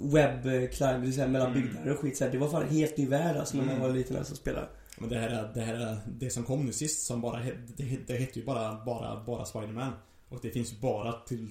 [0.00, 0.42] web
[0.72, 1.62] climb, det mellan Mm.
[1.62, 2.32] byggnader och skit så här.
[2.32, 3.88] Det var fan en helt ny värld alltså när man Mm.
[3.88, 4.68] var liten alltså och spelade.
[4.98, 7.40] Men det här är, det här är, det som kom nu sist som bara,
[7.76, 9.92] det, det hette ju bara, bara, bara Spiderman.
[10.28, 11.50] Och det finns bara till,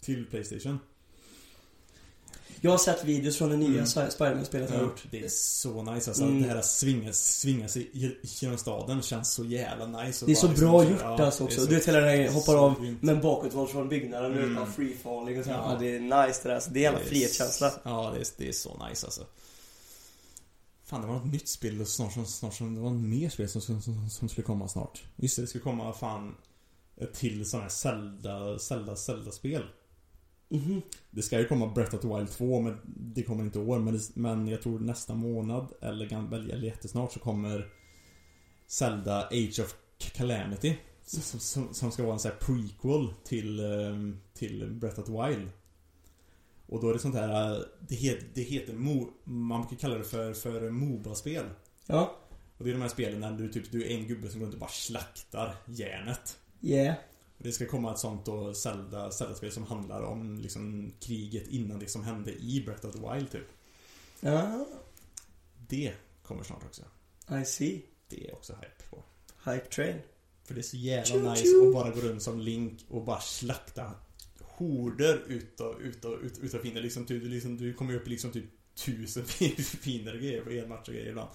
[0.00, 0.78] till Playstation.
[2.60, 3.84] Jag har sett videos från det nya Mm.
[3.84, 5.02] Sp- Spiderman-spelet jag har gjort.
[5.10, 6.24] Det är så nice alltså.
[6.24, 6.42] Mm.
[6.42, 7.90] Det här att svinga, svinga sig
[8.22, 10.26] genom staden känns så jävla nice.
[10.26, 11.60] Det är bara så bra liksom- gjort ja, alltså också.
[11.60, 13.02] så- Du vet hela den här hoppar av grymt.
[13.02, 14.72] men bakåt från byggnaden och Mm.
[14.72, 15.50] free falling och så.
[15.50, 15.72] Ja.
[15.72, 15.78] Ja.
[15.80, 16.60] det är nice det där.
[16.60, 17.72] Så det är jävla frihetskänsla.
[17.82, 19.26] Ja, det är, det är så nice alltså.
[20.84, 23.48] Fan, det var något nytt spel och snart som, snart som, det var mer spel
[23.48, 25.02] som, som, som, som skulle komma snart.
[25.16, 26.34] Just det, det skulle komma fan
[27.14, 29.62] till sån här Zelda, Zelda, Zelda-spel.
[30.48, 30.82] Mhm.
[31.10, 33.78] Det ska ju komma Breath of the Wild 2, men det kommer inte i år.
[33.78, 37.68] Men, det, men jag tror nästa månad, eller, eller, jättesnart, så kommer
[38.66, 40.76] Zelda Age of Calamity.
[41.02, 45.12] Som, som, som ska vara en sån här prequel till, ehm, till Breath of the
[45.12, 45.48] Wild.
[46.66, 49.98] Och då är det sånt här, eh, det, het, det heter Mo, man brukar kalla
[49.98, 51.44] det för, för Moba-spel.
[51.86, 52.16] Ja.
[52.58, 54.46] Och det är de här spelen när du typ, du är en gubbe som går
[54.46, 56.38] runt och bara slaktar järnet.
[56.60, 56.94] Yeah.
[57.38, 61.86] Det ska komma ett sånt då Zelda, Zelda-spel som handlar om liksom kriget innan det
[61.86, 63.46] som hände i Breath of the Wild typ.
[64.20, 64.66] Ja.
[65.68, 66.82] Det kommer snart också.
[67.40, 67.82] I see.
[68.08, 69.02] Det är också hype på.
[69.50, 69.96] Hype train.
[70.44, 71.66] För det är så jävla Tju, nice tju.
[71.66, 73.92] att bara gå runt som Link och bara slakta
[74.40, 76.82] horder utav, utav, ut, utav fiender.
[76.82, 79.24] Liksom, du, du, liksom, du kommer ju upp i liksom typ tusen
[79.58, 81.30] fiender och grejer på en match och grejer ibland.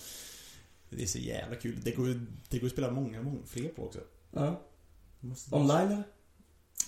[0.90, 1.80] Det är så jävla kul.
[1.84, 4.00] Det går ju det går att spela många, många fler på också.
[4.32, 4.62] Ja.
[5.52, 6.04] Online eller?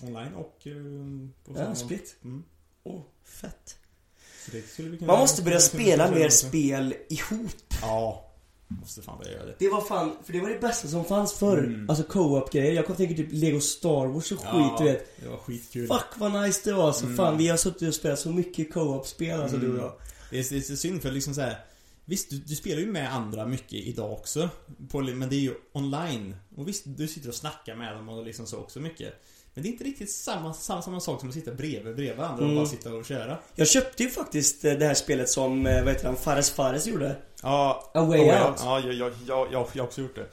[0.01, 0.67] Online och...
[0.67, 0.73] eh,
[1.45, 2.15] på Ja, samma- split.
[2.23, 2.43] Mm.
[2.83, 3.77] Åh, fett.
[4.45, 6.47] Så det skulle vi kunna- Man måste börja skulle vi kunna spela köra mer också.
[6.47, 7.51] spel ihop.
[7.81, 8.21] Ja.
[8.67, 9.55] Måste fan börja göra det.
[9.59, 11.57] Det var fan, för det var det bästa som fanns förr.
[11.57, 11.89] Mm.
[11.89, 12.73] Alltså co-op-grejer.
[12.73, 15.21] Jag kommer tänka typ Lego Star Wars och skit, Ja, du vet.
[15.21, 15.88] Det var skitkul.
[15.88, 16.91] Fuck vad nice det var.
[16.93, 17.17] Så Mm.
[17.17, 19.93] fan, vi har suttit och spelat så mycket co-op-spel alltså du och jag.
[20.29, 21.65] Det är, det är så synd för liksom så här.
[22.06, 24.49] Visst, du, du spelar ju med andra mycket idag också.
[24.89, 26.36] På, men det är ju online.
[26.58, 29.14] Och visst, du sitter och snackar med dem och liksom så också mycket.
[29.53, 32.43] Men det är inte riktigt samma, samma, samma sak som att sitta bredvid, bredvid andra
[32.45, 32.49] Mm.
[32.58, 33.38] och bara sitta och köra.
[33.56, 36.88] Jag köpte ju faktiskt eh, det här spelet som, eh, vad heter han, Fares Fares
[36.88, 37.16] gjorde.
[37.43, 38.56] Ja, A Way Out.
[38.60, 40.28] Ja, jag, jag, jag, jag har också gjort det.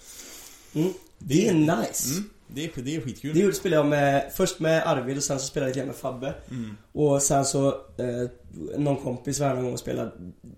[0.80, 0.92] Mm.
[1.26, 2.10] Det är nice.
[2.18, 3.34] Mm, det, är, det är skitkul.
[3.34, 6.34] Det spelade jag med, först med Arvid och sen så spelade jag lite med Fabbe.
[6.50, 6.76] Mm.
[6.92, 8.28] Och sen så, eh,
[8.78, 10.10] någon kompis var någon gång och spelade.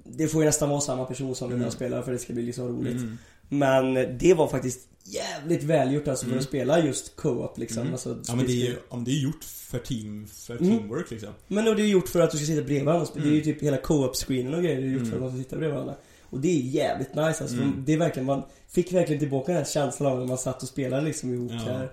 [0.04, 1.64] Det får ju nästan vara samma person som den Mm.
[1.64, 2.92] jag spelar för det ska bli liksom roligt.
[2.96, 3.18] Mm.
[3.48, 6.38] Men det var faktiskt jävligt välgjort alltså för Mm.
[6.38, 7.80] att spela just co-op liksom.
[7.80, 7.92] Mm.
[7.92, 10.78] Alltså, Ja men det är ju, om det är gjort för team, för Mm.
[10.78, 11.28] teamwork liksom.
[11.48, 13.06] Men och det är gjort för att du ska sitta bredvid varandra.
[13.14, 13.44] Det är ju Mm.
[13.44, 15.10] typ hela co-op-screenen och grejer är gjort Mm.
[15.10, 15.94] för att man ska sitta bredvid varandra.
[16.34, 17.56] Och det är jävligt nice alltså.
[17.56, 17.82] Mm.
[17.86, 20.68] Det är verkligen, man fick verkligen tillbaka den här känslan av när man satt och
[20.68, 21.58] spelade liksom ihop Ja.
[21.58, 21.90] här.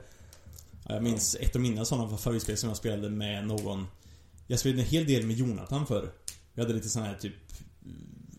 [0.87, 3.85] Ja, Jag minns ett av mina sådana favoritspel som jag spelade med någon
[4.47, 6.11] Jag spelade en hel del med Jonathan förr
[6.53, 7.33] Vi hade lite sån här typ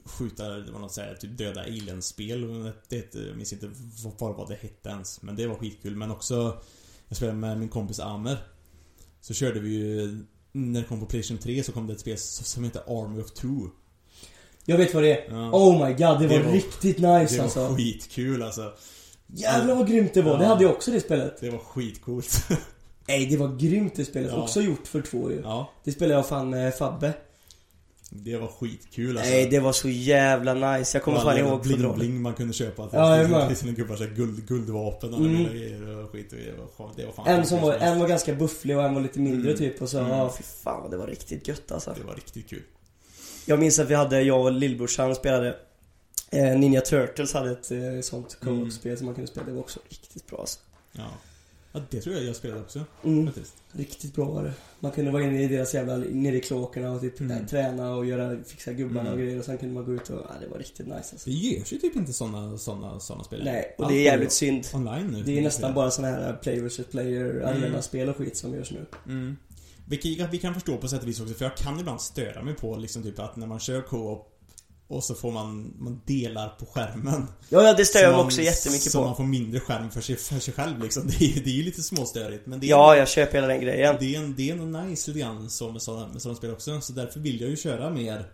[0.05, 3.70] Skjuta, det var något såhär typ döda aliens-spel det, det, Jag minns inte
[4.18, 6.62] vad, vad det hette ens Men det var skitkul men också
[7.09, 8.38] Jag spelade med min kompis Amer
[9.20, 12.18] Så körde vi ju När det kom på Playstation 3 så kom det ett spel
[12.18, 13.68] som hette Army of Two
[14.64, 15.24] Jag vet vad det är.
[15.30, 15.50] ja.
[15.52, 17.02] Oh my god, det, Det var, var- riktigt nice
[17.34, 17.74] Det var alltså.
[17.76, 18.72] skitkul alltså
[19.34, 20.38] Jävlar vad grymt det var.
[20.38, 20.48] Det Ja.
[20.48, 21.40] hade jag också det spelet.
[21.40, 22.46] Det var skitcoolt
[23.08, 24.30] Nej, det var grymt det spelet.
[24.34, 24.42] Ja.
[24.42, 25.40] Också gjort för två ju.
[25.44, 27.12] Ja Det spelade jag fan med Fabbe.
[28.10, 30.96] Det var skitkul alltså Nej, det var så jävla nice.
[30.96, 31.96] Jag kommer fan ihåg jävla fodralet.
[31.96, 33.48] bling-bling man kunde köpa till Ja, jag till, med.
[33.48, 35.36] till sina gubbar, så här guld, guldvapen och Mm.
[35.36, 35.52] mm.
[35.52, 37.88] grejer och skit och det var, det var fan En som var, skitkul.
[37.88, 39.58] en var ganska bufflig och en var lite mindre Mm.
[39.58, 40.10] typ och så, Mm.
[40.10, 41.94] ja fy fan det var riktigt gött alltså.
[41.98, 42.62] Det var riktigt kul.
[43.47, 45.57] Jag minns att vi hade, jag och lillbrorsan spelade
[46.30, 48.59] eh, Ninja Turtles hade ett eh, sånt Mm.
[48.61, 49.47] co-op-spel som man kunde spela.
[49.47, 50.59] Det var också riktigt bra alltså.
[50.93, 51.09] Ja.
[51.72, 53.26] ja, det tror jag jag spelade också Mm.
[53.26, 53.55] faktiskt.
[53.72, 54.53] Riktigt bra var det.
[54.80, 57.47] Man kunde vara inne i deras jävla, nere i kloakerna och typ Mm.
[57.47, 59.12] träna och göra, fixa gubbarna Mm.
[59.12, 61.30] och grejer och sen kunde man gå ut och, ja det var riktigt nice alltså.
[61.30, 64.32] Det görs ju typ inte såna, såna, såna spel Nej, och Allt det är jävligt
[64.32, 64.64] synd.
[64.74, 65.22] Online nu.
[65.22, 67.45] Det är nästan bara såna här player vs player Mm.
[67.49, 68.86] arena-spel och skit som görs nu.
[69.07, 69.36] Mm.
[70.01, 72.55] Vilket vi kan förstå på sätt och vis också, för jag kan ibland störa mig
[72.55, 74.28] på liksom typ att när man kör co-op
[74.88, 77.26] och så får man, man delar på skärmen.
[77.49, 79.05] Ja, ja det stör Så jag också jättemycket Så på.
[79.05, 81.07] man får mindre skärm för sig, för sig själv liksom.
[81.07, 83.61] Det är, det är ju lite småstörigt men det är Ja, jag köper hela den
[83.61, 83.97] grejen.
[84.01, 86.51] Det är, en, det är nog nice lite grann som med sådana, med sådana spel
[86.53, 86.80] också.
[86.80, 88.26] Så därför vill jag ju köra mer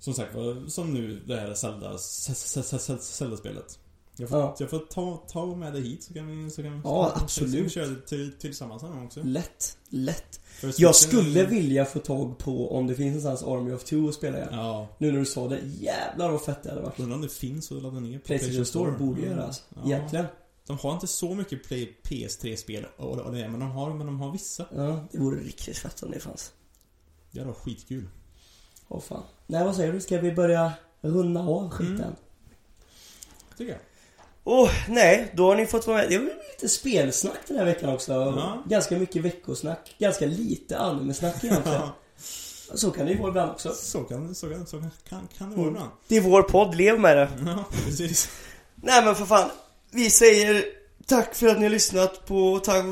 [0.00, 0.32] Som sagt
[0.68, 1.98] som nu det här Zelda,
[3.00, 3.78] Zelda-spelet.
[4.16, 4.56] Jag får, Ja.
[4.58, 7.22] jag får ta, ta med dig hit så kan vi, så kan vi Ja, så
[7.24, 7.54] absolut.
[7.54, 9.20] kan vi köra det till, tillsammans någon gång också.
[9.22, 10.40] Lätt, lätt.
[10.76, 14.36] Jag skulle vilja få tag på, om det finns någonstans, Army of Two att spela
[14.38, 14.48] igen.
[14.52, 16.98] Ja, Nu när du sa det, jävlar vad fett det hade varit.
[17.00, 19.62] undrar om det finns att ladda ner på Playstation Store borde göra alltså.
[19.74, 19.80] Ja.
[19.86, 20.26] Egentligen.
[20.66, 24.20] De har inte så mycket Play, PS3-spel och, och det, men de har, men de
[24.20, 24.66] har vissa.
[24.76, 26.52] Ja, det vore riktigt fett om det fanns.
[27.30, 28.08] Det hade varit skitkul.
[28.88, 29.22] Åh fan.
[29.46, 30.00] Nej, vad säger du?
[30.00, 31.94] Ska vi börja runda av skiten?
[31.94, 32.14] Mm.
[33.56, 33.80] Tycker jag.
[34.50, 36.10] Åh, nej, då har ni fått vara med.
[36.10, 38.12] Det var lite spelsnack den här veckan också.
[38.12, 38.62] Ja.
[38.68, 39.94] Ganska mycket veckosnack.
[39.98, 41.80] Ganska lite animesnack egentligen.
[42.74, 43.72] Så kan det ju vara ibland också.
[43.74, 45.74] Så kan, så kan, så kan, kan, kan det vara Mm.
[45.74, 45.90] ibland.
[46.08, 47.28] Det är vår podd, lev med det.
[47.46, 48.30] Ja, precis.
[48.74, 49.50] Nej men för fan.
[49.90, 50.64] Vi säger
[51.06, 52.84] tack för att ni har lyssnat på, tack,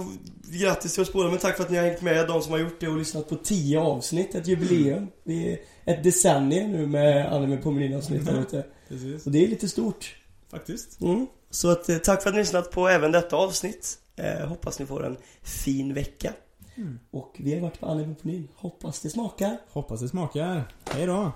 [0.52, 2.58] grattis till oss båda men tack för att ni har hängt med de som har
[2.58, 5.06] gjort det och lyssnat på 10 avsnitt, ett jubileum.
[5.24, 8.64] Det är ett decennium nu med anime på min avsnitt där ute.
[8.88, 9.26] Precis.
[9.26, 10.16] Och det är lite stort.
[10.50, 11.00] Faktiskt.
[11.00, 11.26] Mm.
[11.50, 13.98] Så att, eh, tack för att ni lyssnat på även detta avsnitt.
[14.16, 16.32] Eh, hoppas ni får en fin vecka.
[16.76, 16.98] Mm.
[17.10, 17.86] Och vi har varit på
[18.22, 18.48] Nyn.
[18.54, 19.56] Hoppas det smakar.
[19.70, 20.72] Hoppas det smakar.
[20.90, 21.32] Hej då.